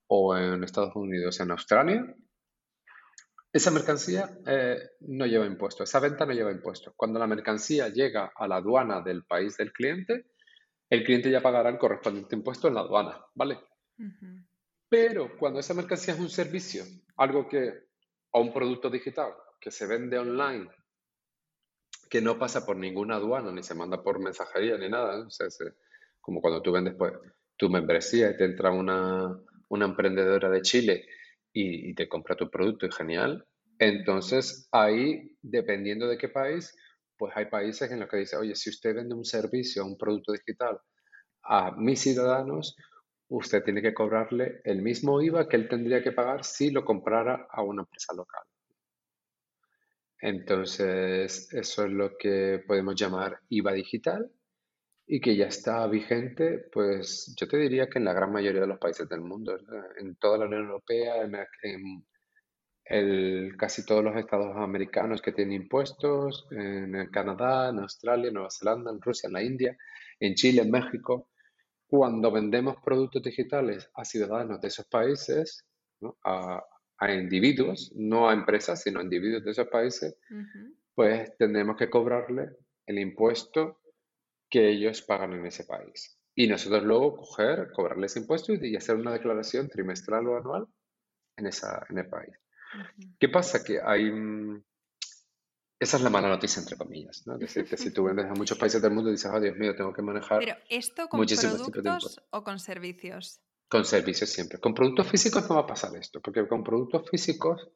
o 0.08 0.36
en 0.36 0.64
Estados 0.64 0.96
Unidos, 0.96 1.40
en 1.40 1.52
Australia, 1.52 2.16
esa 3.54 3.72
mercancía 3.72 4.30
eh, 4.48 4.80
no 5.02 5.26
lleva 5.28 5.46
impuesto, 5.46 5.84
esa 5.84 6.00
venta 6.00 6.26
no 6.26 6.34
lleva 6.34 6.52
impuesto. 6.52 6.94
Cuando 6.96 7.20
la 7.20 7.28
mercancía 7.28 7.90
llega 7.90 8.32
a 8.36 8.48
la 8.48 8.58
aduana 8.58 9.02
del 9.02 9.26
país 9.26 9.56
del 9.58 9.72
cliente, 9.72 10.32
el 10.90 11.04
cliente 11.04 11.30
ya 11.30 11.42
pagará 11.42 11.70
el 11.70 11.78
correspondiente 11.78 12.36
impuesto 12.36 12.68
en 12.68 12.76
la 12.76 12.82
aduana, 12.82 13.24
¿vale? 13.36 13.60
Pero 14.88 15.38
cuando 15.38 15.60
esa 15.60 15.76
mercancía 15.76 16.16
es 16.16 16.20
un 16.20 16.30
servicio, 16.30 16.84
algo 17.18 17.48
que, 17.48 17.72
o 18.32 18.42
un 18.42 18.52
producto 18.52 18.90
digital 18.90 19.34
que 19.60 19.72
se 19.72 19.88
vende 19.88 20.18
online, 20.18 20.70
que 22.10 22.22
no 22.22 22.40
pasa 22.40 22.66
por 22.66 22.78
ninguna 22.78 23.16
aduana, 23.16 23.52
ni 23.52 23.64
se 23.64 23.76
manda 23.76 24.02
por 24.02 24.20
mensajería, 24.20 24.78
ni 24.78 24.90
nada, 24.90 25.26
o 25.26 25.30
sea, 25.30 25.48
como 26.22 26.42
cuando 26.42 26.62
tú 26.62 26.72
vendes 26.72 26.96
pues, 26.98 27.14
tu 27.58 27.70
membresía 27.70 28.32
y 28.32 28.38
te 28.38 28.46
entra 28.46 28.72
una, 28.72 29.38
una 29.70 29.86
emprendedora 29.86 30.50
de 30.50 30.62
Chile 30.62 31.06
y, 31.54 31.90
y, 31.90 31.96
te 31.96 32.08
compra 32.08 32.36
tu 32.36 32.50
producto 32.50 32.86
y 32.86 32.92
genial. 32.92 33.46
Entonces, 33.78 34.68
ahí, 34.72 35.38
dependiendo 35.42 36.08
de 36.08 36.18
qué 36.18 36.30
país, 36.30 36.76
pues 37.18 37.34
hay 37.36 37.46
países 37.46 37.92
en 37.92 38.00
los 38.00 38.10
que 38.10 38.18
dice, 38.18 38.38
oye, 38.38 38.56
si 38.56 38.70
usted 38.70 38.96
vende 38.96 39.14
un 39.14 39.26
servicio, 39.26 39.86
un 39.86 39.98
producto 39.98 40.32
digital 40.32 40.80
a 41.44 41.72
mis 41.72 42.00
ciudadanos, 42.02 42.76
usted 43.28 43.64
tiene 43.64 43.82
que 43.82 43.94
cobrarle 43.94 44.62
el 44.64 44.82
mismo 44.82 45.22
IVA 45.22 45.48
que 45.48 45.58
él 45.58 45.68
tendría 45.68 46.02
que 46.02 46.12
pagar 46.12 46.44
si 46.44 46.72
lo 46.72 46.84
comprara 46.84 47.48
a 47.52 47.62
una 47.62 47.84
empresa 47.84 48.14
local. 48.14 48.44
Entonces, 50.22 51.54
eso 51.54 51.86
es 51.86 51.92
lo 51.92 52.18
que 52.18 52.64
podemos 52.68 52.96
llamar 52.96 53.40
IVA 53.50 53.74
digital 53.74 54.32
y 55.12 55.22
que 55.22 55.36
ya 55.36 55.48
está 55.48 55.88
vigente, 55.88 56.60
pues 56.72 57.34
yo 57.36 57.48
te 57.48 57.58
diría 57.58 57.90
que 57.90 57.98
en 57.98 58.06
la 58.06 58.14
gran 58.14 58.32
mayoría 58.32 58.62
de 58.62 58.68
los 58.68 58.78
países 58.78 59.10
del 59.10 59.22
mundo, 59.22 59.58
en 59.98 60.16
toda 60.18 60.38
la 60.38 60.46
Unión 60.46 60.66
Europea, 60.66 61.16
en, 61.64 62.06
casi 63.58 63.86
todos 63.86 64.04
los 64.04 64.16
estados 64.18 64.56
americanos 64.56 65.22
que 65.22 65.32
tienen 65.32 65.64
impuestos, 65.64 66.48
en 66.52 67.10
Canadá, 67.12 67.70
en 67.70 67.80
Australia, 67.80 68.28
en 68.28 68.36
Nueva 68.36 68.52
Zelanda, 68.52 68.92
en 68.92 69.02
Rusia, 69.02 69.28
en 69.28 69.34
la 69.34 69.44
India, 69.44 69.78
en 70.20 70.36
Chile, 70.36 70.62
en 70.62 70.70
México. 70.70 71.30
Cuando 71.88 72.32
vendemos 72.32 72.76
productos 72.84 73.24
digitales 73.24 73.90
a 73.96 74.06
ciudadanos 74.06 74.62
de 74.62 74.68
esos 74.68 74.86
países, 74.86 75.66
a, 76.24 76.64
a, 77.00 77.14
individuos, 77.14 77.92
no 77.96 78.30
a 78.30 78.34
empresas, 78.34 78.82
sino 78.82 79.00
a 79.00 79.04
individuos 79.04 79.44
de 79.44 79.52
esos 79.52 79.68
países, 79.68 80.18
pues 80.94 81.36
tenemos 81.38 81.78
que 81.78 81.90
cobrarle 81.90 82.50
el 82.86 83.00
impuesto 83.00 83.80
que 84.50 84.70
ellos 84.70 85.02
pagan 85.02 85.34
en 85.34 85.46
ese 85.46 85.64
país. 85.64 86.20
Y 86.36 86.48
nosotros 86.48 86.84
luego 86.84 87.18
coger, 87.18 87.72
cobrarle 87.72 88.08
ese 88.08 88.20
impuesto 88.20 88.54
y 88.54 88.76
hacer 88.76 88.96
una 88.96 89.12
declaración 89.12 89.70
trimestral 89.70 90.28
o 90.28 90.38
anual 90.38 90.68
en, 91.38 91.48
esa, 91.48 91.86
en 91.90 92.00
el 92.00 92.08
país. 92.08 92.36
¿Qué 93.20 93.30
pasa? 93.30 93.64
Que 93.64 93.80
hay... 93.82 94.12
Mm, 94.12 94.64
esa 95.80 95.96
es 95.96 96.04
la 96.04 96.10
mala 96.10 96.28
noticia, 96.28 96.60
entre 96.60 96.76
comillas, 96.76 97.26
¿no? 97.26 97.38
Decir, 97.38 97.66
que 97.66 97.78
si 97.78 97.92
tú 97.94 98.04
vendes 98.04 98.26
a 98.26 98.34
muchos 98.34 98.58
países 98.58 98.82
del 98.82 98.92
mundo 98.92 99.10
y 99.10 99.14
dices, 99.14 99.32
oh, 99.34 99.40
Dios 99.40 99.56
mío, 99.56 99.74
tengo 99.76 99.94
que 99.94 100.02
manejar 100.02 100.40
Pero 100.40 100.58
esto 100.70 101.08
con 101.08 101.26
productos 101.26 102.22
o 102.32 102.44
con 102.44 102.60
servicios? 102.60 103.40
Con 103.70 103.86
servicios 103.86 104.30
siempre. 104.30 104.60
Con 104.60 104.74
productos 104.74 105.08
físicos 105.08 105.48
no 105.48 105.56
va 105.56 105.62
a 105.62 105.68
pasar 105.68 105.96
esto, 105.96 106.20
porque 106.22 106.48
con 106.48 106.64
productos 106.64 107.08
físicos 107.10 107.70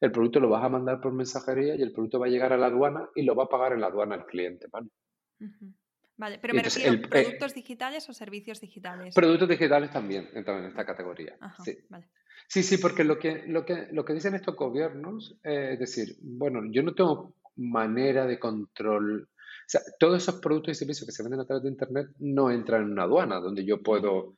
el 0.00 0.10
producto 0.10 0.40
lo 0.40 0.48
vas 0.48 0.64
a 0.64 0.68
mandar 0.68 1.00
por 1.00 1.12
mensajería 1.12 1.76
y 1.76 1.82
el 1.82 1.92
producto 1.92 2.18
va 2.18 2.26
a 2.26 2.30
llegar 2.30 2.52
a 2.52 2.56
la 2.56 2.66
aduana 2.66 3.08
y 3.14 3.22
lo 3.22 3.34
va 3.34 3.44
a 3.44 3.48
pagar 3.48 3.72
en 3.72 3.80
la 3.80 3.88
aduana 3.88 4.16
el 4.16 4.24
cliente, 4.24 4.66
¿vale? 4.70 4.88
Vale, 6.16 6.38
pero 6.40 6.54
me 6.54 6.62
refiero 6.62 6.92
a 6.92 6.94
eh, 6.94 7.08
productos 7.08 7.54
digitales 7.54 8.08
o 8.08 8.12
servicios 8.12 8.60
digitales. 8.60 9.14
Productos 9.14 9.48
digitales 9.48 9.90
también 9.90 10.28
entran 10.32 10.60
en 10.60 10.66
esta 10.66 10.84
categoría. 10.84 11.36
sí. 11.64 11.76
Vale. 11.88 12.08
Sí, 12.46 12.62
sí, 12.62 12.78
porque 12.78 13.04
lo 13.04 13.18
que, 13.18 13.44
lo 13.46 13.64
que, 13.64 13.88
lo 13.92 14.04
que 14.04 14.12
dicen 14.12 14.34
estos 14.34 14.54
gobiernos 14.54 15.38
eh, 15.42 15.70
es 15.72 15.78
decir, 15.78 16.16
bueno, 16.20 16.60
yo 16.70 16.82
no 16.82 16.94
tengo 16.94 17.34
manera 17.56 18.26
de 18.26 18.38
control. 18.38 19.22
O 19.22 19.66
sea, 19.66 19.80
todos 19.98 20.22
esos 20.22 20.40
productos 20.40 20.72
y 20.72 20.74
servicios 20.74 21.06
que 21.06 21.12
se 21.12 21.22
venden 21.22 21.40
a 21.40 21.46
través 21.46 21.62
de 21.62 21.70
Internet 21.70 22.08
no 22.18 22.50
entran 22.50 22.82
en 22.82 22.92
una 22.92 23.04
aduana 23.04 23.40
donde 23.40 23.64
yo 23.64 23.82
puedo 23.82 24.36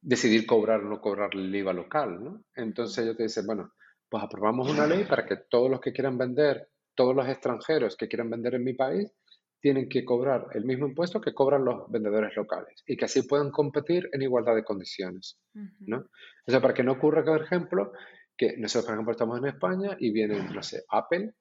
decidir 0.00 0.46
cobrar 0.46 0.80
o 0.80 0.88
no 0.88 1.00
cobrar 1.00 1.30
el 1.32 1.54
IVA 1.54 1.72
local, 1.72 2.22
¿no? 2.22 2.44
Entonces 2.54 3.04
ellos 3.04 3.16
te 3.16 3.24
dicen, 3.24 3.46
bueno, 3.46 3.72
pues 4.08 4.22
aprobamos 4.22 4.70
una 4.70 4.86
ley 4.86 5.04
para 5.04 5.26
que 5.26 5.36
todos 5.50 5.70
los 5.70 5.80
que 5.80 5.92
quieran 5.92 6.16
vender, 6.16 6.68
todos 6.94 7.14
los 7.14 7.28
extranjeros 7.28 7.96
que 7.96 8.08
quieran 8.08 8.30
vender 8.30 8.54
en 8.54 8.64
mi 8.64 8.74
país, 8.74 9.12
tienen 9.60 9.88
que 9.88 10.04
cobrar 10.04 10.46
el 10.54 10.64
mismo 10.64 10.86
impuesto 10.86 11.20
que 11.20 11.34
cobran 11.34 11.64
los 11.64 11.90
vendedores 11.90 12.36
locales 12.36 12.82
y 12.86 12.96
que 12.96 13.06
así 13.06 13.22
puedan 13.22 13.50
competir 13.50 14.08
en 14.12 14.22
igualdad 14.22 14.54
de 14.54 14.64
condiciones. 14.64 15.38
¿no? 15.80 15.98
O 16.46 16.50
sea, 16.50 16.60
para 16.60 16.74
que 16.74 16.84
no 16.84 16.92
ocurra, 16.92 17.24
por 17.24 17.42
ejemplo, 17.42 17.92
que 18.36 18.56
nosotros, 18.56 18.86
por 18.86 18.94
ejemplo, 18.94 19.12
estamos 19.12 19.38
en 19.38 19.46
España 19.46 19.96
y 19.98 20.12
viene, 20.12 20.48
no 20.54 20.62
sé, 20.62 20.84
Apple 20.88 21.34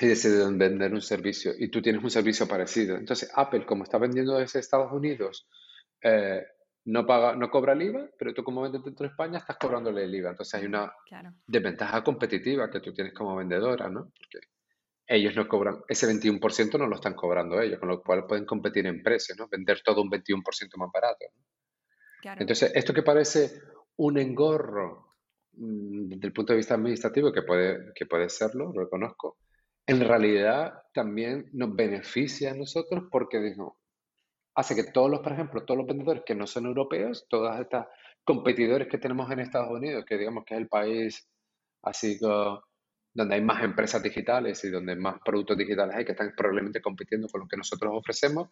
y 0.00 0.06
deciden 0.06 0.58
vender 0.58 0.92
un 0.92 1.00
servicio 1.00 1.52
y 1.56 1.70
tú 1.70 1.82
tienes 1.82 2.02
un 2.02 2.10
servicio 2.10 2.46
parecido. 2.46 2.96
Entonces, 2.96 3.30
Apple, 3.34 3.64
como 3.64 3.84
está 3.84 3.98
vendiendo 3.98 4.36
desde 4.36 4.60
Estados 4.60 4.92
Unidos, 4.92 5.48
eh, 6.02 6.42
no, 6.88 7.06
paga, 7.06 7.36
no 7.36 7.50
cobra 7.50 7.74
el 7.74 7.82
IVA, 7.82 8.08
pero 8.18 8.32
tú 8.32 8.42
como 8.42 8.62
vendes 8.62 8.82
dentro 8.82 9.04
de 9.04 9.10
España 9.10 9.38
estás 9.38 9.58
cobrándole 9.58 10.04
el 10.04 10.14
IVA. 10.14 10.30
Entonces 10.30 10.54
hay 10.54 10.64
una 10.66 10.90
desventaja 11.46 12.02
competitiva 12.02 12.70
que 12.70 12.80
tú 12.80 12.94
tienes 12.94 13.12
como 13.12 13.36
vendedora, 13.36 13.90
¿no? 13.90 14.10
Porque 14.18 14.46
ellos 15.06 15.36
no 15.36 15.46
cobran, 15.46 15.82
ese 15.86 16.06
21% 16.06 16.78
no 16.78 16.86
lo 16.86 16.96
están 16.96 17.12
cobrando 17.12 17.60
ellos, 17.60 17.78
con 17.78 17.90
lo 17.90 18.02
cual 18.02 18.26
pueden 18.26 18.46
competir 18.46 18.86
en 18.86 19.02
precios, 19.02 19.36
¿no? 19.38 19.48
Vender 19.48 19.82
todo 19.84 20.00
un 20.00 20.10
21% 20.10 20.42
más 20.76 20.90
barato. 20.90 21.26
Entonces, 22.38 22.72
esto 22.74 22.94
que 22.94 23.02
parece 23.02 23.60
un 23.96 24.18
engorro 24.18 25.14
mm, 25.52 26.08
desde 26.08 26.26
el 26.26 26.32
punto 26.32 26.54
de 26.54 26.58
vista 26.58 26.74
administrativo, 26.74 27.32
que 27.32 27.42
puede, 27.42 27.92
que 27.94 28.06
puede 28.06 28.30
serlo, 28.30 28.72
lo 28.72 28.84
reconozco, 28.84 29.36
en 29.86 30.00
realidad 30.00 30.72
también 30.94 31.50
nos 31.52 31.74
beneficia 31.74 32.52
a 32.52 32.54
nosotros 32.54 33.04
porque 33.10 33.40
digo, 33.40 33.78
hace 34.58 34.74
que 34.74 34.90
todos 34.90 35.08
los, 35.08 35.20
por 35.20 35.32
ejemplo, 35.32 35.64
todos 35.64 35.78
los 35.78 35.86
vendedores 35.86 36.24
que 36.26 36.34
no 36.34 36.44
son 36.44 36.66
europeos, 36.66 37.26
todas 37.28 37.60
estas 37.60 37.86
competidores 38.24 38.88
que 38.88 38.98
tenemos 38.98 39.30
en 39.30 39.38
Estados 39.38 39.70
Unidos, 39.70 40.04
que 40.04 40.18
digamos 40.18 40.44
que 40.44 40.54
es 40.54 40.60
el 40.60 40.68
país 40.68 41.28
así 41.82 42.18
como 42.18 42.64
donde 43.14 43.36
hay 43.36 43.40
más 43.40 43.62
empresas 43.62 44.02
digitales 44.02 44.62
y 44.64 44.70
donde 44.70 44.96
más 44.96 45.20
productos 45.24 45.56
digitales 45.56 45.94
hay 45.94 46.04
que 46.04 46.10
están 46.10 46.32
probablemente 46.36 46.82
compitiendo 46.82 47.28
con 47.28 47.42
lo 47.42 47.46
que 47.46 47.56
nosotros 47.56 47.92
ofrecemos, 47.94 48.48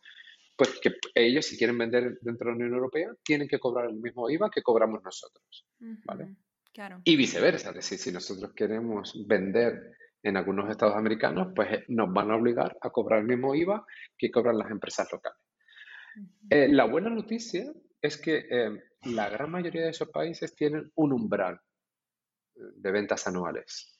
pues 0.56 0.78
que 0.80 0.92
ellos 1.12 1.44
si 1.44 1.58
quieren 1.58 1.76
vender 1.76 2.18
dentro 2.20 2.46
de 2.46 2.52
la 2.52 2.56
Unión 2.56 2.74
Europea 2.74 3.10
tienen 3.24 3.48
que 3.48 3.58
cobrar 3.58 3.90
el 3.90 3.96
mismo 3.96 4.30
IVA 4.30 4.48
que 4.48 4.62
cobramos 4.62 5.02
nosotros, 5.02 5.66
¿vale? 6.04 6.36
Claro. 6.72 7.00
Y 7.02 7.16
viceversa, 7.16 7.70
es 7.70 7.74
decir, 7.76 7.98
si 7.98 8.12
nosotros 8.12 8.52
queremos 8.54 9.26
vender 9.26 9.96
en 10.22 10.36
algunos 10.36 10.70
estados 10.70 10.94
americanos, 10.94 11.48
pues 11.54 11.82
nos 11.88 12.12
van 12.12 12.30
a 12.30 12.36
obligar 12.36 12.76
a 12.80 12.90
cobrar 12.90 13.20
el 13.20 13.26
mismo 13.26 13.56
IVA 13.56 13.84
que 14.16 14.30
cobran 14.30 14.56
las 14.56 14.70
empresas 14.70 15.10
locales. 15.10 15.45
Eh, 16.50 16.68
la 16.68 16.84
buena 16.84 17.10
noticia 17.10 17.72
es 18.00 18.16
que 18.16 18.46
eh, 18.50 18.70
la 19.04 19.28
gran 19.28 19.50
mayoría 19.50 19.82
de 19.82 19.90
esos 19.90 20.08
países 20.08 20.54
tienen 20.54 20.90
un 20.94 21.12
umbral 21.12 21.60
de 22.54 22.90
ventas 22.90 23.26
anuales. 23.26 23.98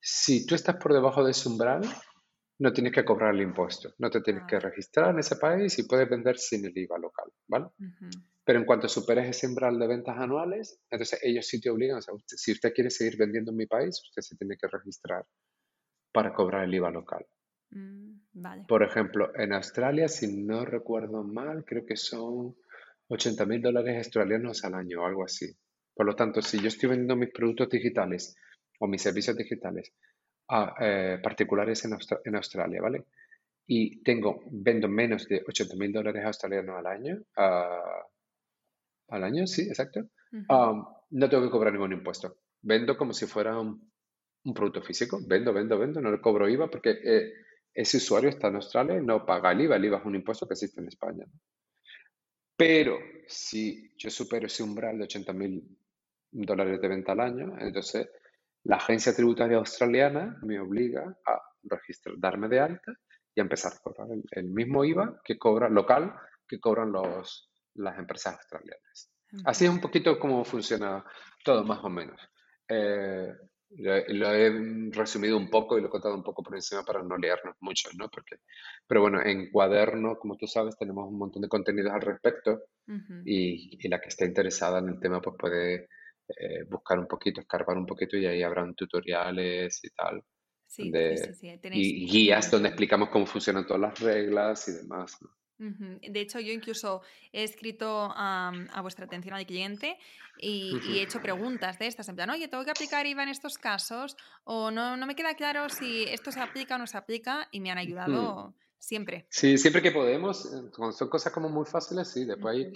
Si 0.00 0.46
tú 0.46 0.54
estás 0.54 0.76
por 0.76 0.92
debajo 0.92 1.24
de 1.24 1.32
ese 1.32 1.48
umbral, 1.48 1.82
no 2.60 2.72
tienes 2.72 2.92
que 2.92 3.04
cobrar 3.04 3.34
el 3.34 3.42
impuesto, 3.42 3.94
no 3.98 4.10
te 4.10 4.20
tienes 4.20 4.44
que 4.48 4.56
ah. 4.56 4.60
registrar 4.60 5.10
en 5.10 5.20
ese 5.20 5.36
país 5.36 5.78
y 5.78 5.84
puedes 5.84 6.08
vender 6.08 6.38
sin 6.38 6.64
el 6.64 6.76
IVA 6.76 6.98
local, 6.98 7.30
¿vale? 7.46 7.66
Pero 8.44 8.58
en 8.58 8.64
cuanto 8.64 8.88
superes 8.88 9.28
ese 9.28 9.46
umbral 9.46 9.78
de 9.78 9.86
ventas 9.86 10.16
anuales, 10.18 10.80
entonces 10.90 11.20
ellos 11.22 11.46
sí 11.46 11.60
te 11.60 11.70
obligan, 11.70 11.98
o 11.98 12.02
sea, 12.02 12.14
si 12.26 12.52
usted 12.52 12.72
quiere 12.72 12.90
seguir 12.90 13.16
vendiendo 13.16 13.50
en 13.50 13.56
mi 13.56 13.66
país, 13.66 14.00
usted 14.02 14.22
se 14.22 14.36
tiene 14.36 14.56
que 14.56 14.66
registrar 14.66 15.24
para 16.12 16.32
cobrar 16.32 16.64
el 16.64 16.74
IVA 16.74 16.90
local. 16.90 17.24
Mm, 17.70 18.20
vale. 18.32 18.64
Por 18.66 18.82
ejemplo, 18.82 19.30
en 19.34 19.52
Australia, 19.52 20.08
si 20.08 20.42
no 20.44 20.64
recuerdo 20.64 21.22
mal, 21.22 21.64
creo 21.64 21.84
que 21.84 21.96
son 21.96 22.56
80 23.08 23.46
mil 23.46 23.62
dólares 23.62 23.96
australianos 23.96 24.64
al 24.64 24.74
año 24.74 25.02
o 25.02 25.06
algo 25.06 25.24
así. 25.24 25.46
Por 25.94 26.06
lo 26.06 26.14
tanto, 26.14 26.40
si 26.42 26.60
yo 26.60 26.68
estoy 26.68 26.90
vendiendo 26.90 27.16
mis 27.16 27.32
productos 27.32 27.68
digitales 27.70 28.36
o 28.78 28.86
mis 28.86 29.02
servicios 29.02 29.36
digitales 29.36 29.92
a 30.48 30.74
eh, 30.80 31.18
particulares 31.22 31.84
en, 31.84 31.96
en, 32.24 32.36
Australia, 32.36 32.80
¿vale? 32.80 33.04
Y 33.66 34.02
tengo, 34.02 34.42
vendo 34.50 34.88
menos 34.88 35.26
de 35.28 35.42
80 35.46 35.76
mil 35.76 35.92
dólares 35.92 36.24
australianos 36.24 36.76
al 36.78 36.86
año, 36.86 37.22
al 39.08 39.24
año, 39.24 39.46
sí, 39.46 39.62
exacto, 39.62 40.08
no 40.30 41.28
tengo 41.28 41.42
que 41.42 41.50
cobrar 41.50 41.72
ningún 41.72 41.92
impuesto. 41.92 42.36
Vendo 42.62 42.96
como 42.96 43.12
si 43.12 43.26
fuera 43.26 43.58
un, 43.58 43.90
un 44.44 44.54
producto 44.54 44.82
físico, 44.82 45.18
vendo, 45.26 45.52
vendo, 45.52 45.78
vendo, 45.78 46.00
no 46.00 46.10
le 46.10 46.20
cobro 46.20 46.48
IVA 46.48 46.70
porque 46.70 46.90
eh, 47.04 47.32
ese 47.74 47.98
usuario 47.98 48.30
está 48.30 48.48
en 48.48 48.56
Australia 48.56 48.96
y 48.96 49.04
no 49.04 49.24
paga 49.24 49.52
el 49.52 49.62
IVA, 49.62 49.76
el 49.76 49.84
IVA 49.84 49.98
es 49.98 50.04
un 50.04 50.14
impuesto 50.14 50.46
que 50.46 50.54
existe 50.54 50.80
en 50.80 50.88
España. 50.88 51.24
Pero 52.56 52.98
si 53.26 53.92
yo 53.96 54.10
supero 54.10 54.46
ese 54.46 54.62
umbral 54.62 54.98
de 54.98 55.04
80 55.04 55.32
mil 55.32 55.78
dólares 56.30 56.80
de 56.80 56.88
venta 56.88 57.12
al 57.12 57.20
año, 57.20 57.56
entonces 57.58 58.08
la 58.64 58.76
agencia 58.76 59.14
tributaria 59.14 59.58
australiana 59.58 60.38
me 60.42 60.58
obliga 60.58 61.16
a 61.24 61.40
registrar, 61.62 62.16
darme 62.18 62.48
de 62.48 62.60
alta 62.60 62.92
y 63.34 63.40
a 63.40 63.44
empezar 63.44 63.72
a 63.72 63.78
cobrar 63.78 64.08
el, 64.32 64.44
mismo 64.50 64.84
IVA 64.84 65.20
que 65.24 65.38
cobra 65.38 65.68
local 65.68 66.14
que 66.48 66.58
cobran 66.58 66.90
los, 66.90 67.50
las 67.74 67.98
empresas 67.98 68.34
australianas. 68.34 69.12
Así 69.44 69.66
es 69.66 69.70
un 69.70 69.80
poquito 69.80 70.18
cómo 70.18 70.44
funciona 70.44 71.04
todo 71.44 71.62
más 71.64 71.84
o 71.84 71.88
menos. 71.88 72.20
Eh, 72.68 73.32
lo, 73.70 74.32
he 74.32 74.90
resumido 74.90 75.36
un 75.36 75.50
poco 75.50 75.76
y 75.76 75.80
lo 75.80 75.88
he 75.88 75.90
contado 75.90 76.14
un 76.14 76.22
poco 76.22 76.42
por 76.42 76.54
encima 76.54 76.82
para 76.84 77.02
no 77.02 77.16
liarnos 77.16 77.56
mucho, 77.60 77.90
¿no? 77.96 78.08
Porque, 78.08 78.36
pero 78.86 79.02
bueno, 79.02 79.20
en 79.24 79.50
cuaderno, 79.50 80.18
como 80.18 80.36
tú 80.36 80.46
sabes, 80.46 80.76
tenemos 80.76 81.08
un 81.08 81.18
montón 81.18 81.42
de 81.42 81.48
contenidos 81.48 81.92
al 81.92 82.00
respecto 82.00 82.62
y, 83.24 83.78
y, 83.78 83.88
la 83.88 84.00
que 84.00 84.08
esté 84.08 84.24
interesada 84.24 84.78
en 84.78 84.88
el 84.88 85.00
tema 85.00 85.20
pues 85.20 85.36
puede 85.38 85.88
eh, 86.28 86.64
buscar 86.68 86.98
un 86.98 87.06
poquito, 87.06 87.40
escarbar 87.40 87.76
un 87.76 87.86
poquito 87.86 88.16
y 88.16 88.26
ahí 88.26 88.42
habrán 88.42 88.74
tutoriales 88.74 89.80
y 89.84 89.90
tal. 89.90 90.22
Sí, 90.66 90.92
sí, 90.92 91.34
sí, 91.34 91.60
y 91.72 92.06
guías 92.06 92.50
donde 92.50 92.68
explicamos 92.68 93.08
cómo 93.08 93.24
funcionan 93.24 93.66
todas 93.66 93.80
las 93.80 94.00
reglas 94.00 94.68
y 94.68 94.72
demás. 94.72 95.16
¿no? 95.22 95.30
De 95.58 96.20
hecho, 96.20 96.38
yo 96.38 96.52
incluso 96.52 97.02
he 97.32 97.42
escrito 97.42 98.12
a, 98.14 98.52
vuestra 98.80 99.06
atención 99.06 99.34
al 99.34 99.44
cliente 99.44 99.98
y, 100.38 100.78
he 100.98 101.02
hecho 101.02 101.20
preguntas 101.20 101.78
de 101.78 101.88
estas, 101.88 102.08
en 102.08 102.14
plan, 102.14 102.30
oye, 102.30 102.46
¿tengo 102.46 102.64
que 102.64 102.70
aplicar 102.70 103.06
IVA 103.06 103.24
en 103.24 103.28
estos 103.28 103.58
casos? 103.58 104.16
O 104.44 104.70
no, 104.70 104.96
no 104.96 105.06
me 105.06 105.16
queda 105.16 105.34
claro 105.34 105.68
si 105.68 106.04
esto 106.04 106.30
se 106.30 106.40
aplica 106.40 106.76
o 106.76 106.78
no 106.78 106.86
se 106.86 106.96
aplica 106.96 107.48
y 107.50 107.60
me 107.60 107.72
han 107.72 107.78
ayudado 107.78 108.54
siempre. 108.78 109.26
Sí, 109.30 109.58
siempre 109.58 109.82
que 109.82 109.90
podemos, 109.90 110.46
eh, 110.46 110.92
son 110.92 111.08
cosas 111.08 111.32
como 111.32 111.48
muy 111.48 111.66
fáciles, 111.66 112.08
sí, 112.08 112.24
después 112.24 112.54
ahí, 112.54 112.72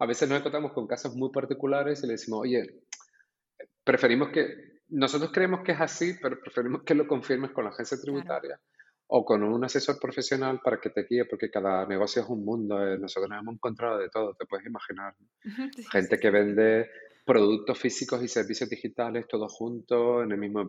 a 0.00 0.06
veces 0.06 0.28
nos 0.28 0.40
encontramos 0.40 0.72
con 0.72 0.88
casos 0.88 1.14
muy 1.14 1.30
particulares 1.30 2.02
y 2.02 2.08
le 2.08 2.14
decimos, 2.14 2.40
oye, 2.40 2.82
preferimos 3.84 4.30
que, 4.30 4.74
nosotros 4.88 5.30
creemos 5.32 5.60
que 5.64 5.72
es 5.72 5.80
así, 5.80 6.14
pero 6.20 6.38
preferimos 6.40 6.82
que 6.82 6.94
lo 6.94 7.06
confirmes 7.06 7.52
con 7.52 7.64
la 7.64 7.70
agencia 7.70 7.96
tributaria 8.00 8.60
o 9.06 9.24
con 9.24 9.42
un 9.42 9.64
asesor 9.64 9.98
profesional 10.00 10.60
para 10.62 10.80
que 10.80 10.90
te 10.90 11.04
guíe, 11.04 11.24
porque 11.26 11.50
cada 11.50 11.86
negocio 11.86 12.22
es 12.22 12.28
un 12.28 12.44
mundo. 12.44 12.86
Eh, 12.86 12.98
nosotros 12.98 13.30
hemos 13.30 13.54
encontrado 13.54 13.98
de 13.98 14.08
todo, 14.08 14.34
te 14.34 14.46
puedes 14.46 14.66
imaginar. 14.66 15.14
Gente 15.90 16.18
que 16.18 16.30
vende 16.30 16.90
productos 17.24 17.78
físicos 17.78 18.22
y 18.22 18.28
servicios 18.28 18.68
digitales 18.68 19.26
todos 19.26 19.52
juntos 19.52 20.24
en 20.24 20.32
el 20.32 20.38
mismo, 20.38 20.66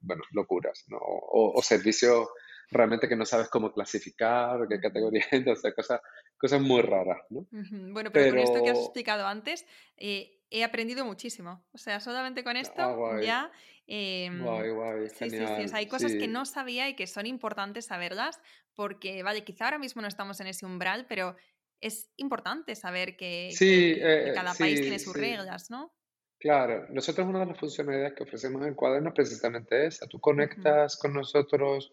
bueno, 0.00 0.22
locuras, 0.32 0.84
¿no? 0.88 0.98
O, 1.00 1.60
servicios 1.62 2.28
realmente 2.70 3.08
que 3.08 3.16
no 3.16 3.26
sabes 3.26 3.48
cómo 3.48 3.72
clasificar, 3.72 4.66
qué 4.68 4.80
categoría, 4.80 5.24
entonces 5.32 5.74
cosas, 5.74 6.00
cosas 6.38 6.60
muy 6.60 6.82
raras, 6.82 7.18
¿no? 7.30 7.46
Bueno, 7.92 8.10
pero, 8.12 8.30
con 8.30 8.38
esto 8.38 8.62
que 8.62 8.70
has 8.70 8.78
explicado 8.78 9.26
antes, 9.26 9.66
eh, 9.96 10.39
he 10.50 10.64
aprendido 10.64 11.04
muchísimo. 11.04 11.64
O 11.72 11.78
sea, 11.78 12.00
solamente 12.00 12.44
con 12.44 12.56
esto 12.56 12.82
ah, 12.82 13.20
ya 13.22 13.50
Em, 13.92 14.44
guay, 14.44 14.70
guay, 14.70 15.08
sí, 15.08 15.30
sí, 15.30 15.36
sí. 15.36 15.74
hay 15.74 15.86
cosas 15.86 16.14
que 16.14 16.28
no 16.28 16.46
sabía 16.46 16.88
y 16.88 16.94
que 16.94 17.08
son 17.08 17.26
importantes 17.26 17.86
saberlas 17.86 18.40
porque, 18.76 19.24
vale, 19.24 19.42
quizá 19.42 19.64
ahora 19.64 19.80
mismo 19.80 20.00
no 20.00 20.06
estamos 20.06 20.38
en 20.38 20.46
ese 20.46 20.64
umbral, 20.64 21.06
pero 21.08 21.34
es 21.80 22.08
importante 22.16 22.76
saber 22.76 23.16
que, 23.16 23.48
eh, 23.60 24.32
cada 24.32 24.54
país 24.54 24.80
tiene 24.80 25.00
sus 25.00 25.16
reglas, 25.16 25.70
¿no? 25.70 25.92
Claro, 26.38 26.86
nosotros 26.90 27.26
una 27.26 27.40
de 27.40 27.46
las 27.46 27.58
funcionalidades 27.58 28.14
que 28.14 28.22
ofrecemos 28.22 28.64
en 28.64 28.74
Cuaderno 28.74 29.12
precisamente 29.12 29.86
es. 29.86 29.98
Tú 30.08 30.20
conectas 30.20 30.96
con 30.96 31.12
nosotros 31.12 31.92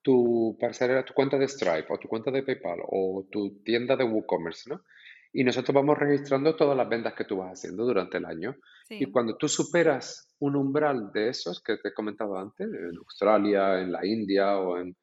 tu 0.00 0.56
parcela, 0.60 1.04
tu 1.04 1.12
cuenta 1.12 1.38
de 1.38 1.48
Stripe 1.48 1.86
o 1.88 1.98
tu 1.98 2.06
cuenta 2.06 2.30
de 2.30 2.44
PayPal 2.44 2.78
o 2.86 3.26
tu 3.28 3.64
tienda 3.64 3.96
de 3.96 4.04
WooCommerce, 4.04 4.70
¿no? 4.70 4.84
Y 5.32 5.44
nosotros 5.44 5.74
vamos 5.74 5.98
registrando 5.98 6.54
todas 6.54 6.76
las 6.76 6.88
ventas 6.88 7.14
que 7.14 7.24
tú 7.24 7.38
vas 7.38 7.52
haciendo 7.52 7.84
durante 7.84 8.18
el 8.18 8.26
año. 8.26 8.54
Y 8.90 9.10
cuando 9.10 9.36
tú 9.36 9.48
superas 9.48 10.34
un 10.40 10.56
umbral 10.56 11.10
de 11.12 11.30
esos 11.30 11.62
que 11.62 11.78
te 11.78 11.88
he 11.88 11.94
comentado 11.94 12.38
antes, 12.38 12.68
en 12.68 12.96
Australia, 12.98 13.80
en 13.80 13.92
la 13.92 14.04
India 14.04 14.58
o 14.58 14.76
en, 14.76 14.94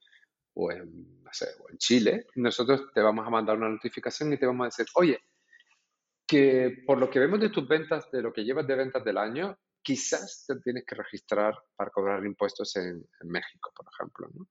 o 0.54 0.72
en, 0.72 1.24
no 1.24 1.30
sé, 1.32 1.48
o 1.60 1.70
en 1.72 1.78
Chile, 1.78 2.28
nosotros 2.36 2.92
te 2.94 3.02
vamos 3.02 3.26
a 3.26 3.32
mandar 3.32 3.58
una 3.58 3.70
notificación 3.70 4.32
y 4.32 4.38
te 4.38 4.46
vamos 4.46 4.66
a 4.66 4.68
decir, 4.68 4.86
oye, 4.96 5.20
que 6.28 6.84
por 6.86 7.00
lo 7.00 7.10
que 7.10 7.20
vemos 7.20 7.40
de 7.40 7.50
tus 7.50 7.68
ventas, 7.68 8.12
de 8.12 8.22
lo 8.22 8.32
que 8.32 8.44
llevas 8.44 8.68
de 8.68 8.76
ventas 8.76 9.04
del 9.04 9.18
año, 9.18 9.58
quizás 9.82 10.46
te 10.48 10.60
tienes 10.60 10.84
que 10.86 10.94
registrar 10.94 11.56
para 11.76 11.90
cobrar 11.90 12.24
impuestos 12.24 12.76
en, 12.76 13.04
en 13.22 13.30
México, 13.30 13.72
por 13.76 13.88
ejemplo. 13.92 14.28
¿no? 14.36 14.46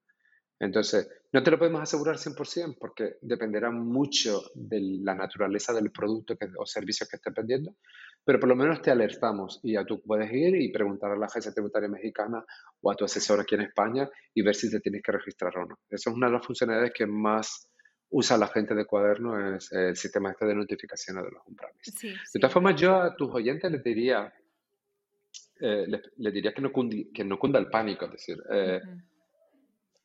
Entonces, 0.60 1.08
no 1.32 1.42
te 1.42 1.50
lo 1.50 1.58
podemos 1.58 1.82
asegurar 1.82 2.16
100% 2.16 2.76
porque 2.80 3.16
dependerá 3.20 3.70
mucho 3.70 4.42
de 4.54 4.80
la 5.02 5.14
naturaleza 5.14 5.72
del 5.72 5.92
producto 5.92 6.36
o 6.56 6.66
servicio 6.66 7.06
que 7.08 7.16
estés 7.16 7.32
vendiendo, 7.32 7.76
pero 8.24 8.40
por 8.40 8.48
lo 8.48 8.56
menos 8.56 8.82
te 8.82 8.90
alertamos 8.90 9.60
y 9.62 9.74
ya 9.74 9.84
tú 9.84 10.02
puedes 10.02 10.32
ir 10.32 10.56
y 10.56 10.72
preguntar 10.72 11.12
a 11.12 11.16
la 11.16 11.26
agencia 11.26 11.52
tributaria 11.52 11.88
mexicana 11.88 12.44
o 12.80 12.90
a 12.90 12.96
tu 12.96 13.04
asesor 13.04 13.40
aquí 13.40 13.54
en 13.54 13.62
España 13.62 14.08
y 14.34 14.42
ver 14.42 14.54
si 14.54 14.70
te 14.70 14.80
tienes 14.80 15.02
que 15.02 15.12
registrar 15.12 15.56
o 15.58 15.66
no. 15.66 15.78
Esa 15.88 16.10
es 16.10 16.16
una 16.16 16.26
de 16.26 16.32
las 16.32 16.44
funcionalidades 16.44 16.92
que 16.92 17.06
más 17.06 17.68
usa 18.10 18.38
la 18.38 18.48
gente 18.48 18.74
de 18.74 18.86
cuaderno, 18.86 19.54
es 19.54 19.70
el 19.70 19.94
sistema 19.94 20.30
este 20.30 20.46
de 20.46 20.54
notificaciones 20.54 21.24
de 21.24 21.30
los 21.30 21.46
umbrales. 21.46 21.76
de 22.02 22.40
todas 22.40 22.52
formas, 22.52 22.80
yo 22.80 22.96
a 22.96 23.14
tus 23.14 23.32
oyentes 23.32 23.70
les 23.70 23.84
diría, 23.84 24.32
eh, 25.60 25.86
les, 25.86 26.32
diría 26.32 26.52
que 26.52 26.62
no, 26.62 26.72
que 26.72 27.24
no 27.24 27.38
cunda 27.38 27.58
el 27.58 27.68
pánico, 27.68 28.06
es 28.06 28.12
decir, 28.12 28.38
eh, 28.50 28.80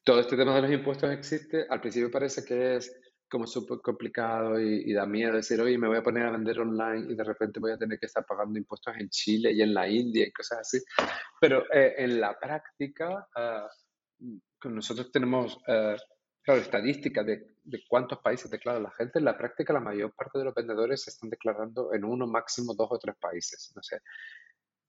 todo 0.03 0.19
este 0.19 0.35
tema 0.35 0.55
de 0.55 0.61
los 0.63 0.71
impuestos 0.71 1.11
existe. 1.11 1.65
Al 1.69 1.81
principio 1.81 2.11
parece 2.11 2.43
que 2.43 2.75
es 2.75 2.93
como 3.29 3.47
súper 3.47 3.79
complicado 3.79 4.59
y, 4.59 4.93
da 4.93 5.07
miedo 5.07 5.33
decir, 5.33 5.59
oye, 5.59 5.75
me 5.77 5.87
voy 5.87 5.97
a 5.97 6.03
poner 6.03 6.27
a 6.27 6.31
vender 6.31 6.59
online 6.59 7.11
y 7.11 7.15
de 7.15 7.23
repente 7.23 7.59
voy 7.59 7.71
a 7.71 7.77
tener 7.77 7.97
que 7.97 8.05
estar 8.05 8.23
pagando 8.25 8.59
impuestos 8.59 8.93
en 8.95 9.09
Chile 9.09 9.51
y 9.51 9.61
en 9.63 9.73
la 9.73 9.89
India 9.89 10.27
y 10.27 10.31
cosas 10.31 10.59
así. 10.59 10.79
Pero 11.41 11.63
eh, 11.73 11.95
en 11.97 12.21
la 12.21 12.37
práctica, 12.37 13.27
uh, 13.35 14.69
nosotros 14.69 15.11
tenemos, 15.11 15.57
uh, 15.67 15.97
claro, 16.43 16.61
estadísticas 16.61 17.25
de, 17.25 17.55
de, 17.63 17.83
cuántos 17.89 18.19
países 18.19 18.51
declara 18.51 18.79
la 18.79 18.91
gente. 18.91 19.17
En 19.17 19.25
la 19.25 19.35
práctica, 19.35 19.73
la 19.73 19.79
mayor 19.79 20.13
parte 20.13 20.37
de 20.37 20.45
los 20.45 20.53
vendedores 20.53 21.01
se 21.01 21.09
están 21.09 21.31
declarando 21.31 21.91
en 21.91 22.03
uno, 22.05 22.27
máximo 22.27 22.75
dos 22.75 22.89
o 22.91 22.99
tres 22.99 23.15
países. 23.19 23.73
No 23.75 23.81
sé. 23.81 23.99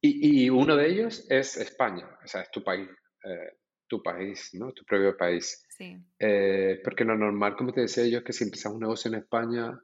Y, 0.03 0.45
y 0.45 0.51
uno 0.51 0.77
de 0.77 0.87
ellos 0.87 1.25
es 1.31 1.57
España, 1.57 2.07
o 2.23 2.29
sea, 2.29 2.43
es 2.43 2.51
tu 2.51 2.63
país. 2.63 2.91
Eh, 3.25 3.57
tu 3.95 4.03
país, 4.03 4.51
¿no? 4.55 4.73
Tu 4.73 4.85
propio 4.85 5.17
país. 5.17 5.65
Sí. 5.69 5.97
Eh, 6.19 6.81
porque 6.83 7.05
lo 7.05 7.17
normal, 7.17 7.55
como 7.57 7.73
te 7.73 7.83
decía 7.83 8.07
yo, 8.07 8.19
es 8.19 8.25
que 8.25 8.33
si 8.33 8.45
empiezas 8.45 8.73
un 8.73 8.81
negocio 8.81 9.09
en 9.09 9.19
España, 9.19 9.79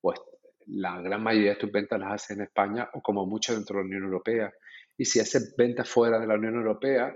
pues 0.00 0.20
la 0.66 1.00
gran 1.00 1.22
mayoría 1.22 1.50
de 1.50 1.56
tus 1.56 1.70
ventas 1.70 2.00
las 2.00 2.12
haces 2.12 2.36
en 2.36 2.42
España 2.42 2.88
o 2.94 3.02
como 3.02 3.26
mucho 3.26 3.54
dentro 3.54 3.76
de 3.76 3.82
la 3.82 3.86
Unión 3.86 4.04
Europea. 4.04 4.52
Y 4.96 5.04
si 5.04 5.20
haces 5.20 5.54
ventas 5.56 5.88
fuera 5.88 6.18
de 6.18 6.26
la 6.26 6.34
Unión 6.34 6.54
Europea, 6.56 7.14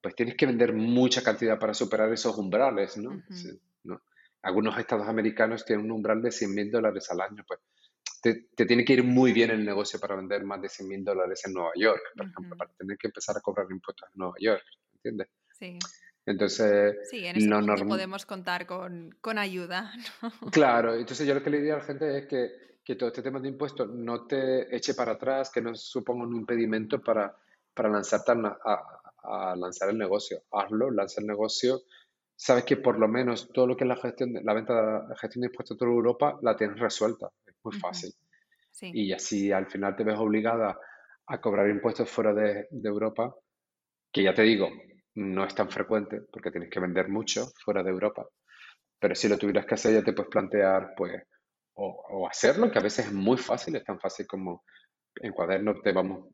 pues 0.00 0.14
tienes 0.14 0.36
que 0.36 0.46
vender 0.46 0.72
mucha 0.74 1.22
cantidad 1.22 1.58
para 1.58 1.74
superar 1.74 2.12
esos 2.12 2.36
umbrales, 2.36 2.96
¿no? 2.96 3.22
Algunos 4.40 4.78
estados 4.78 5.08
americanos 5.08 5.64
tienen 5.64 5.86
un 5.86 5.92
umbral 5.92 6.22
de 6.22 6.30
100 6.30 6.54
mil 6.54 6.70
dólares 6.70 7.10
al 7.10 7.20
año, 7.20 7.44
pues 7.46 7.60
te, 8.22 8.46
te, 8.54 8.66
tiene 8.66 8.84
que 8.84 8.92
ir 8.92 9.02
muy 9.02 9.32
bien 9.32 9.50
el 9.50 9.64
negocio 9.64 9.98
para 9.98 10.14
vender 10.14 10.44
más 10.44 10.62
de 10.62 10.68
100 10.68 10.88
mil 10.88 11.04
dólares 11.04 11.42
en 11.44 11.54
Nueva 11.54 11.72
York, 11.74 12.00
por 12.16 12.26
ejemplo, 12.26 12.56
para 12.56 12.70
tener 12.72 12.96
que 12.96 13.08
empezar 13.08 13.36
a 13.36 13.40
cobrar 13.40 13.66
impuestos 13.68 14.08
en 14.08 14.18
Nueva 14.18 14.34
York, 14.38 14.64
¿entiendes? 14.94 15.28
Sí. 15.58 15.78
Entonces, 16.28 17.08
sí, 17.08 17.24
en 17.24 17.36
ese 17.36 17.48
no 17.48 17.88
podemos 17.88 18.26
contar 18.26 18.66
con, 18.66 19.16
con 19.22 19.38
ayuda. 19.38 19.90
Claro, 20.52 20.94
entonces 20.94 21.26
yo 21.26 21.32
lo 21.32 21.42
que 21.42 21.48
le 21.48 21.56
diría 21.56 21.76
a 21.76 21.78
la 21.78 21.84
gente 21.84 22.18
es 22.18 22.26
que, 22.26 22.50
que, 22.84 22.96
todo 22.96 23.08
este 23.08 23.22
tema 23.22 23.40
de 23.40 23.48
impuestos 23.48 23.88
no 23.88 24.26
te 24.26 24.74
eche 24.76 24.92
para 24.92 25.12
atrás, 25.12 25.50
que 25.50 25.62
no 25.62 25.74
suponga 25.74 26.26
un 26.26 26.36
impedimento 26.36 27.00
para, 27.00 27.34
para 27.72 27.88
lanzarte 27.88 28.32
a, 28.32 29.00
a, 29.22 29.56
lanzar 29.56 29.88
el 29.88 29.96
negocio. 29.96 30.42
Hazlo, 30.52 30.90
lanza 30.90 31.22
el 31.22 31.26
negocio. 31.26 31.80
Sabes 32.36 32.64
que 32.64 32.76
por 32.76 32.98
lo 32.98 33.08
menos 33.08 33.48
todo 33.50 33.66
lo 33.66 33.74
que 33.74 33.84
es 33.84 33.88
la 33.88 33.96
gestión, 33.96 34.34
la 34.42 34.52
venta, 34.52 35.06
la 35.08 35.16
gestión 35.16 35.40
de 35.40 35.46
impuestos 35.46 35.76
de 35.76 35.78
toda 35.78 35.92
Europa 35.92 36.38
la 36.42 36.54
tienes 36.56 36.78
resuelta. 36.78 37.30
Es 37.46 37.54
muy 37.64 37.74
fácil. 37.78 38.12
Sí. 38.70 38.90
Y 38.92 39.12
así 39.14 39.50
al 39.50 39.66
final 39.66 39.96
te 39.96 40.04
ves 40.04 40.18
obligada 40.18 40.78
a 41.26 41.40
cobrar 41.40 41.70
impuestos 41.70 42.10
fuera 42.10 42.34
de, 42.34 42.68
de 42.70 42.88
Europa, 42.88 43.34
que 44.12 44.22
ya 44.22 44.34
te 44.34 44.42
digo, 44.42 44.68
no 45.18 45.44
es 45.44 45.54
tan 45.54 45.68
frecuente 45.68 46.22
porque 46.32 46.52
tienes 46.52 46.70
que 46.70 46.78
vender 46.78 47.08
mucho 47.08 47.46
fuera 47.64 47.82
de 47.82 47.90
Europa. 47.90 48.24
Pero 49.00 49.14
si 49.14 49.28
lo 49.28 49.36
tuvieras 49.36 49.66
que 49.66 49.74
hacer, 49.74 49.92
ya 49.94 50.02
te 50.02 50.12
puedes 50.12 50.30
plantear, 50.30 50.94
pues, 50.96 51.22
o, 51.74 52.26
hacerlo, 52.28 52.70
que 52.70 52.78
a 52.78 52.82
veces 52.82 53.06
es 53.06 53.12
muy 53.12 53.36
fácil, 53.36 53.76
es 53.76 53.84
tan 53.84 54.00
fácil 54.00 54.26
como 54.26 54.64
en 55.20 55.32
cuaderno 55.32 55.80
te 55.80 55.92
vamos 55.92 56.28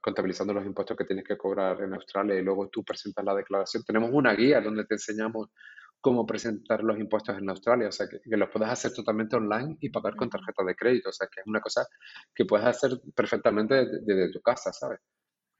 contabilizando 0.00 0.52
los 0.52 0.64
impuestos 0.64 0.96
que 0.96 1.04
tienes 1.04 1.24
que 1.24 1.36
cobrar 1.36 1.80
en 1.82 1.94
Australia 1.94 2.36
y 2.36 2.42
luego 2.42 2.68
tú 2.68 2.84
presentas 2.84 3.24
la 3.24 3.34
declaración. 3.34 3.82
Tenemos 3.84 4.10
una 4.12 4.34
guía 4.34 4.60
donde 4.60 4.84
te 4.84 4.94
enseñamos 4.94 5.48
cómo 6.00 6.26
presentar 6.26 6.82
los 6.84 6.98
impuestos 6.98 7.36
en 7.38 7.48
Australia, 7.48 7.88
o 7.88 7.92
sea, 7.92 8.08
que, 8.08 8.20
los 8.36 8.50
puedes 8.50 8.68
hacer 8.68 8.92
totalmente 8.92 9.36
online 9.36 9.76
y 9.80 9.90
pagar 9.90 10.16
con 10.16 10.28
tarjeta 10.28 10.64
de 10.64 10.74
crédito, 10.74 11.08
o 11.08 11.12
sea, 11.12 11.28
que 11.28 11.40
es 11.40 11.46
una 11.46 11.60
cosa 11.60 11.86
que 12.34 12.44
puedes 12.44 12.66
hacer 12.66 13.00
perfectamente 13.14 13.86
desde, 14.02 14.30
tu 14.30 14.40
casa, 14.40 14.72
¿sabes? 14.72 15.00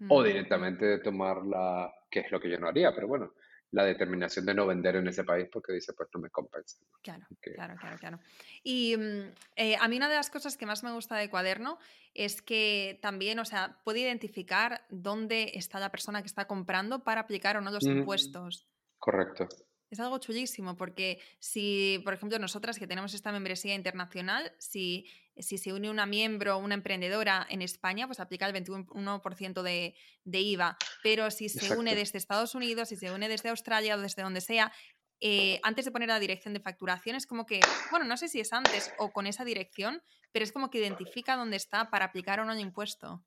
O 0.08 0.22
directamente 0.22 0.98
tomar 0.98 1.44
la, 1.44 1.92
que 2.12 2.20
es 2.20 2.30
lo 2.30 2.38
que 2.38 2.50
yo 2.50 2.58
no 2.58 2.68
haría, 2.68 2.94
pero 2.94 3.08
bueno, 3.08 3.32
la 3.72 3.84
determinación 3.84 4.44
de 4.44 4.54
no 4.54 4.66
vender 4.66 4.96
en 4.96 5.08
ese 5.08 5.24
país 5.24 5.48
porque 5.50 5.72
dice, 5.72 5.94
pues 5.94 6.10
no 6.14 6.20
me 6.20 6.28
compensa. 6.28 6.76
Claro, 7.00 7.26
claro, 7.40 7.74
claro, 7.80 7.96
claro. 7.98 8.20
Y 8.62 8.94
mm, 8.96 9.32
eh, 9.56 9.76
a 9.80 9.88
mí 9.88 9.96
una 9.96 10.10
de 10.10 10.16
las 10.16 10.28
cosas 10.28 10.58
que 10.58 10.66
más 10.66 10.84
me 10.84 10.92
gusta 10.92 11.16
de 11.16 11.30
Cuaderno 11.30 11.78
es 12.12 12.42
que 12.42 12.98
también, 13.00 13.38
o 13.38 13.46
sea, 13.46 13.78
puede 13.82 14.00
identificar 14.00 14.84
dónde 14.90 15.52
está 15.54 15.80
la 15.80 15.90
persona 15.90 16.20
que 16.20 16.26
está 16.26 16.46
comprando 16.46 17.02
para 17.02 17.22
aplicar 17.22 17.56
o 17.56 17.62
no 17.62 17.70
los 17.70 17.84
mm, 17.84 17.98
impuestos. 17.98 18.68
Correcto. 18.98 19.48
Es 19.92 20.00
algo 20.00 20.16
chulísimo 20.16 20.74
porque 20.74 21.18
si, 21.38 22.00
por 22.02 22.14
ejemplo, 22.14 22.38
nosotras 22.38 22.78
que 22.78 22.86
tenemos 22.86 23.12
esta 23.12 23.30
membresía 23.30 23.74
internacional, 23.74 24.50
si, 24.56 25.04
si 25.36 25.58
se 25.58 25.74
une 25.74 25.90
una 25.90 26.06
miembro 26.06 26.56
o 26.56 26.60
una 26.60 26.72
emprendedora 26.72 27.46
en 27.50 27.60
España, 27.60 28.06
pues 28.06 28.18
aplica 28.18 28.46
el 28.46 28.54
21% 28.54 29.60
de, 29.60 29.94
de 30.24 30.40
IVA. 30.40 30.78
Pero 31.02 31.30
si 31.30 31.50
se 31.50 31.76
une 31.76 31.94
desde 31.94 32.16
Estados 32.16 32.54
Unidos, 32.54 32.88
si 32.88 32.96
se 32.96 33.12
une 33.12 33.28
desde 33.28 33.50
Australia 33.50 33.96
o 33.96 34.00
desde 34.00 34.22
donde 34.22 34.40
sea, 34.40 34.72
eh, 35.20 35.60
antes 35.62 35.84
de 35.84 35.90
poner 35.90 36.08
la 36.08 36.18
dirección 36.18 36.54
de 36.54 36.60
facturación 36.60 37.14
es 37.14 37.26
como 37.26 37.44
que, 37.44 37.60
bueno, 37.90 38.06
no 38.06 38.16
sé 38.16 38.28
si 38.28 38.40
es 38.40 38.50
antes 38.54 38.94
o 38.98 39.12
con 39.12 39.26
esa 39.26 39.44
dirección, 39.44 40.00
pero 40.32 40.42
es 40.42 40.52
como 40.52 40.70
que 40.70 40.78
identifica 40.78 41.36
dónde 41.36 41.58
está 41.58 41.90
para 41.90 42.06
aplicar 42.06 42.40
o 42.40 42.46
no 42.46 42.52
el 42.52 42.60
impuesto. 42.60 43.22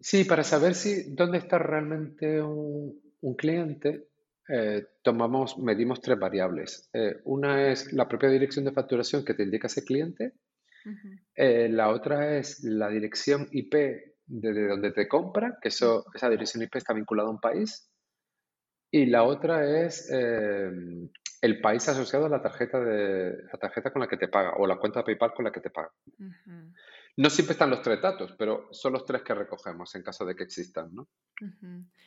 Sí, 0.00 0.24
para 0.24 0.42
saber 0.42 0.74
si 0.74 1.14
dónde 1.14 1.38
está 1.38 1.56
realmente 1.58 2.42
un, 2.42 3.00
un 3.20 3.34
cliente, 3.34 4.08
eh, 4.48 4.86
tomamos, 5.02 5.58
medimos 5.58 6.00
tres 6.00 6.18
variables. 6.18 6.88
Eh, 6.92 7.20
una 7.24 7.70
es 7.70 7.92
la 7.92 8.06
propia 8.08 8.28
dirección 8.28 8.64
de 8.64 8.72
facturación 8.72 9.24
que 9.24 9.34
te 9.34 9.42
indica 9.42 9.68
ese 9.68 9.84
cliente. 9.84 10.34
Eh, 11.34 11.68
la 11.70 11.88
otra 11.88 12.36
es 12.36 12.62
la 12.62 12.88
dirección 12.88 13.48
IP 13.52 13.74
de, 14.26 14.68
donde 14.68 14.92
te 14.92 15.08
compra, 15.08 15.58
que 15.62 15.68
eso, 15.68 16.04
esa 16.14 16.28
dirección 16.28 16.62
IP 16.62 16.76
está 16.76 16.92
vinculada 16.92 17.28
a 17.28 17.32
un 17.32 17.40
país. 17.40 17.90
Y 18.90 19.06
la 19.06 19.24
otra 19.24 19.84
es 19.84 20.08
el 20.10 21.60
país 21.60 21.88
asociado 21.88 22.26
a 22.26 22.28
la 22.28 22.42
tarjeta, 22.42 22.78
de, 22.78 23.44
la 23.50 23.58
tarjeta 23.58 23.90
con 23.90 24.00
la 24.00 24.08
que 24.08 24.18
te 24.18 24.28
paga 24.28 24.54
o 24.56 24.66
la 24.66 24.76
cuenta 24.76 25.00
de 25.00 25.04
PayPal 25.04 25.34
con 25.34 25.44
la 25.46 25.50
que 25.50 25.60
te 25.60 25.70
paga. 25.70 25.90
No 27.16 27.30
siempre 27.30 27.52
están 27.52 27.70
los 27.70 27.80
tres 27.80 28.02
datos, 28.02 28.34
pero 28.36 28.68
son 28.72 28.92
los 28.92 29.04
tres 29.04 29.22
que 29.22 29.34
recogemos 29.34 29.94
en 29.94 30.02
caso 30.02 30.24
de 30.24 30.34
que 30.34 30.42
existan, 30.42 30.92
¿no? 30.92 31.08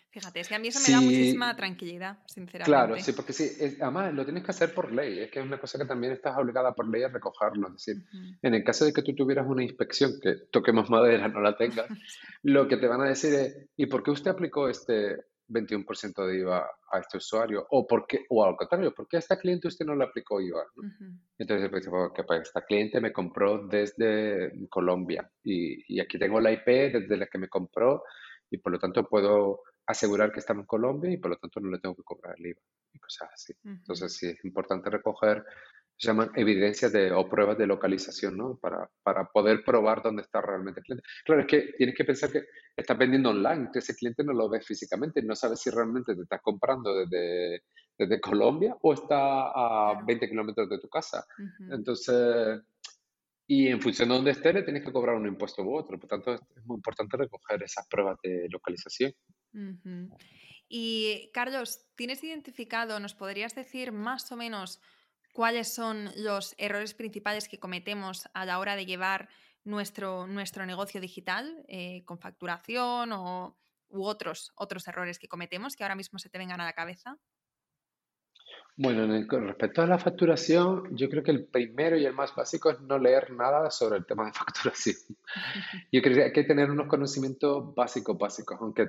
Fíjate, 0.09 0.39
es 0.39 0.47
que 0.47 0.55
a 0.55 0.59
mí 0.59 0.67
eso 0.67 0.79
me 0.85 0.93
da 0.93 1.01
muchísima 1.01 1.55
tranquilidad, 1.55 2.17
sinceramente. 2.27 2.65
Claro, 2.65 2.99
sí, 2.99 3.13
porque 3.13 3.33
sí, 3.33 3.77
además 3.79 4.13
lo 4.13 4.25
tienes 4.25 4.43
que 4.43 4.51
hacer 4.51 4.73
por 4.73 4.91
ley, 4.91 5.19
es 5.19 5.31
que 5.31 5.39
es 5.39 5.45
una 5.45 5.59
cosa 5.59 5.77
que 5.77 5.85
también 5.85 6.13
estás 6.13 6.37
obligada 6.37 6.73
por 6.73 6.89
ley 6.89 7.03
a 7.03 7.09
recogerlo. 7.09 7.67
Es 7.67 7.73
decir, 7.85 8.03
en 8.41 8.53
el 8.53 8.63
caso 8.63 8.85
de 8.85 8.93
que 8.93 9.01
tú 9.01 9.15
tuvieras 9.15 9.47
una 9.47 9.63
inspección, 9.63 10.13
que 10.21 10.35
toquemos 10.51 10.89
madera, 10.89 11.27
no 11.27 11.39
la 11.39 11.55
tengas, 11.55 11.87
lo 12.43 12.67
que 12.67 12.77
te 12.77 12.87
van 12.87 13.01
a 13.01 13.05
decir 13.05 13.33
es, 13.33 13.69
¿y 13.77 13.85
por 13.85 14.03
qué 14.03 14.11
usted 14.11 14.31
aplicó 14.31 14.67
este, 14.67 15.17
21% 15.47 16.25
de 16.25 16.39
IVA 16.39 16.69
a 16.91 16.99
este 16.99 17.17
usuario? 17.17 17.65
O, 17.71 17.87
por 17.87 18.05
qué, 18.07 18.25
o 18.29 18.45
al 18.45 18.55
contrario, 18.55 18.93
¿por 18.93 19.07
qué 19.07 19.17
a 19.17 19.19
este 19.19 19.37
cliente 19.37 19.67
usted 19.67 19.85
no 19.85 19.95
le 19.95 20.03
aplicó 20.03 20.41
IVA? 20.41 20.65
Entonces, 21.37 21.69
pues, 21.69 21.89
que 22.15 22.23
pues, 22.23 22.41
este 22.41 22.61
cliente 22.63 23.01
me 23.01 23.13
compró 23.13 23.67
desde 23.67 24.51
Colombia 24.69 25.29
y, 25.43 25.95
y, 25.95 25.99
aquí 25.99 26.17
tengo 26.17 26.39
la 26.39 26.51
IP 26.51 26.65
desde 26.65 27.17
la 27.17 27.27
que 27.27 27.37
me 27.37 27.49
compró 27.49 28.03
y 28.49 28.57
por 28.57 28.71
lo 28.71 28.79
tanto 28.79 29.07
puedo 29.07 29.61
asegurar 29.85 30.31
que 30.31 30.39
está 30.39 30.53
en 30.53 30.65
Colombia 30.65 31.11
y 31.11 31.17
por 31.17 31.31
lo 31.31 31.37
tanto 31.37 31.59
no 31.59 31.69
le 31.69 31.79
tengo 31.79 31.95
que 31.95 32.03
cobrar 32.03 32.35
el 32.37 32.47
IVA 32.47 32.61
y 32.93 32.99
cosas 32.99 33.29
así. 33.33 33.53
Entonces, 33.63 34.13
sí, 34.13 34.27
es 34.27 34.45
importante 34.45 34.89
recoger 34.89 35.43
se 35.97 36.07
llaman 36.07 36.31
evidencias 36.35 36.91
de, 36.91 37.11
o 37.11 37.27
pruebas 37.27 37.57
de 37.57 37.65
localización, 37.65 38.37
¿no? 38.37 38.57
Para, 38.57 38.89
para, 39.01 39.25
poder 39.25 39.63
probar 39.63 40.03
dónde 40.03 40.21
está 40.21 40.41
realmente 40.41 40.79
el 40.81 40.85
cliente. 40.85 41.07
Claro, 41.25 41.41
es 41.41 41.47
que 41.47 41.73
tienes 41.75 41.95
que 41.95 42.05
pensar 42.05 42.31
que 42.31 42.43
estás 42.75 42.97
vendiendo 42.97 43.31
online, 43.31 43.69
que 43.73 43.79
ese 43.79 43.95
cliente 43.95 44.23
no 44.23 44.33
lo 44.33 44.47
ves 44.47 44.65
físicamente, 44.65 45.23
no 45.23 45.35
sabes 45.35 45.59
si 45.59 45.71
realmente 45.71 46.15
te 46.15 46.21
estás 46.21 46.41
comprando 46.41 46.93
desde, 46.95 47.63
desde 47.97 48.21
Colombia 48.21 48.77
o 48.81 48.93
está 48.93 49.49
a 49.49 50.03
20 50.05 50.29
kilómetros 50.29 50.69
de 50.69 50.79
tu 50.79 50.87
casa. 50.87 51.25
Entonces, 51.71 52.61
y 53.47 53.67
en 53.67 53.81
función 53.81 54.09
de 54.09 54.15
dónde 54.15 54.31
esté, 54.31 54.53
le 54.53 54.63
tienes 54.63 54.83
que 54.83 54.91
cobrar 54.91 55.15
un 55.15 55.25
impuesto 55.25 55.63
u 55.63 55.75
otro. 55.75 55.97
Por 55.97 56.09
tanto, 56.09 56.33
es 56.33 56.65
muy 56.65 56.75
importante 56.75 57.17
recoger 57.17 57.63
esas 57.63 57.87
pruebas 57.87 58.19
de 58.21 58.47
localización. 58.51 59.13
Y 60.69 61.31
Carlos, 61.33 61.87
¿tienes 61.95 62.23
identificado, 62.23 62.99
nos 62.99 63.15
podrías 63.15 63.55
decir 63.55 63.93
más 63.93 64.31
o 64.31 64.35
menos 64.35 64.81
cuáles 65.37 65.71
son 65.71 66.09
los 66.15 66.55
errores 66.57 66.95
principales 66.95 67.47
que 67.47 67.59
cometemos 67.59 68.27
a 68.33 68.43
la 68.43 68.57
hora 68.57 68.75
de 68.75 68.87
llevar 68.87 69.29
nuestro, 69.65 70.25
nuestro 70.25 70.65
negocio 70.65 70.99
digital 70.99 71.63
eh, 71.67 72.01
con 72.05 72.17
facturación 72.17 73.11
o, 73.11 73.55
u 73.89 74.03
otros, 74.03 74.51
otros 74.55 74.87
errores 74.87 75.19
que 75.19 75.27
cometemos 75.27 75.75
que 75.75 75.83
ahora 75.83 75.93
mismo 75.93 76.17
se 76.17 76.31
te 76.31 76.39
vengan 76.39 76.59
a 76.59 76.65
la 76.65 76.73
cabeza? 76.73 77.19
Bueno, 78.77 79.27
con 79.27 79.45
respecto 79.45 79.83
a 79.83 79.85
la 79.85 79.99
facturación, 79.99 80.97
yo 80.97 81.07
creo 81.07 81.21
que 81.21 81.29
el 81.29 81.45
primero 81.45 81.95
y 81.97 82.05
el 82.07 82.15
más 82.15 82.33
básico 82.33 82.71
es 82.71 82.81
no 82.81 82.97
leer 82.97 83.29
nada 83.29 83.69
sobre 83.69 83.99
el 83.99 84.07
tema 84.07 84.25
de 84.25 84.33
facturación. 84.33 84.95
Yo 85.91 86.01
creo 86.01 86.15
que 86.15 86.23
hay 86.23 86.33
que 86.33 86.45
tener 86.45 86.71
unos 86.71 86.87
conocimientos 86.87 87.75
básicos, 87.75 88.17
básicos, 88.17 88.57
aunque 88.59 88.87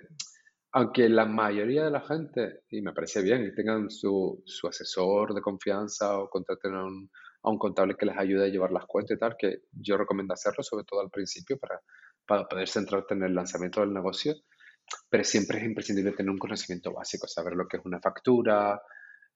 aunque 0.72 1.08
la 1.08 1.24
mayoría 1.24 1.84
de 1.84 1.90
la 1.90 2.00
gente, 2.00 2.60
y 2.70 2.82
me 2.82 2.92
parece 2.92 3.22
bien, 3.22 3.54
tengan 3.54 3.90
su, 3.90 4.42
su 4.44 4.68
asesor 4.68 5.34
de 5.34 5.40
confianza 5.40 6.18
o 6.18 6.28
contraten 6.28 6.74
a 6.74 6.84
un, 6.84 7.10
a 7.42 7.50
un, 7.50 7.58
contable 7.58 7.94
que 7.96 8.06
les 8.06 8.18
ayude 8.18 8.46
a 8.46 8.48
llevar 8.48 8.70
las 8.70 8.84
cuentas 8.86 9.16
y 9.16 9.18
tal, 9.18 9.36
que 9.38 9.62
yo 9.72 9.96
recomiendo 9.96 10.34
hacerlo, 10.34 10.62
sobre 10.62 10.84
todo 10.84 11.00
al 11.00 11.10
principio, 11.10 11.58
para, 11.58 11.80
para 12.26 12.46
poder 12.46 12.68
centrarte 12.68 13.14
en 13.14 13.22
el 13.22 13.34
lanzamiento 13.34 13.80
del 13.80 13.94
negocio. 13.94 14.34
Pero 15.08 15.24
siempre 15.24 15.58
es 15.58 15.64
imprescindible 15.64 16.12
tener 16.12 16.30
un 16.30 16.38
conocimiento 16.38 16.92
básico, 16.92 17.26
saber 17.26 17.54
lo 17.54 17.66
que 17.66 17.78
es 17.78 17.84
una 17.84 18.00
factura, 18.00 18.80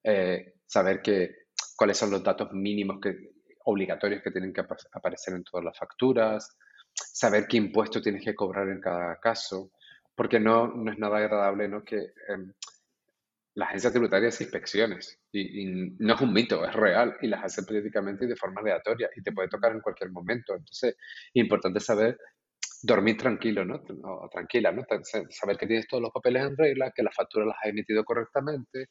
eh, 0.03 0.55
saber 0.67 1.01
que, 1.03 1.43
cuáles 1.77 1.97
son 1.97 2.11
los 2.11 2.23
datos 2.23 2.53
mínimos 2.53 3.01
que, 3.01 3.17
obligatorios 3.65 4.23
que 4.23 4.31
tienen 4.31 4.53
que 4.53 4.63
aparecer 4.93 5.35
en 5.35 5.45
todas 5.45 5.65
las 5.65 5.79
facturas, 5.79 6.57
saber 6.93 7.47
qué 7.47 7.57
impuesto 7.57 8.03
tienes 8.03 8.25
que 8.25 8.35
cobrar 8.35 8.69
en 8.69 8.81
cada 8.81 9.17
caso 9.19 9.71
porque 10.15 10.41
no, 10.41 10.69
no 10.69 10.93
es 10.93 10.99
nada 10.99 11.19
agradable 11.19 11.69
¿no? 11.69 11.83
que 11.85 12.13
em, 12.29 12.53
la 13.55 13.67
agencia 13.67 13.91
tributaria 13.91 14.29
hace 14.29 14.45
inspecciones 14.45 15.21
y, 15.31 15.67
no 15.99 16.15
es 16.15 16.21
un 16.21 16.33
mito, 16.33 16.65
es 16.65 16.73
real 16.75 17.17
y 17.21 17.29
las 17.29 17.45
hace 17.45 17.63
periódicamente 17.63 18.25
y 18.25 18.29
de 18.29 18.37
forma 18.37 18.61
aleatoria 18.61 19.11
y 19.15 19.23
te 19.23 19.33
puede 19.33 19.49
tocar 19.49 19.73
en 19.73 19.81
cualquier 19.81 20.11
momento. 20.11 20.55
Entonces, 20.55 20.97
es 20.97 21.43
importante 21.43 21.81
saber 21.81 22.19
dormir 22.83 23.17
tranquilo, 23.17 23.65
¿no? 23.65 23.83
O 24.05 24.29
tranquila, 24.31 24.73
¿no? 24.73 24.85
Saber 25.31 25.57
que 25.57 25.67
tienes 25.67 25.87
todos 25.87 26.03
los 26.03 26.13
papeles 26.13 26.45
en 26.45 26.57
regla, 26.57 26.93
que 26.95 27.03
las 27.03 27.15
facturas 27.15 27.49
las 27.49 27.57
has 27.63 27.71
emitido 27.71 28.05
correctamente, 28.05 28.89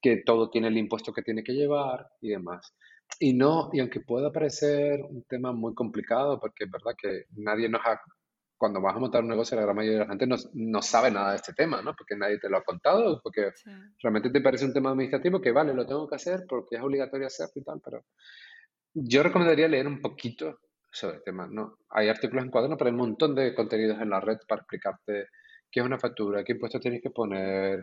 que 0.00 0.18
todo 0.24 0.50
tiene 0.50 0.68
el 0.68 0.78
impuesto 0.78 1.12
que 1.12 1.22
tiene 1.22 1.42
que 1.42 1.52
llevar 1.52 2.06
y 2.20 2.30
demás. 2.30 2.74
Y 3.18 3.34
no, 3.34 3.70
y 3.72 3.80
aunque 3.80 4.00
pueda 4.00 4.32
parecer 4.32 5.00
un 5.02 5.24
tema 5.24 5.52
muy 5.52 5.74
complicado, 5.74 6.38
porque 6.38 6.64
es 6.64 6.70
verdad 6.70 6.92
que 7.00 7.24
nadie 7.36 7.68
nos 7.68 7.82
ha 7.84 8.00
cuando 8.62 8.80
vas 8.80 8.94
a 8.94 9.00
montar 9.00 9.24
un 9.24 9.30
negocio, 9.30 9.56
la 9.56 9.64
gran 9.64 9.74
mayoría 9.74 9.98
de 9.98 10.04
la 10.04 10.10
gente 10.10 10.28
no, 10.54 10.82
sabe 10.82 11.10
nada 11.10 11.30
de 11.30 11.36
este 11.38 11.52
tema, 11.52 11.82
¿no? 11.82 11.96
Porque 11.96 12.14
nadie 12.14 12.38
te 12.38 12.48
lo 12.48 12.58
ha 12.58 12.62
contado, 12.62 13.20
porque 13.20 13.50
realmente 14.00 14.30
te 14.30 14.40
parece 14.40 14.66
un 14.66 14.72
tema 14.72 14.90
administrativo 14.90 15.40
que, 15.40 15.50
vale, 15.50 15.74
lo 15.74 15.84
tengo 15.84 16.08
que 16.08 16.14
hacer 16.14 16.44
porque 16.48 16.76
es 16.76 16.80
obligatorio 16.80 17.26
hacerlo 17.26 17.54
y 17.56 17.64
tal, 17.64 17.80
pero 17.84 18.04
yo 18.94 19.24
recomendaría 19.24 19.66
leer 19.66 19.88
un 19.88 20.00
poquito 20.00 20.60
sobre 20.92 21.16
el 21.16 21.24
tema, 21.24 21.48
¿no? 21.50 21.78
Hay 21.90 22.08
artículos 22.08 22.44
en 22.44 22.52
cuaderno, 22.52 22.76
pero 22.76 22.86
hay 22.86 22.92
un 22.92 23.00
montón 23.00 23.34
de 23.34 23.52
contenidos 23.52 24.00
en 24.00 24.10
la 24.10 24.20
red 24.20 24.38
para 24.46 24.60
explicarte 24.60 25.26
qué 25.68 25.80
es 25.80 25.84
una 25.84 25.98
factura, 25.98 26.44
qué 26.44 26.52
impuestos 26.52 26.80
tienes 26.80 27.02
que 27.02 27.10
poner, 27.10 27.80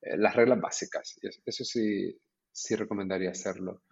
eh, 0.00 0.16
las 0.16 0.34
reglas 0.34 0.58
básicas. 0.62 1.20
Eso 1.44 1.62
sí, 1.62 2.18
sí 2.50 2.74
recomendaría 2.74 3.32
hacerlo. 3.32 3.82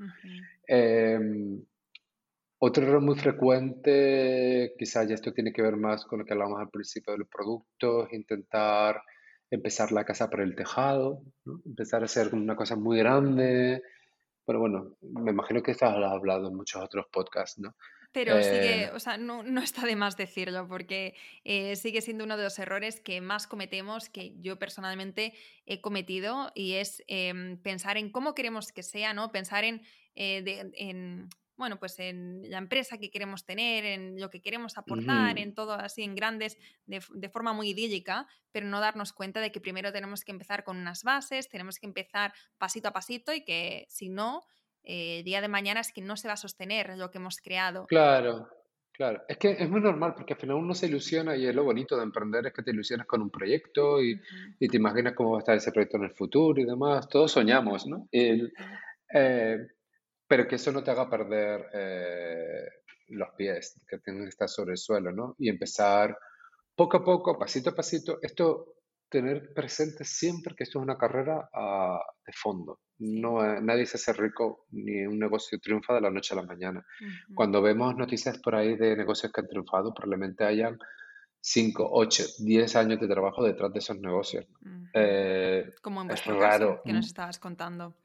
Otro 2.62 2.86
error 2.86 3.00
muy 3.00 3.16
frecuente, 3.16 4.74
quizás 4.78 5.08
ya 5.08 5.14
esto 5.14 5.32
tiene 5.32 5.50
que 5.50 5.62
ver 5.62 5.76
más 5.76 6.04
con 6.04 6.18
lo 6.18 6.26
que 6.26 6.34
hablábamos 6.34 6.60
al 6.60 6.68
principio 6.68 7.14
de 7.14 7.20
los 7.20 7.28
productos, 7.28 8.12
intentar 8.12 9.02
empezar 9.50 9.92
la 9.92 10.04
casa 10.04 10.28
por 10.28 10.42
el 10.42 10.54
tejado, 10.54 11.22
empezar 11.64 12.02
a 12.02 12.04
hacer 12.04 12.34
una 12.34 12.54
cosa 12.56 12.76
muy 12.76 12.98
grande. 12.98 13.82
Pero 14.44 14.60
bueno, 14.60 14.98
me 15.00 15.30
imagino 15.30 15.62
que 15.62 15.70
esto 15.70 15.90
lo 15.90 16.06
has 16.06 16.12
hablado 16.12 16.48
en 16.48 16.54
muchos 16.54 16.82
otros 16.82 17.06
podcasts, 17.10 17.58
¿no? 17.58 17.74
Pero 18.12 18.42
sigue, 18.42 18.82
eh, 18.82 18.90
o 18.90 18.98
sea, 18.98 19.16
no, 19.16 19.42
está 19.62 19.86
de 19.86 19.96
más 19.96 20.18
decirlo, 20.18 20.68
porque 20.68 21.14
eh, 21.44 21.76
sigue 21.76 22.02
siendo 22.02 22.24
uno 22.24 22.36
de 22.36 22.42
los 22.42 22.58
errores 22.58 23.00
que 23.00 23.22
más 23.22 23.46
cometemos, 23.46 24.10
que 24.10 24.34
yo 24.40 24.58
personalmente 24.58 25.32
he 25.64 25.80
cometido, 25.80 26.52
y 26.54 26.74
es 26.74 27.02
em, 27.06 27.56
pensar 27.62 27.96
en 27.96 28.10
cómo 28.10 28.34
queremos 28.34 28.70
que 28.70 28.82
sea, 28.82 29.14
¿no? 29.14 29.32
Pensar 29.32 29.64
en, 29.64 29.80
eh, 30.14 30.70
en 30.74 31.28
bueno, 31.60 31.78
pues 31.78 31.98
en 32.00 32.50
la 32.50 32.58
empresa 32.58 32.98
que 32.98 33.10
queremos 33.10 33.44
tener, 33.44 33.84
en 33.84 34.18
lo 34.18 34.30
que 34.30 34.40
queremos 34.40 34.76
aportar, 34.76 35.38
en 35.38 35.54
todo 35.54 35.74
así 35.74 36.02
en 36.02 36.16
grandes, 36.16 36.58
de, 36.86 37.00
de, 37.14 37.28
forma 37.28 37.52
muy 37.52 37.68
idílica, 37.68 38.26
pero 38.50 38.66
no 38.66 38.80
darnos 38.80 39.12
cuenta 39.12 39.40
de 39.40 39.52
que 39.52 39.60
primero 39.60 39.92
tenemos 39.92 40.24
que 40.24 40.32
empezar 40.32 40.64
con 40.64 40.78
unas 40.78 41.04
bases, 41.04 41.48
tenemos 41.48 41.78
que 41.78 41.86
empezar 41.86 42.32
pasito 42.58 42.88
a 42.88 42.92
pasito 42.92 43.32
y 43.32 43.44
que 43.44 43.86
si 43.88 44.08
no, 44.08 44.42
eh, 44.82 45.22
día 45.22 45.40
de 45.40 45.48
mañana 45.48 45.80
es 45.80 45.92
que 45.92 46.00
no 46.00 46.16
se 46.16 46.28
va 46.28 46.34
a 46.34 46.38
sostener 46.38 46.96
lo 46.96 47.10
que 47.10 47.18
hemos 47.18 47.36
creado. 47.36 47.86
Claro, 47.86 48.48
claro. 48.90 49.22
Es 49.28 49.36
que 49.36 49.50
es 49.52 49.68
muy 49.68 49.80
normal 49.80 50.14
porque 50.14 50.32
al 50.32 50.40
final 50.40 50.56
uno 50.56 50.74
se 50.74 50.86
ilusiona 50.86 51.36
y 51.36 51.46
es 51.46 51.54
lo 51.54 51.64
bonito 51.64 51.96
de 51.96 52.04
emprender 52.04 52.46
es 52.46 52.54
que 52.54 52.62
te 52.62 52.70
ilusionas 52.70 53.06
con 53.06 53.20
un 53.20 53.30
proyecto 53.30 54.02
y, 54.02 54.18
y 54.58 54.68
te 54.68 54.76
imaginas 54.78 55.12
cómo 55.14 55.32
va 55.32 55.36
a 55.36 55.40
estar 55.40 55.56
ese 55.56 55.72
proyecto 55.72 55.98
en 55.98 56.04
el 56.04 56.12
futuro 56.12 56.60
y 56.60 56.64
demás. 56.64 57.08
Todos 57.08 57.32
soñamos, 57.32 57.86
¿no? 57.86 58.08
El, 58.10 58.52
eh, 59.12 59.58
pero 60.30 60.46
que 60.46 60.54
eso 60.54 60.70
no 60.70 60.84
te 60.84 60.92
haga 60.92 61.10
perder 61.10 61.66
eh, 61.74 62.64
los 63.08 63.30
pies, 63.36 63.84
que 63.88 63.98
tienes 63.98 64.22
que 64.22 64.28
estar 64.28 64.48
sobre 64.48 64.70
el 64.70 64.78
suelo, 64.78 65.10
¿no? 65.10 65.34
Y 65.40 65.48
empezar 65.48 66.16
poco 66.76 66.98
a 66.98 67.04
poco, 67.04 67.36
pasito 67.36 67.70
a 67.70 67.74
pasito. 67.74 68.20
Esto 68.22 68.76
tener 69.08 69.52
presente 69.52 70.04
siempre 70.04 70.54
que 70.54 70.62
esto 70.62 70.78
es 70.78 70.84
una 70.84 70.96
carrera 70.96 71.50
ah, 71.52 72.00
de 72.24 72.32
fondo. 72.32 72.78
No, 73.00 73.42
nadie 73.60 73.86
se 73.86 73.96
hace 73.96 74.12
rico 74.12 74.66
ni 74.70 75.04
un 75.04 75.18
negocio 75.18 75.58
triunfa 75.58 75.94
de 75.94 76.02
la 76.02 76.12
noche 76.12 76.32
a 76.34 76.36
la 76.36 76.46
mañana. 76.46 76.86
Cuando 77.34 77.60
vemos 77.60 77.96
noticias 77.96 78.38
por 78.38 78.54
ahí 78.54 78.76
de 78.76 78.96
negocios 78.96 79.32
que 79.32 79.40
han 79.40 79.48
triunfado, 79.48 79.92
probablemente 79.92 80.44
hayan 80.44 80.78
5, 81.40 81.88
8, 81.90 82.24
10 82.38 82.76
años 82.76 83.00
de 83.00 83.08
trabajo 83.08 83.42
detrás 83.42 83.72
de 83.72 83.80
esos 83.80 83.98
negocios. 83.98 84.46
Eh, 84.94 85.72
Como 85.82 86.02
en 86.02 86.06
vuestro 86.06 86.38
caso, 86.38 86.80
que 86.84 86.92
nos 86.92 87.06
estabas 87.06 87.40
contando. 87.40 87.96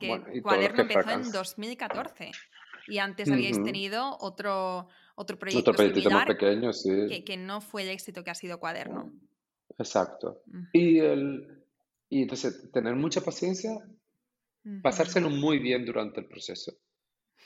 Que 0.00 0.40
Cuaderno 0.42 0.82
empezó 0.82 1.10
en 1.10 1.30
2014 1.30 2.30
y 2.88 2.98
antes 2.98 3.30
habíais 3.30 3.62
tenido 3.62 4.16
otro, 4.20 4.88
otro 5.14 5.38
proyecto 5.38 5.70
otro 5.70 5.86
similar 5.86 6.26
pequeño, 6.26 6.72
sí. 6.72 7.06
que, 7.08 7.24
que, 7.24 7.36
no 7.36 7.60
fue 7.60 7.82
el 7.82 7.90
éxito 7.90 8.24
que 8.24 8.30
ha 8.30 8.34
sido 8.34 8.58
Cuaderno. 8.58 9.12
Exacto. 9.78 10.42
y, 10.72 10.98
el, 10.98 11.64
y 12.08 12.22
entonces, 12.22 12.70
tener 12.72 12.96
mucha 12.96 13.20
paciencia, 13.20 13.70
pasárselo 14.82 15.30
muy 15.30 15.58
bien 15.58 15.84
durante 15.84 16.20
el 16.20 16.26
proceso. 16.26 16.72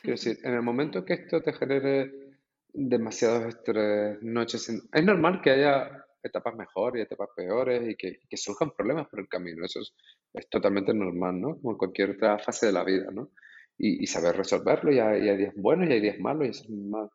Quiero 0.00 0.16
decir, 0.16 0.38
en 0.44 0.54
el 0.54 0.62
momento 0.62 1.04
que 1.04 1.14
esto 1.14 1.42
te 1.42 1.52
genere 1.52 2.38
demasiados 2.72 3.54
estrés, 3.54 4.18
noches, 4.22 4.68
es 4.68 5.04
normal 5.04 5.40
que 5.42 5.50
haya 5.50 6.04
etapas 6.22 6.54
mejores 6.56 7.00
y 7.00 7.02
etapas 7.02 7.28
peores 7.36 7.88
y 7.88 7.96
que, 7.96 8.20
que, 8.28 8.36
surjan 8.36 8.72
problemas 8.72 9.06
por 9.08 9.20
el 9.20 9.28
camino. 9.28 9.64
Eso 9.64 9.80
es, 9.80 9.92
es, 10.34 10.48
totalmente 10.48 10.92
normal, 10.92 11.40
¿no? 11.40 11.56
Como 11.60 11.72
en 11.72 11.78
cualquier 11.78 12.10
otra 12.10 12.38
fase 12.38 12.66
de 12.66 12.72
la 12.72 12.84
vida, 12.84 13.10
¿no? 13.12 13.30
Y, 13.78 14.02
y 14.02 14.06
saber 14.06 14.36
resolverlo. 14.36 14.92
Y 14.92 14.98
hay, 14.98 15.24
y 15.24 15.28
hay, 15.28 15.36
días 15.36 15.54
buenos 15.56 15.88
y 15.88 15.92
hay 15.92 16.00
días 16.00 16.18
malos 16.18 16.46
y 16.46 16.50
eso 16.50 16.64
es 16.64 16.70
normal. 16.70 17.10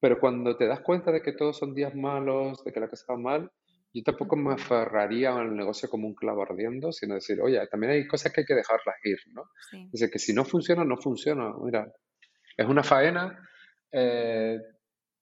Pero 0.00 0.18
cuando 0.18 0.56
te 0.56 0.66
das 0.66 0.80
cuenta 0.80 1.12
de 1.12 1.22
que 1.22 1.32
todos 1.32 1.58
son 1.58 1.74
días 1.74 1.94
malos, 1.94 2.64
de 2.64 2.72
que 2.72 2.80
la 2.80 2.88
cosa 2.88 3.12
va 3.12 3.18
mal, 3.18 3.50
yo 3.92 4.02
tampoco 4.04 4.36
me 4.36 4.54
aferraría 4.54 5.34
al 5.36 5.54
negocio 5.56 5.90
como 5.90 6.06
un 6.06 6.14
clavo 6.14 6.42
ardiendo, 6.42 6.92
sino 6.92 7.14
decir, 7.14 7.40
oye, 7.40 7.60
también 7.70 7.92
hay 7.92 8.06
cosas 8.06 8.32
que 8.32 8.42
hay 8.42 8.46
que 8.46 8.54
dejarlas 8.54 8.96
ir, 9.04 9.18
¿no? 9.32 9.42
Es 9.72 9.92
decir, 9.92 10.10
que 10.10 10.18
si 10.18 10.32
no 10.32 10.44
funciona, 10.44 10.84
no 10.84 10.96
funciona. 10.96 11.52
Mira, 11.62 11.92
es 12.56 12.66
una 12.66 12.84
faena, 12.84 13.36
eh, 13.90 14.58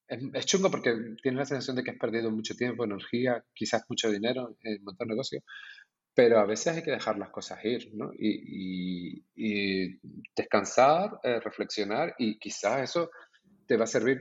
es, 0.09 0.47
chungo 0.47 0.71
porque 0.71 0.95
tienes 1.23 1.39
la 1.39 1.45
sensación 1.45 1.77
de 1.77 1.85
que 1.85 1.91
has 1.93 1.99
perdido 1.99 2.31
mucho 2.31 2.55
tiempo, 2.55 2.85
energía, 2.85 3.45
quizás 3.55 3.85
mucho 3.89 4.11
dinero 4.11 4.57
en 4.63 4.83
montar 4.85 5.07
negocio, 5.07 5.41
pero 6.19 6.41
a 6.41 6.47
veces 6.47 6.75
hay 6.75 6.83
que 6.83 6.91
dejar 6.91 7.17
las 7.17 7.31
cosas 7.31 7.65
ir, 7.65 7.95
¿no? 7.95 8.11
Y, 8.13 9.23
descansar, 10.35 11.21
eh, 11.23 11.39
reflexionar 11.39 12.13
y 12.19 12.41
quizás 12.41 12.91
eso 12.91 13.11
te 13.69 13.77
va 13.77 13.85
a 13.85 13.87
servir 13.87 14.21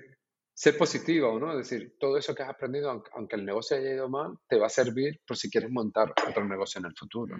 ser 0.53 0.77
positivo, 0.77 1.39
¿no? 1.39 1.59
Es 1.59 1.67
decir, 1.67 1.95
todo 1.99 2.15
eso 2.19 2.35
que 2.35 2.43
has 2.43 2.49
aprendido, 2.49 3.03
aunque 3.15 3.35
el 3.35 3.43
negocio 3.43 3.77
haya 3.77 3.95
ido 3.95 4.09
mal, 4.09 4.37
te 4.47 4.59
va 4.59 4.67
a 4.67 4.69
servir 4.69 5.21
por 5.25 5.37
si 5.37 5.49
quieres 5.49 5.71
montar 5.71 6.13
otro 6.29 6.47
negocio 6.47 6.77
en 6.77 6.85
el 6.85 6.95
futuro. 6.95 7.35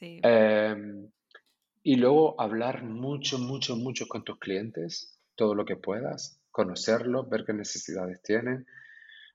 Em, 0.00 1.10
y 1.82 1.96
luego 1.96 2.38
hablar 2.38 2.84
mucho, 2.84 3.38
mucho, 3.38 3.74
mucho 3.76 4.06
con 4.06 4.22
tus 4.22 4.38
clientes, 4.38 5.18
todo 5.34 5.54
lo 5.54 5.64
que 5.64 5.76
puedas, 5.76 6.38
conocerlos, 6.50 7.26
ver 7.30 7.44
qué 7.46 7.54
necesidades 7.54 8.20
tienen. 8.20 8.66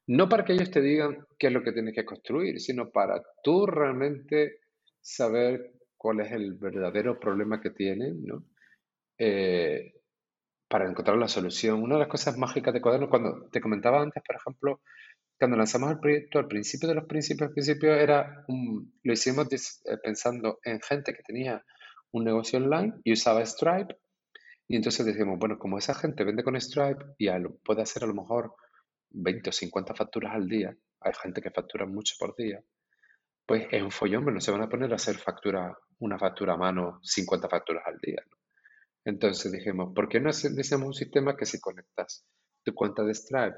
No 0.07 0.29
para 0.29 0.45
que 0.45 0.53
ellos 0.53 0.71
te 0.71 0.81
digan 0.81 1.25
qué 1.37 1.47
es 1.47 1.53
lo 1.53 1.63
que 1.63 1.73
tienes 1.73 1.93
que 1.93 2.05
construir, 2.05 2.59
sino 2.61 2.89
para 2.89 3.21
tú 3.43 3.65
realmente 3.65 4.59
saber 5.01 5.73
cuál 5.97 6.21
es 6.21 6.31
el 6.31 6.53
verdadero 6.53 7.19
problema 7.19 7.59
que 7.59 7.71
tienen, 7.71 8.23
¿no? 8.23 8.45
Eh, 9.17 9.93
para 10.69 10.89
encontrar 10.89 11.17
la 11.17 11.27
solución. 11.27 11.81
Una 11.81 11.95
de 11.95 12.01
las 12.01 12.09
cosas 12.09 12.37
mágicas 12.37 12.73
de 12.73 12.81
Cuaderno, 12.81 13.09
cuando 13.09 13.49
te 13.49 13.61
comentaba 13.61 14.01
antes, 14.01 14.23
por 14.25 14.35
ejemplo, 14.35 14.81
cuando 15.37 15.57
lanzamos 15.57 15.91
el 15.91 15.99
proyecto, 15.99 16.39
al 16.39 16.47
principio 16.47 16.89
de 16.89 16.95
los 16.95 17.05
principios, 17.05 17.51
principio 17.51 17.93
era 17.93 18.45
lo 18.47 19.13
hicimos 19.13 19.47
eh, 19.51 19.97
pensando 20.03 20.59
en 20.63 20.81
gente 20.81 21.13
que 21.13 21.23
tenía 21.23 21.63
un 22.11 22.23
negocio 22.23 22.59
online 22.59 22.93
y 23.03 23.13
usaba 23.13 23.45
Stripe. 23.45 23.97
Y 24.67 24.75
entonces 24.75 25.05
decimos, 25.05 25.39
bueno, 25.39 25.57
como 25.57 25.77
esa 25.77 25.93
gente 25.93 26.23
vende 26.23 26.43
con 26.43 26.59
Stripe 26.59 27.03
y 27.17 27.29
puede 27.63 27.81
hacer 27.81 28.03
a 28.03 28.07
lo 28.07 28.13
mejor 28.13 28.53
20 29.09 29.49
o 29.49 29.53
50 29.53 29.95
facturas 29.95 30.33
al 30.33 30.47
día, 30.47 30.75
hay 30.99 31.13
gente 31.21 31.41
que 31.41 31.51
factura 31.51 31.85
mucho 31.85 32.15
por 32.19 32.35
día, 32.35 32.61
pues 33.45 33.67
es 33.71 33.81
un 33.81 33.91
follón, 33.91 34.25
pero 34.25 34.35
no 34.35 34.41
se 34.41 34.51
van 34.51 34.61
a 34.61 34.69
poner 34.69 34.91
a 34.91 34.95
hacer 34.95 35.15
factura, 35.15 35.75
una 35.99 36.19
factura 36.19 36.53
a 36.53 36.57
mano, 36.57 36.99
50 37.01 37.47
facturas 37.47 37.83
al 37.85 37.97
día. 37.99 38.21
Entonces 39.05 39.51
dijimos, 39.51 39.93
¿por 39.95 40.09
qué 40.09 40.19
no 40.19 40.29
hacemos 40.29 40.87
un 40.87 40.93
sistema 40.93 41.37
que 41.37 41.45
si 41.45 41.61
conectas 41.61 42.25
tu 42.63 42.73
cuenta 42.73 43.03
de 43.03 43.13
Stripe 43.13 43.57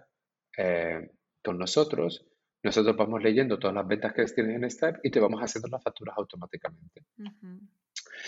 eh, 0.58 1.10
con 1.44 1.58
nosotros, 1.58 2.24
nosotros 2.62 2.96
vamos 2.96 3.24
leyendo 3.24 3.58
todas 3.58 3.76
las 3.76 3.88
ventas 3.88 4.14
que 4.14 4.26
tienes 4.26 4.62
en 4.62 4.70
Stripe 4.70 5.00
y 5.02 5.10
te 5.10 5.20
vamos 5.20 5.42
haciendo 5.42 5.70
las 5.70 5.82
facturas 5.82 6.16
automáticamente? 6.18 7.06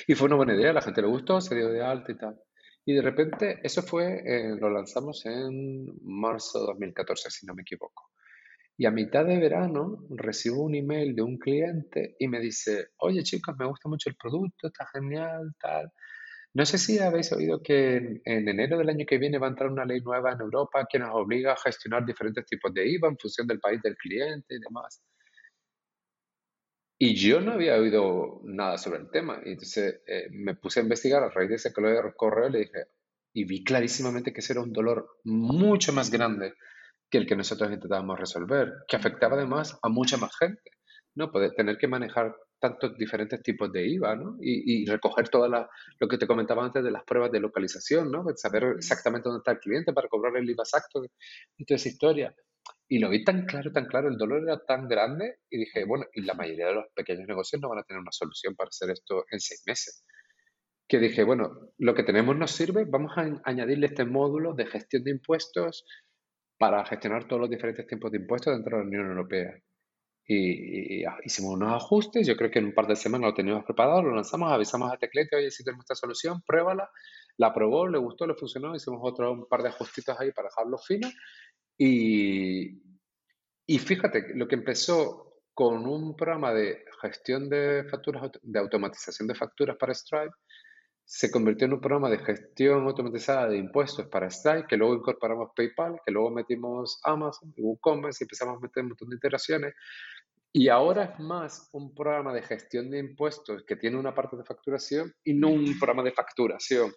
Y 0.08 0.16
fue 0.16 0.28
una 0.28 0.38
buena 0.38 0.56
idea, 0.56 0.74
la 0.74 0.82
gente 0.82 1.02
le 1.02 1.08
gustó, 1.10 1.40
se 1.42 1.54
dio 1.54 1.70
de 1.70 1.84
alta 1.84 2.12
y 2.12 2.18
tal. 2.18 2.42
Y 2.86 2.94
de 2.94 3.02
repente, 3.02 3.60
eso 3.64 3.84
fue, 3.84 4.24
eh, 4.26 4.56
lo 4.60 4.70
lanzamos 4.70 5.26
en 5.26 5.86
marzo 6.04 6.60
de 6.60 6.66
2014, 6.68 7.30
si 7.30 7.46
no 7.46 7.54
me 7.54 7.62
equivoco. 7.62 8.10
Y 8.78 8.86
a 8.86 8.92
mitad 8.92 9.26
de 9.26 9.38
verano 9.38 10.08
recibo 10.10 10.64
un 10.64 10.74
email 10.74 11.16
de 11.16 11.22
un 11.22 11.38
cliente 11.38 12.16
y 12.18 12.28
me 12.28 12.40
dice, 12.40 12.90
oye 12.98 13.22
chicos, 13.22 13.56
me 13.58 13.68
gusta 13.68 13.88
mucho 13.88 14.10
el 14.10 14.16
producto, 14.16 14.68
está 14.68 14.88
genial, 14.88 15.54
tal. 15.60 15.92
No 16.54 16.66
sé 16.66 16.78
si 16.78 17.00
habéis 17.00 17.32
oído 17.32 17.62
que 17.62 18.22
en, 18.26 18.48
enero 18.48 18.78
del 18.78 18.90
año 18.90 19.06
que 19.08 19.18
viene 19.18 19.38
va 19.38 19.48
a 19.48 19.52
entrar 19.52 19.70
una 19.70 19.86
ley 19.86 20.02
nueva 20.02 20.34
en 20.34 20.42
Europa 20.42 20.88
que 20.90 21.00
nos 21.00 21.12
obliga 21.14 21.54
a 21.54 21.58
gestionar 21.58 22.06
diferentes 22.06 22.46
tipos 22.46 22.74
de 22.74 22.90
IVA 22.90 23.10
en 23.10 23.18
función 23.18 23.48
del 23.48 23.60
país 23.60 23.82
del 23.82 23.96
cliente 23.96 24.56
y 24.56 24.60
demás. 24.60 25.02
Y 27.04 27.16
yo 27.16 27.42
no 27.42 27.54
había 27.54 27.78
oído 27.78 28.42
nada 28.44 28.78
sobre 28.78 29.00
el 29.00 29.10
tema. 29.10 29.42
Y 29.44 29.54
entonces 29.54 30.02
eh, 30.06 30.28
me 30.30 30.54
puse 30.54 30.80
a 30.80 30.84
investigar 30.84 31.24
a 31.24 31.30
raíz 31.30 31.50
de 31.50 31.56
ese 31.56 31.74
correo 31.74 32.48
le 32.48 32.60
dije, 32.60 32.86
y 33.34 33.44
vi 33.44 33.64
clarísimamente 33.64 34.32
que 34.32 34.42
ese 34.42 34.54
era 34.54 34.62
un 34.62 34.72
dolor 34.72 35.18
mucho 35.24 35.94
más 35.94 36.12
grande 36.12 36.54
que 37.10 37.18
el 37.18 37.26
que 37.26 37.36
nosotros 37.36 37.72
intentábamos 37.72 38.20
resolver, 38.20 38.72
que 38.88 38.98
afectaba 38.98 39.36
además 39.36 39.80
a 39.82 39.90
mucha 39.90 40.18
más 40.18 40.38
gente. 40.38 40.62
¿no? 41.16 41.32
Poder 41.32 41.54
tener 41.56 41.80
que 41.80 41.88
manejar 41.88 42.36
tantos 42.60 42.96
diferentes 42.96 43.42
tipos 43.42 43.72
de 43.72 43.84
IVA, 43.88 44.16
¿no? 44.16 44.38
Y, 44.40 44.86
recoger 44.86 45.28
todo 45.30 45.48
lo 45.48 46.08
que 46.08 46.20
te 46.20 46.28
comentaba 46.28 46.64
antes 46.64 46.84
de 46.84 46.92
las 46.92 47.04
pruebas 47.04 47.32
de 47.32 47.40
localización, 47.40 48.12
¿no? 48.12 48.24
Saber 48.36 48.76
exactamente 48.78 49.28
dónde 49.28 49.40
está 49.40 49.54
el 49.54 49.60
cliente 49.60 49.92
para 49.92 50.08
cobrar 50.08 50.38
el 50.38 50.48
IVA 50.48 50.62
exacto 50.62 51.04
y 51.58 51.66
toda 51.66 51.78
esa 51.78 51.90
historia. 51.90 52.36
Y 52.92 53.00
lo 53.00 53.10
vi 53.10 53.24
tan 53.24 53.46
claro, 53.46 53.72
tan 53.72 53.86
claro, 53.86 54.10
el 54.10 54.18
dolor 54.18 54.44
era 54.44 54.66
tan 54.66 54.90
grande 54.90 55.38
y 55.50 55.60
dije, 55.60 55.86
bueno, 55.86 56.08
y 56.12 56.24
la 56.24 56.34
mayoría 56.34 56.68
de 56.68 56.74
los 56.74 56.88
pequeños 56.94 57.26
negocios 57.26 57.62
no 57.62 57.70
van 57.70 57.80
a 57.80 57.84
tener 57.84 58.02
una 58.02 58.12
solución 58.12 58.54
para 58.54 58.68
hacer 58.68 58.90
esto 58.90 59.24
en 59.32 59.40
seis 59.40 59.64
meses. 59.66 60.04
Que 60.90 61.00
dije, 61.00 61.24
bueno, 61.24 61.72
lo 61.78 61.94
que 61.96 62.04
tenemos 62.04 62.36
nos 62.36 62.52
sirve, 62.52 62.84
vamos 62.84 63.14
a 63.16 63.40
añadirle 63.46 63.86
este 63.86 64.04
módulo 64.04 64.54
de 64.56 64.66
gestión 64.66 65.06
de 65.06 65.12
impuestos 65.12 65.86
para 66.58 66.86
gestionar 66.86 67.30
todos 67.30 67.40
los 67.40 67.50
diferentes 67.50 67.88
tipos 67.88 68.12
de 68.12 68.18
impuestos 68.18 68.54
dentro 68.54 68.76
de 68.76 68.84
la 68.84 68.90
Unión 68.90 69.08
Europea 69.08 69.54
y, 70.28 71.04
hicimos 71.24 71.54
unos 71.54 71.74
ajustes. 71.74 72.28
Yo 72.28 72.36
creo 72.36 72.52
que 72.52 72.60
en 72.60 72.66
un 72.66 72.74
par 72.74 72.88
de 72.88 72.96
semanas 72.96 73.30
lo 73.30 73.34
teníamos 73.34 73.64
preparado, 73.64 74.02
lo 74.02 74.16
lanzamos, 74.16 74.52
avisamos 74.52 74.92
a 74.92 74.98
Teclete, 74.98 75.36
oye, 75.38 75.52
si 75.52 75.64
tenemos 75.64 75.84
esta 75.84 75.96
solución, 75.96 76.42
pruébala. 76.46 76.90
La 77.38 77.54
probó, 77.54 77.88
le 77.88 77.98
gustó, 77.98 78.28
le 78.28 78.36
funcionó, 78.36 78.76
hicimos 78.76 79.00
otro 79.02 79.32
un 79.32 79.48
par 79.48 79.64
de 79.64 79.70
ajustitos 79.70 80.20
ahí 80.20 80.32
para 80.32 80.50
dejarlo 80.50 80.78
fino. 80.78 81.08
Y, 81.78 82.82
y 83.66 83.80
fíjate, 83.80 84.36
lo 84.36 84.48
que 84.48 84.56
empezó 84.56 85.42
con 85.54 85.86
un 85.86 86.16
programa 86.16 86.54
de 86.54 86.86
gestión 87.02 87.50
de 87.50 87.86
facturas, 87.90 88.32
de 88.42 88.60
automatización 88.60 89.28
de 89.28 89.36
facturas 89.36 89.78
para 89.78 89.94
Stripe, 89.94 90.34
se 91.14 91.30
convirtió 91.30 91.66
en 91.66 91.74
un 91.74 91.82
programa 91.82 92.10
de 92.10 92.20
gestión 92.20 92.86
automatizada 92.86 93.50
de 93.50 93.58
impuestos 93.58 94.08
para 94.08 94.30
Stripe, 94.30 94.68
que 94.68 94.78
luego 94.78 94.96
incorporamos 94.96 95.50
PayPal, 95.56 96.00
que 96.06 96.12
luego 96.12 96.32
metimos 96.32 97.02
Amazon, 97.04 97.54
WooCommerce 97.58 98.24
y 98.24 98.26
empezamos 98.26 98.58
a 98.58 98.60
meter 98.62 98.84
un 98.84 98.90
montón 98.90 99.10
de 99.10 99.16
integraciones. 99.16 99.74
Y 100.54 100.70
ahora 100.70 101.04
es 101.04 101.20
más 101.20 101.70
un 101.74 101.94
programa 101.94 102.34
de 102.34 102.42
gestión 102.44 102.90
de 102.90 103.00
impuestos 103.00 103.64
que 103.66 103.76
tiene 103.76 103.98
una 103.98 104.14
parte 104.14 104.38
de 104.38 104.44
facturación 104.44 105.14
y 105.24 105.34
no 105.34 105.50
un 105.50 105.78
programa 105.78 106.04
de 106.04 106.12
facturación. 106.12 106.94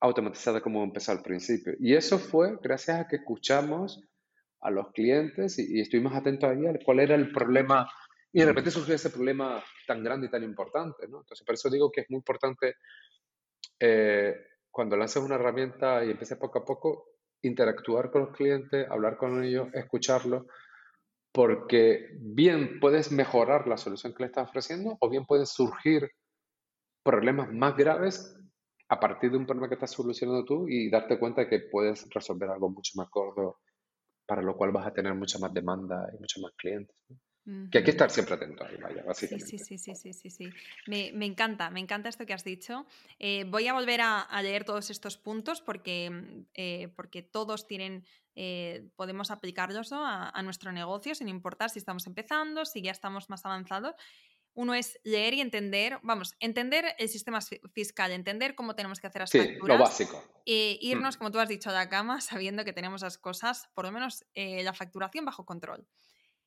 Automatizada 0.00 0.60
como 0.60 0.84
empezó 0.84 1.12
al 1.12 1.22
principio. 1.22 1.74
Y 1.80 1.94
eso 1.94 2.18
fue 2.18 2.58
gracias 2.62 3.00
a 3.00 3.08
que 3.08 3.16
escuchamos 3.16 4.00
a 4.60 4.70
los 4.70 4.90
clientes 4.92 5.58
y, 5.58 5.80
estuvimos 5.80 6.14
atentos 6.14 6.50
ahí 6.50 6.66
a 6.66 6.74
cuál 6.84 7.00
era 7.00 7.14
el 7.14 7.32
problema. 7.32 7.88
Y 8.32 8.40
de 8.40 8.46
repente 8.46 8.70
surgió 8.70 8.94
ese 8.94 9.10
problema 9.10 9.62
tan 9.86 10.02
grande 10.02 10.26
y 10.26 10.30
tan 10.30 10.42
importante. 10.42 11.04
Entonces, 11.04 11.42
por 11.44 11.54
eso 11.54 11.70
digo 11.70 11.90
que 11.90 12.02
es 12.02 12.10
muy 12.10 12.18
importante 12.18 12.76
eh, 13.80 14.34
cuando 14.70 14.96
lanzas 14.96 15.22
una 15.22 15.36
herramienta 15.36 16.04
y 16.04 16.10
empieces 16.10 16.38
poco 16.38 16.58
a 16.60 16.64
poco, 16.64 17.06
interactuar 17.42 18.10
con 18.10 18.22
los 18.22 18.36
clientes, 18.36 18.86
hablar 18.90 19.16
con 19.16 19.42
ellos, 19.42 19.68
escucharlos, 19.72 20.44
porque 21.32 22.08
bien 22.20 22.80
puedes 22.80 23.12
mejorar 23.12 23.66
la 23.66 23.76
solución 23.76 24.12
que 24.12 24.24
le 24.24 24.26
estás 24.26 24.48
ofreciendo 24.48 24.96
o 25.00 25.08
bien 25.08 25.24
pueden 25.24 25.46
surgir 25.46 26.10
problemas 27.02 27.52
más 27.52 27.76
graves 27.76 28.37
a 28.88 29.00
partir 29.00 29.30
de 29.30 29.36
un 29.36 29.46
problema 29.46 29.68
que 29.68 29.74
estás 29.74 29.92
solucionando 29.92 30.44
tú 30.44 30.68
y 30.68 30.90
darte 30.90 31.18
cuenta 31.18 31.42
de 31.42 31.48
que 31.48 31.60
puedes 31.60 32.08
resolver 32.10 32.48
algo 32.48 32.70
mucho 32.70 32.92
más 32.96 33.08
corto, 33.10 33.60
para 34.26 34.42
lo 34.42 34.56
cual 34.56 34.72
vas 34.72 34.86
a 34.86 34.92
tener 34.92 35.14
mucha 35.14 35.38
más 35.38 35.52
demanda 35.52 36.08
y 36.14 36.18
muchos 36.18 36.42
más 36.42 36.52
clientes. 36.56 36.96
Que 37.70 37.78
hay 37.78 37.84
que 37.84 37.92
estar 37.92 38.10
siempre 38.10 38.34
atento 38.34 38.62
ahí, 38.62 38.76
vaya, 38.76 39.02
básicamente. 39.04 39.46
Sí, 39.46 39.58
sí, 39.58 39.78
sí, 39.78 39.94
sí, 39.94 40.12
sí, 40.12 40.28
sí. 40.28 40.50
Me, 40.86 41.12
me 41.14 41.24
encanta, 41.24 41.70
me 41.70 41.80
encanta 41.80 42.10
esto 42.10 42.26
que 42.26 42.34
has 42.34 42.44
dicho. 42.44 42.84
Eh, 43.18 43.44
voy 43.44 43.66
a 43.68 43.72
volver 43.72 44.02
a, 44.02 44.20
a, 44.20 44.42
leer 44.42 44.64
todos 44.64 44.90
estos 44.90 45.16
puntos 45.16 45.62
porque, 45.62 46.44
eh, 46.52 46.88
porque 46.94 47.22
todos 47.22 47.66
tienen, 47.66 48.04
eh, 48.34 48.90
podemos 48.96 49.30
aplicarlos 49.30 49.94
a, 49.94 50.28
a, 50.28 50.42
nuestro 50.42 50.72
negocio 50.72 51.14
sin 51.14 51.28
importar 51.28 51.70
si 51.70 51.78
estamos 51.78 52.06
empezando, 52.06 52.66
si 52.66 52.82
ya 52.82 52.90
estamos 52.90 53.30
más 53.30 53.46
avanzados. 53.46 53.94
Uno 54.58 54.74
es 54.74 54.98
leer 55.04 55.34
y 55.34 55.40
entender, 55.40 56.00
vamos, 56.02 56.34
entender 56.40 56.84
el 56.98 57.08
sistema 57.08 57.38
fiscal, 57.72 58.10
entender 58.10 58.56
cómo 58.56 58.74
tenemos 58.74 58.98
que 58.98 59.06
hacer 59.06 59.20
las 59.20 59.30
sí, 59.30 59.56
lo 59.62 59.78
básico. 59.78 60.20
E 60.44 60.76
irnos, 60.80 61.16
como 61.16 61.30
tú 61.30 61.38
has 61.38 61.48
dicho, 61.48 61.70
a 61.70 61.72
la 61.72 61.88
cama 61.88 62.20
sabiendo 62.20 62.64
que 62.64 62.72
tenemos 62.72 63.02
las 63.02 63.18
cosas, 63.18 63.68
por 63.74 63.84
lo 63.84 63.92
menos 63.92 64.24
la 64.34 64.74
facturación 64.74 65.24
bajo 65.24 65.46
control. 65.46 65.86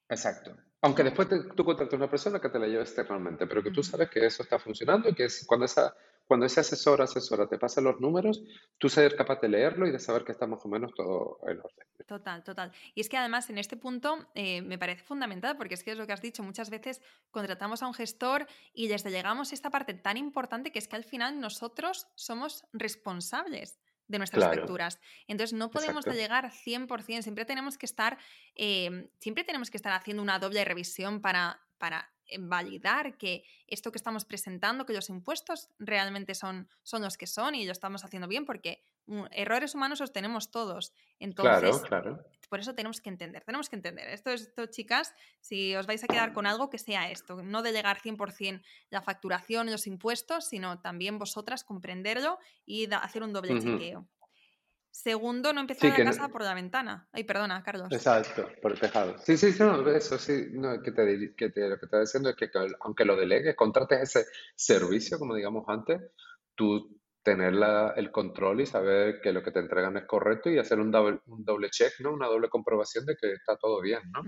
Exacto. 0.10 0.58
Aunque 0.82 1.06
después 1.06 1.30
tú 1.56 1.64
contratas 1.64 1.94
a 1.94 1.96
una 1.96 2.10
persona 2.10 2.42
que 2.42 2.50
te 2.50 2.60
la 2.60 2.68
lleve 2.68 2.82
externamente, 2.82 3.48
pero 3.48 3.64
que 3.64 3.72
tú 3.72 3.82
sabes 3.82 4.10
que 4.10 4.26
eso 4.26 4.44
está 4.44 4.60
funcionando 4.60 5.08
y 5.08 5.16
que 5.16 5.24
es, 5.24 5.46
cuando, 5.48 5.66
esa, 5.66 5.96
cuando 6.32 6.46
ese 6.46 6.62
asesor 6.62 7.02
asesora 7.02 7.46
te 7.46 7.58
pasa 7.58 7.82
los 7.82 8.00
números, 8.00 8.42
tú 8.78 8.88
ser 8.88 9.18
capaz 9.18 9.42
de 9.42 9.50
leerlo 9.50 9.86
y 9.86 9.92
de 9.92 10.00
saber 10.00 10.24
que 10.24 10.32
está 10.32 10.48
más 10.48 10.64
o 10.64 10.70
menos 10.70 10.94
todo 10.96 11.40
en 11.44 11.60
orden. 11.60 11.88
Total, 12.08 12.42
total. 12.42 12.72
Y 12.96 13.02
es 13.02 13.10
que 13.10 13.18
además 13.18 13.50
en 13.50 13.58
este 13.58 13.76
punto 13.76 14.30
eh, 14.34 14.62
me 14.62 14.78
parece 14.78 15.04
fundamental 15.04 15.58
porque 15.58 15.74
es 15.74 15.84
que 15.84 15.92
es 15.92 15.98
lo 15.98 16.08
que 16.08 16.14
has 16.14 16.22
dicho, 16.22 16.42
muchas 16.42 16.70
veces 16.70 17.02
contratamos 17.32 17.84
a 17.84 17.88
un 17.88 17.94
gestor 17.94 18.48
y 18.74 18.88
desde 18.88 19.12
llegamos 19.12 19.52
a 19.52 19.56
esta 19.56 19.72
parte 19.72 19.94
tan 19.94 20.16
importante 20.16 20.72
que 20.72 20.80
es 20.80 20.88
que 20.88 20.96
al 20.96 21.04
final 21.04 21.38
nosotros 21.38 22.08
somos 22.16 22.64
responsables 22.72 23.82
de 24.08 24.18
nuestras 24.18 24.56
facturas. 24.56 25.02
Entonces 25.28 25.52
no 25.52 25.70
podemos 25.70 26.06
llegar 26.06 26.50
100%, 26.50 27.24
siempre 27.24 27.44
tenemos 27.44 27.78
que 27.78 27.88
estar, 27.88 28.18
em, 28.56 29.10
siempre 29.20 29.44
tenemos 29.44 29.70
que 29.70 29.76
estar 29.76 29.92
haciendo 29.92 30.24
una 30.24 30.40
doble 30.40 30.64
revisión 30.64 31.20
para, 31.20 31.60
para 31.82 32.14
eh, 32.28 32.38
validar 32.40 33.18
que 33.18 33.44
esto 33.68 33.92
que 33.92 33.98
estamos 33.98 34.24
presentando, 34.24 34.86
que 34.86 34.94
los 34.94 35.10
impuestos 35.10 35.70
realmente 35.80 36.36
son, 36.36 36.70
son 36.84 37.02
los 37.02 37.18
que 37.18 37.26
son 37.26 37.56
y 37.56 37.66
lo 37.66 37.72
estamos 37.72 38.06
haciendo 38.06 38.28
bien, 38.28 38.46
porque 38.46 38.84
mm, 39.08 39.24
errores 39.32 39.74
humanos 39.74 40.00
los 40.00 40.14
tenemos 40.14 40.52
todos. 40.52 40.94
Entonces, 41.18 41.82
por 42.50 42.60
eso 42.60 42.76
tenemos 42.76 43.02
que 43.02 43.10
entender, 43.10 43.44
tenemos 43.44 43.68
que 43.68 43.78
entender. 43.78 44.10
Esto, 44.10 44.30
esto, 44.30 44.68
chicas, 44.68 45.16
si 45.40 45.76
os 45.76 45.88
vais 45.88 46.04
a 46.04 46.08
quedar 46.08 46.34
con 46.34 46.46
algo, 46.46 46.70
que 46.70 46.78
sea 46.78 47.10
esto, 47.10 47.42
no 47.42 47.64
de 47.64 47.72
llegar 47.72 48.00
100% 48.00 48.62
la 48.92 49.02
facturación 49.02 49.68
y 49.68 49.72
los 49.72 49.88
impuestos, 49.88 50.48
sino 50.48 50.80
también 50.82 51.18
vosotras 51.18 51.64
comprenderlo 51.64 52.38
y 52.64 52.88
hacer 52.94 53.24
un 53.24 53.34
doble 53.34 53.60
chequeo. 53.60 54.08
Segundo, 55.04 55.52
no 55.52 55.62
empezar 55.62 55.98
la 55.98 56.06
casa 56.06 56.30
por 56.30 56.44
la 56.44 56.54
ventana. 56.54 57.08
Ay, 57.12 57.24
perdona, 57.24 57.64
Carlos. 57.64 57.88
Exacto, 57.92 58.48
por 58.62 58.74
el 58.74 58.80
tejado. 58.80 59.18
Sí, 59.18 59.36
sí, 59.36 59.52
sí, 59.52 59.64
no, 59.64 59.90
eso 59.90 60.20
sí, 60.20 60.50
no, 60.52 60.80
que 60.80 60.92
te, 60.92 61.34
que 61.36 61.50
te, 61.50 61.68
lo 61.68 61.76
que 61.76 61.80
te 61.80 61.86
estoy 61.86 62.00
diciendo 62.02 62.30
es 62.30 62.36
que 62.36 62.52
aunque 62.82 63.04
lo 63.04 63.16
delegues, 63.16 63.56
contrates 63.56 64.16
ese 64.16 64.26
servicio, 64.56 65.18
como 65.18 65.34
digamos 65.34 65.66
antes, 65.68 66.00
tú 66.54 67.02
tener 67.24 67.56
el 67.96 68.12
control 68.12 68.62
y 68.62 68.68
saber 68.68 69.22
que 69.22 69.34
lo 69.34 69.42
que 69.42 69.50
te 69.50 69.58
entregan 69.58 69.98
es 69.98 70.06
correcto 70.06 70.52
y 70.52 70.60
hacer 70.60 70.80
un 70.80 70.92
doble, 70.92 71.20
un 71.26 71.44
doble 71.44 71.72
check, 71.72 72.00
¿no? 72.02 72.14
Una 72.14 72.28
doble 72.28 72.50
comprobación 72.50 73.08
de 73.08 73.16
que 73.16 73.34
está 73.34 73.58
todo 73.58 73.82
bien, 73.82 74.02
¿no? 74.12 74.22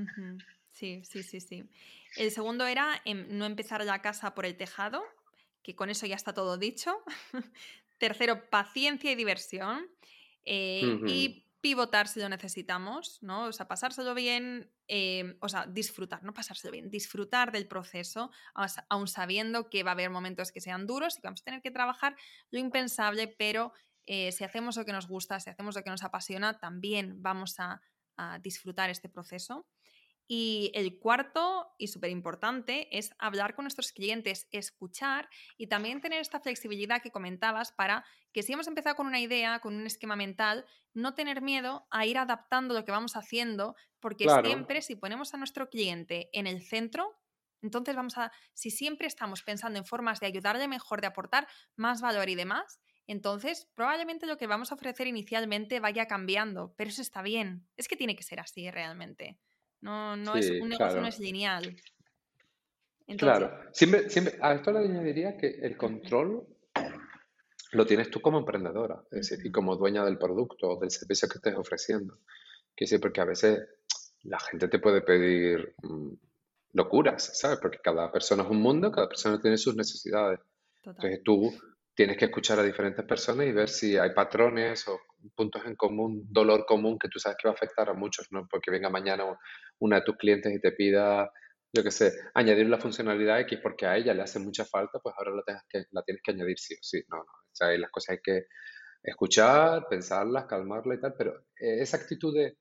Sí, 0.72 1.04
sí, 1.04 1.22
sí, 1.22 1.40
sí. 1.40 1.70
El 2.18 2.32
segundo 2.32 2.66
era 2.66 3.00
em, 3.06 3.28
no 3.30 3.46
empezar 3.46 3.86
la 3.86 4.02
casa 4.02 4.34
por 4.34 4.48
el 4.48 4.58
tejado, 4.58 5.04
que 5.62 5.76
con 5.76 5.92
eso 5.92 6.08
ya 6.08 6.16
está 6.16 6.34
todo 6.34 6.58
dicho. 6.58 7.04
Tercero, 8.00 8.50
paciencia 8.50 9.12
y 9.12 9.16
diversión. 9.16 9.88
Eh, 10.46 11.02
y 11.08 11.48
pivotar 11.62 12.08
si 12.08 12.20
lo 12.20 12.28
necesitamos, 12.28 13.20
¿no? 13.22 13.46
O 13.46 13.54
sea, 13.54 13.68
pasárselo 13.68 14.14
bien, 14.14 14.74
em, 14.88 15.38
o 15.40 15.48
sea, 15.48 15.66
disfrutar, 15.66 16.22
no 16.24 16.34
pasárselo 16.34 16.72
bien, 16.72 16.90
disfrutar 16.90 17.52
del 17.54 17.68
proceso, 17.68 18.32
aun 18.90 19.08
sabiendo 19.08 19.70
que 19.70 19.84
va 19.84 19.92
a 19.92 19.94
haber 19.94 20.10
momentos 20.10 20.52
que 20.52 20.60
sean 20.60 20.86
duros 20.86 21.18
y 21.18 21.22
que 21.22 21.28
vamos 21.28 21.42
a 21.42 21.46
tener 21.46 21.62
que 21.62 21.72
trabajar 21.72 22.18
lo 22.52 22.60
impensable, 22.60 23.28
pero 23.30 23.72
eh, 24.06 24.34
si 24.34 24.44
hacemos 24.44 24.76
lo 24.76 24.84
que 24.84 24.92
nos 24.92 25.08
gusta, 25.08 25.40
si 25.40 25.50
hacemos 25.50 25.76
lo 25.76 25.84
que 25.84 25.90
nos 25.90 26.04
apasiona, 26.04 26.60
también 26.60 27.22
vamos 27.22 27.56
a 27.60 27.82
disfrutar 28.42 28.92
este 28.92 29.10
proceso. 29.10 29.66
Y 30.28 30.72
el 30.74 31.00
cuarto, 31.00 31.74
y 31.78 31.88
súper 31.88 32.10
importante, 32.10 32.88
es 32.98 33.12
hablar 33.20 33.56
con 33.56 33.64
nuestros 33.64 33.92
clientes, 33.92 34.48
escuchar 34.52 35.30
y 35.58 35.68
también 35.68 36.02
tener 36.02 36.22
esta 36.22 36.40
flexibilidad 36.40 37.02
que 37.02 37.12
comentabas 37.12 37.72
para 37.72 38.06
que 38.32 38.42
si 38.42 38.54
hemos 38.54 38.68
empezado 38.68 38.96
con 38.96 39.08
una 39.08 39.20
idea, 39.20 39.60
con 39.60 39.76
un 39.76 39.86
esquema 39.86 40.16
mental, 40.16 40.66
no 40.94 41.14
tener 41.14 41.42
miedo 41.42 41.88
a 41.92 42.06
ir 42.06 42.18
adaptando 42.18 42.74
lo 42.74 42.86
que 42.86 42.92
vamos 42.92 43.16
haciendo, 43.16 43.76
porque 44.00 44.28
siempre 44.44 44.82
si 44.82 44.96
ponemos 44.96 45.34
a 45.34 45.38
nuestro 45.38 45.70
cliente 45.70 46.30
en 46.34 46.48
el 46.48 46.62
centro, 46.62 47.20
entonces 47.62 47.96
vamos 47.96 48.18
a, 48.18 48.32
si 48.54 48.72
siempre 48.72 49.08
estamos 49.08 49.44
pensando 49.44 49.80
en 49.80 49.86
formas 49.86 50.20
de 50.20 50.28
ayudarle 50.28 50.68
mejor, 50.68 51.02
de 51.02 51.08
aportar 51.08 51.48
más 51.76 52.02
valor 52.02 52.30
y 52.30 52.36
demás, 52.36 52.80
entonces 53.08 53.70
probablemente 53.76 54.26
lo 54.26 54.38
que 54.38 54.48
vamos 54.48 54.72
a 54.72 54.76
ofrecer 54.76 55.08
inicialmente 55.08 55.80
vaya 55.80 56.08
cambiando, 56.08 56.74
pero 56.78 56.90
eso 56.90 57.02
está 57.02 57.22
bien, 57.22 57.68
es 57.76 57.88
que 57.88 57.98
tiene 57.98 58.16
que 58.16 58.24
ser 58.24 58.40
así 58.40 58.70
realmente. 58.72 59.40
No, 59.84 60.16
no 60.16 60.36
es, 60.36 60.50
un 60.50 60.70
negocio 60.70 61.02
no 61.02 61.08
es 61.08 61.20
lineal. 61.20 61.76
claro, 63.18 63.52
siempre, 63.74 64.10
siempre, 64.10 64.38
a 64.42 64.54
esto 64.54 64.72
le 64.72 64.80
añadiría 64.80 65.36
que 65.36 65.48
el 65.62 65.76
control 65.76 66.48
lo 67.74 67.86
tienes 67.86 68.10
tú 68.10 68.22
como 68.22 68.40
emprendedora, 68.40 69.04
es 69.12 69.30
decir, 69.30 69.46
y 69.46 69.52
como 69.52 69.76
dueña 69.76 70.06
del 70.06 70.18
producto 70.18 70.70
o 70.70 70.80
del 70.80 70.90
servicio 70.90 71.28
que 71.28 71.38
estés 71.38 71.56
ofreciendo. 71.56 72.20
Que 72.74 72.88
sí, 72.88 72.98
porque 72.98 73.20
a 73.20 73.26
veces 73.26 73.60
la 74.22 74.40
gente 74.40 74.70
te 74.70 74.80
puede 74.80 75.02
pedir 75.02 75.76
mm, 75.82 76.14
locuras, 76.72 77.38
¿sabes? 77.38 77.60
Porque 77.60 77.80
cada 77.84 78.10
persona 78.10 78.44
es 78.44 78.50
un 78.50 78.62
mundo, 78.62 78.90
cada 78.90 79.10
persona 79.10 79.42
tiene 79.42 79.58
sus 79.58 79.76
necesidades. 79.76 80.40
Entonces 80.86 81.22
tú 81.26 81.52
tienes 81.94 82.18
que 82.18 82.26
escuchar 82.26 82.58
a 82.58 82.64
diferentes 82.64 83.06
personas 83.06 83.48
y 83.48 83.52
ver 83.52 83.68
si 83.68 83.98
hay 83.98 84.14
patrones 84.14 84.88
o 84.88 84.98
puntos 85.36 85.64
en 85.66 85.76
común, 85.76 86.26
dolor 86.30 86.66
común 86.66 86.98
que 87.00 87.10
tú 87.10 87.20
sabes 87.20 87.38
que 87.42 87.48
va 87.48 87.54
a 87.54 87.56
afectar 87.56 87.90
a 87.90 87.94
muchos, 87.94 88.28
¿no? 88.32 88.48
Porque 88.50 88.72
venga 88.72 88.90
mañana 88.90 89.26
una 89.80 89.98
de 89.98 90.02
tus 90.04 90.18
clientes 90.18 90.54
y 90.54 90.60
te 90.60 90.72
pida, 90.72 91.32
yo 91.74 91.84
qué 91.84 91.92
sé, 91.92 92.14
añadir 92.34 92.68
la 92.70 92.80
funcionalidad 92.80 93.40
X 93.42 93.60
porque 93.62 93.86
a 93.86 93.98
ella 93.98 94.14
le 94.14 94.24
hace 94.24 94.40
mucha 94.40 94.66
falta, 94.66 95.00
pues 95.00 95.16
ahora 95.18 95.32
la, 95.36 95.64
que, 95.70 95.86
la 95.92 96.04
tienes 96.04 96.22
que 96.24 96.32
añadir 96.32 96.60
sí 96.60 96.76
o 96.76 96.80
sí. 96.82 97.02
No, 97.10 97.18
no. 97.18 97.24
O 97.24 97.56
sea, 97.56 97.70
las 97.78 97.92
cosas 97.92 98.16
hay 98.16 98.22
que 98.24 98.48
escuchar, 99.04 99.88
pensarlas, 99.90 100.46
calmarla 100.46 100.96
y 100.96 101.00
tal, 101.00 101.14
pero 101.18 101.34
eh, 101.60 101.82
esa 101.82 101.98
actitud 101.98 102.34
de 102.34 102.58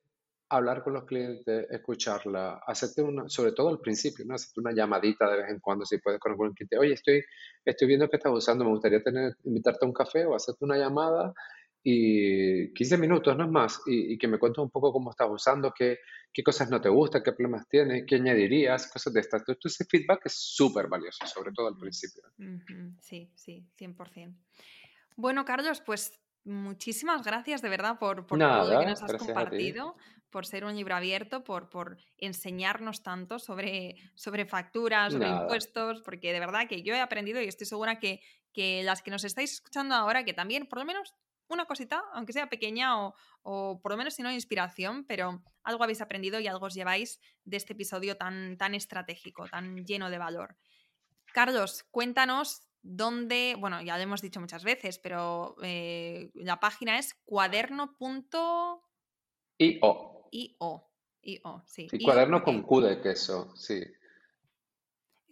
hablar 0.52 0.82
con 0.82 0.92
los 0.92 1.04
clientes, 1.04 1.66
escucharla, 1.70 2.60
hacerte 2.66 3.00
una, 3.00 3.26
sobre 3.28 3.52
todo 3.52 3.70
al 3.70 3.80
principio, 3.80 4.24
¿no? 4.26 4.34
Hacerte 4.34 4.60
una 4.60 4.72
llamadita 4.72 5.30
de 5.30 5.38
vez 5.38 5.50
en 5.50 5.60
cuando 5.60 5.86
si 5.86 5.96
puedes 5.98 6.20
con 6.20 6.32
algún 6.32 6.52
cliente, 6.52 6.76
oye, 6.78 6.92
estoy, 6.92 7.24
estoy 7.64 7.88
viendo 7.88 8.08
que 8.08 8.18
estás 8.18 8.32
usando, 8.32 8.64
me 8.64 8.70
gustaría 8.70 9.02
tener, 9.02 9.34
invitarte 9.44 9.84
a 9.84 9.88
un 9.88 9.94
café 9.94 10.26
o 10.26 10.34
hacerte 10.34 10.64
una 10.64 10.76
llamada 10.76 11.32
y 11.84 12.72
15 12.74 12.96
minutos, 12.96 13.36
no 13.36 13.44
es 13.44 13.50
más, 13.50 13.80
y, 13.86 14.16
que 14.16 14.28
me 14.28 14.38
cuentes 14.38 14.62
un 14.62 14.70
poco 14.70 14.92
cómo 14.92 15.10
estás 15.10 15.28
usando, 15.28 15.72
qué, 15.76 15.98
qué 16.32 16.42
cosas 16.42 16.70
no 16.70 16.80
te 16.80 16.88
gustan, 16.88 17.22
qué 17.22 17.32
problemas 17.32 17.68
tienes, 17.68 18.04
qué 18.06 18.16
añadirías, 18.16 18.90
cosas 18.90 19.12
de 19.12 19.20
estas. 19.20 19.42
Entonces, 19.48 19.80
ese 19.80 19.84
feedback 19.84 20.26
es 20.26 20.34
súper 20.34 20.86
valioso, 20.86 21.26
sobre 21.26 21.52
todo 21.52 21.68
al 21.68 21.76
principio. 21.76 22.22
Sí, 23.00 23.30
sí, 23.34 23.66
100%. 23.78 24.34
Bueno, 25.16 25.44
Carlos, 25.44 25.82
pues 25.84 26.20
muchísimas 26.44 27.22
gracias 27.22 27.62
de 27.62 27.68
verdad 27.68 27.98
por, 27.98 28.26
por 28.26 28.38
todo 28.38 28.72
lo 28.72 28.80
que 28.80 28.86
nos 28.86 29.02
has 29.02 29.14
compartido, 29.14 29.96
por 30.30 30.46
ser 30.46 30.64
un 30.64 30.74
libro 30.76 30.94
abierto, 30.94 31.44
por, 31.44 31.68
por 31.68 31.98
enseñarnos 32.16 33.02
tanto 33.02 33.38
sobre, 33.38 33.96
sobre 34.14 34.46
facturas, 34.46 35.12
sobre 35.12 35.28
impuestos, 35.28 36.00
porque 36.02 36.32
de 36.32 36.40
verdad 36.40 36.68
que 36.68 36.82
yo 36.82 36.94
he 36.94 37.00
aprendido 37.00 37.42
y 37.42 37.48
estoy 37.48 37.66
segura 37.66 37.98
que, 37.98 38.20
que 38.52 38.82
las 38.82 39.02
que 39.02 39.10
nos 39.10 39.24
estáis 39.24 39.52
escuchando 39.52 39.94
ahora, 39.94 40.24
que 40.24 40.32
también 40.32 40.66
por 40.66 40.78
lo 40.78 40.84
menos 40.84 41.14
una 41.52 41.66
cosita, 41.66 42.02
aunque 42.12 42.32
sea 42.32 42.48
pequeña 42.48 43.00
o, 43.00 43.14
o, 43.42 43.80
por 43.80 43.92
lo 43.92 43.98
menos 43.98 44.14
si 44.14 44.22
no 44.22 44.32
inspiración, 44.32 45.04
pero 45.04 45.42
algo 45.62 45.84
habéis 45.84 46.00
aprendido 46.00 46.40
y 46.40 46.46
algo 46.46 46.66
os 46.66 46.74
lleváis 46.74 47.20
de 47.44 47.56
este 47.56 47.72
episodio 47.72 48.16
tan, 48.16 48.56
tan 48.56 48.74
estratégico, 48.74 49.48
tan 49.48 49.84
lleno 49.84 50.10
de 50.10 50.18
valor. 50.18 50.56
Carlos, 51.32 51.84
cuéntanos 51.90 52.68
donde, 52.82 53.56
bueno, 53.58 53.80
ya 53.80 53.96
lo 53.96 54.02
hemos 54.02 54.20
dicho 54.20 54.40
muchas 54.40 54.64
veces, 54.64 54.98
pero 54.98 55.56
eh, 55.62 56.30
la 56.34 56.58
página 56.58 56.98
es 56.98 57.14
cuaderno.io. 57.24 58.82
IO. 59.58 60.90
IO, 61.22 61.62
sí. 61.66 61.88
Y 61.92 62.04
cuaderno 62.04 62.42
con 62.42 62.62
Q 62.62 62.80
de 62.80 63.00
queso, 63.00 63.54
sí. 63.54 63.82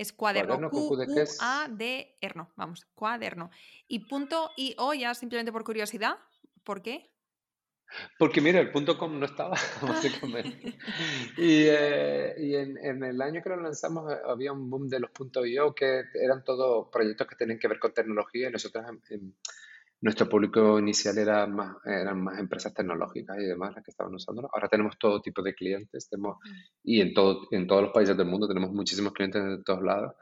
Es 0.01 0.15
cuaderno, 0.15 0.71
Q, 0.71 0.97
A 1.41 1.69
D 1.69 2.17
erno, 2.23 2.51
vamos, 2.57 2.87
cuaderno. 2.95 3.51
Y 3.87 3.99
punto 4.09 4.51
IO 4.57 4.95
ya 4.95 5.13
simplemente 5.15 5.53
por 5.53 5.63
curiosidad, 5.63 6.17
¿por 6.65 6.81
qué? 6.81 7.11
Porque 8.19 8.41
mira, 8.41 8.61
el 8.61 8.71
punto 8.71 8.97
.com 8.97 9.21
no 9.21 9.27
estaba, 9.27 9.57
básicamente. 9.83 10.79
y, 11.37 11.65
eh, 11.69 12.35
y 12.39 12.55
en, 12.55 12.79
en, 12.79 13.05
el 13.05 13.21
año 13.21 13.43
que 13.43 13.51
lo 13.51 13.61
lanzamos 13.61 14.11
eh, 14.11 14.17
había 14.27 14.55
un 14.55 14.71
boom 14.71 14.89
de 14.89 15.01
los 15.01 15.11
.io 15.45 15.75
que 15.75 16.05
eran 16.15 16.45
todos 16.45 16.89
proyectos 16.91 17.27
que 17.27 17.37
tenían 17.37 17.59
que 17.59 17.69
ver 17.69 17.79
con 17.79 17.93
tecnología 17.93 18.49
y 18.49 18.53
nosotros 18.53 18.83
en, 19.11 19.37
nuestro 20.03 20.29
público 20.29 20.79
inicial 20.79 21.19
era 21.19 21.47
más, 21.47 21.77
eran 21.85 22.23
más 22.23 22.39
empresas 22.39 22.73
tecnológicas 22.73 23.37
y 23.39 23.45
demás 23.45 23.75
las 23.75 23.85
que 23.85 23.91
estaban 23.91 24.15
usándolo. 24.15 24.49
Ahora 24.53 24.69
tenemos 24.69 24.99
todo 24.99 25.21
tipo 25.21 25.43
de 25.43 25.55
clientes 25.55 26.09
tenemos, 26.09 26.39
mm. 26.39 26.51
y 26.85 27.01
en, 27.01 27.15
todo, 27.15 27.49
en 27.51 27.67
todos 27.67 27.83
los 27.83 27.93
países 27.93 28.17
del 28.17 28.27
mundo 28.27 28.49
tenemos 28.49 28.71
muchísimos 28.71 29.13
clientes 29.13 29.43
de 29.43 29.63
todos 29.63 29.83
lados. 29.83 30.15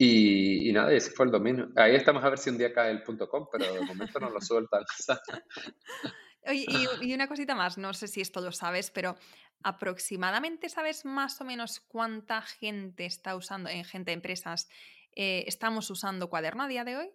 Y, 0.00 0.68
y, 0.68 0.72
nada, 0.72 0.92
ese 0.92 1.10
fue 1.10 1.26
el 1.26 1.32
dominio. 1.32 1.70
Ahí 1.76 1.96
estamos 1.96 2.22
a 2.22 2.28
ver 2.28 2.38
si 2.38 2.50
un 2.50 2.58
día 2.58 2.72
cae 2.72 2.92
el 2.92 3.02
.com, 3.02 3.48
pero 3.50 3.74
de 3.74 3.80
momento 3.80 4.20
no 4.20 4.30
lo 4.30 4.40
sueltan. 4.40 4.84
Oye, 6.46 6.66
y, 7.02 7.12
una 7.12 7.28
cosita 7.28 7.54
más, 7.54 7.76
no 7.76 7.92
sé 7.92 8.06
si 8.06 8.20
esto 8.20 8.40
lo 8.40 8.52
sabes, 8.52 8.90
pero 8.90 9.16
aproximadamente 9.62 10.68
sabes 10.68 11.04
más 11.04 11.40
o 11.40 11.44
menos 11.44 11.80
cuánta 11.80 12.42
gente 12.42 13.04
está 13.04 13.36
usando, 13.36 13.68
en 13.68 13.84
gente, 13.84 14.12
empresas, 14.12 14.68
eh, 15.16 15.44
estamos 15.46 15.90
usando 15.90 16.30
cuaderno 16.30 16.62
a 16.62 16.68
día 16.68 16.84
de 16.84 16.96
hoy. 16.96 17.10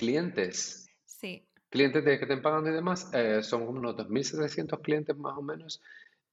Clientes. 0.00 0.88
Sí. 1.04 1.46
Clientes 1.68 2.02
de 2.02 2.18
que 2.18 2.24
te 2.24 2.38
pagan 2.38 2.66
y 2.66 2.70
demás, 2.70 3.10
eh, 3.12 3.42
son 3.42 3.68
unos 3.68 3.94
2.700 3.96 4.80
clientes 4.80 5.14
más 5.18 5.36
o 5.36 5.42
menos. 5.42 5.82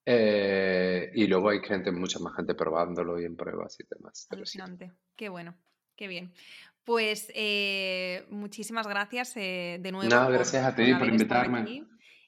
Eh, 0.05 1.11
y 1.13 1.27
luego 1.27 1.49
hay 1.49 1.59
gente, 1.59 1.91
mucha 1.91 2.17
más 2.19 2.33
gente 2.33 2.55
probándolo 2.55 3.19
y 3.19 3.25
en 3.25 3.35
pruebas 3.35 3.77
y 3.81 3.83
demás. 3.93 4.25
Alucinante. 4.29 4.93
Qué 5.17 5.27
bueno, 5.27 5.57
qué 5.97 6.07
bien. 6.07 6.31
Pues 6.85 7.29
eh, 7.35 8.25
muchísimas 8.29 8.87
gracias 8.87 9.35
eh, 9.35 9.79
de 9.81 9.91
nuevo. 9.91 10.09
Nada, 10.09 10.29
gracias 10.29 10.63
a 10.63 10.73
ti 10.73 10.93
por 10.93 11.09
invitarme. 11.09 11.85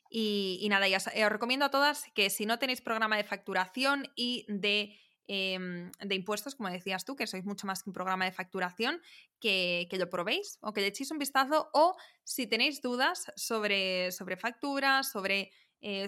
Y, 0.10 0.68
nada, 0.70 0.90
ya 0.90 0.98
eh, 1.14 1.24
os 1.24 1.32
recomiendo 1.32 1.64
a 1.64 1.72
todas 1.72 2.04
que 2.14 2.30
si 2.30 2.46
no 2.46 2.60
tenéis 2.60 2.82
programa 2.82 3.16
de 3.16 3.24
facturación 3.24 4.10
y 4.14 4.46
de, 4.50 5.00
em, 5.30 5.92
de, 6.02 6.16
impuestos, 6.16 6.56
como 6.56 6.70
decías 6.70 7.06
tú, 7.06 7.16
que 7.16 7.28
sois 7.28 7.46
mucho 7.46 7.68
más 7.68 7.84
que 7.84 7.90
un 7.92 7.94
programa 7.94 8.26
de 8.26 8.32
facturación, 8.32 9.00
que, 9.40 9.88
que, 9.90 9.98
lo 10.02 10.10
probéis 10.10 10.58
o 10.62 10.74
que 10.74 10.82
le 10.82 10.88
echéis 10.88 11.12
un 11.12 11.22
vistazo 11.22 11.70
o 11.74 11.96
si 12.26 12.48
tenéis 12.48 12.82
dudas 12.82 13.32
sobre, 13.38 14.12
sobre 14.12 14.36
facturas, 14.38 15.12
sobre, 15.12 15.52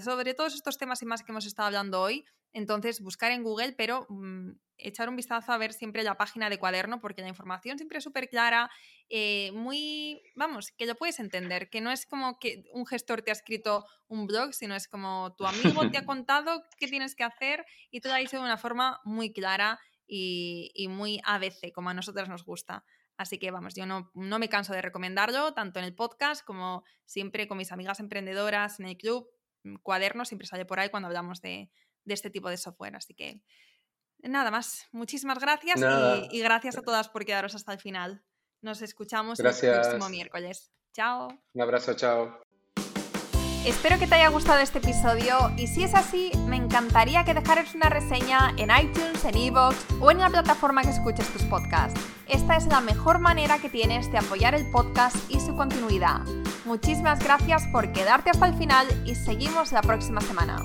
sobre 0.02 0.34
todos 0.34 0.56
estos 0.56 0.78
temas 0.78 1.02
y 1.04 1.06
más 1.06 1.22
que 1.22 1.32
hemos 1.32 1.46
estado 1.46 1.68
hablando 1.68 2.02
hoy, 2.02 2.26
entonces 2.52 3.00
buscar 3.00 3.32
en 3.32 3.44
Google, 3.44 3.74
pero 3.78 4.08
mm, 4.10 4.52
echar 4.82 5.10
un 5.10 5.16
vistazo 5.16 5.52
a 5.52 5.58
ver 5.58 5.74
siempre 5.74 6.04
la 6.04 6.18
página 6.18 6.50
de 6.50 6.58
cuaderno, 6.58 7.00
porque 7.00 7.22
la 7.22 7.28
información 7.28 7.78
siempre 7.78 7.98
es 8.00 8.04
súper 8.04 8.30
clara, 8.30 8.70
eh, 9.10 9.52
muy, 9.54 10.22
vamos, 10.36 10.72
que 10.72 10.86
lo 10.86 10.96
puedes 10.96 11.20
entender, 11.20 11.70
que 11.70 11.82
no 11.82 11.92
es 11.92 12.06
como 12.06 12.40
que 12.40 12.64
un 12.74 12.86
gestor 12.86 13.22
te 13.22 13.32
ha 13.32 13.34
escrito 13.34 13.86
un 14.08 14.28
blog, 14.28 14.54
sino 14.54 14.76
es 14.76 14.88
como 14.88 15.36
tu 15.36 15.46
amigo 15.46 15.90
te 15.90 15.98
ha 15.98 16.06
contado 16.06 16.64
qué 16.78 16.88
tienes 16.88 17.16
que 17.16 17.24
hacer 17.24 17.66
y 17.90 18.02
todo 18.02 18.14
ahí 18.14 18.26
de 18.26 18.40
una 18.40 18.58
forma 18.58 19.00
muy 19.04 19.34
clara 19.34 19.80
y, 20.08 20.72
y, 20.74 20.88
muy 20.88 21.22
ABC, 21.26 21.72
como 21.74 21.90
a 21.90 21.94
nosotras 21.94 22.28
nos 22.28 22.44
gusta. 22.44 22.84
Así 23.18 23.38
que 23.38 23.52
vamos, 23.52 23.76
yo 23.76 23.86
no, 23.86 24.12
no 24.16 24.40
me 24.40 24.50
canso 24.50 24.74
de 24.74 24.82
recomendarlo, 24.82 25.54
tanto 25.54 25.80
en 25.80 25.86
el 25.86 25.94
podcast 25.94 26.44
como 26.44 26.84
siempre 27.06 27.48
con 27.48 27.58
mis 27.58 27.72
amigas 27.72 28.00
emprendedoras 28.00 28.80
en 28.80 28.88
el 28.88 28.98
club. 28.98 29.30
Mm, 29.64 29.76
cuaderno 29.84 30.26
siempre 30.26 30.48
sale 30.48 30.66
por 30.66 30.80
ahí 30.80 30.90
cuando 30.90 31.08
hablamos 31.08 31.42
de, 31.42 31.70
de 32.04 32.14
este 32.14 32.30
tipo 32.30 32.50
de 32.50 32.58
software. 32.58 32.96
Así 32.96 33.14
que 33.14 33.42
nada 34.24 34.52
más. 34.52 34.88
Muchísimas 34.92 35.40
gracias 35.40 35.80
y, 36.32 36.40
gracias 36.40 36.78
a 36.78 36.82
todas 36.82 37.10
por 37.10 37.26
quedaros 37.26 37.56
hasta 37.56 37.74
el 37.74 37.80
final. 37.80 38.24
Nos 38.62 38.82
escuchamos 38.82 39.40
el 39.40 39.46
próximo 39.46 40.10
miércoles. 40.10 40.72
Chao. 40.94 41.30
Un 41.54 41.62
abrazo, 41.62 41.94
chao. 41.96 42.42
Espero 43.66 44.00
que 44.00 44.08
te 44.08 44.16
haya 44.16 44.30
gustado 44.30 44.60
este 44.60 44.80
episodio 44.80 45.52
y 45.56 45.68
si 45.68 45.84
es 45.84 45.94
así, 45.94 46.32
me 46.48 46.56
encantaría 46.56 47.24
que 47.24 47.36
dejaras 47.36 47.76
una 47.76 47.90
reseña 47.90 48.56
en 48.58 48.72
iTunes, 48.72 49.24
en 49.24 49.38
Evox 49.38 49.76
o 50.00 50.10
en 50.10 50.18
la 50.18 50.30
plataforma 50.30 50.82
que 50.82 50.90
escuches 50.90 51.32
tus 51.32 51.44
podcasts. 51.44 52.00
Esta 52.28 52.58
es 52.58 52.66
la 52.66 52.82
mejor 52.82 53.20
manera 53.20 53.60
que 53.60 53.70
tienes 53.70 54.12
de 54.12 54.18
apoyar 54.18 54.56
el 54.56 54.70
podcast 54.72 55.16
y 55.30 55.40
su 55.40 55.56
continuidad. 55.56 56.22
Muchísimas 56.66 57.24
gracias 57.24 57.68
por 57.68 57.92
quedarte 57.94 58.32
hasta 58.32 58.48
el 58.48 58.56
final 58.56 58.88
y 59.06 59.14
seguimos 59.14 59.72
la 59.72 59.84
próxima 59.84 60.22
semana. 60.22 60.58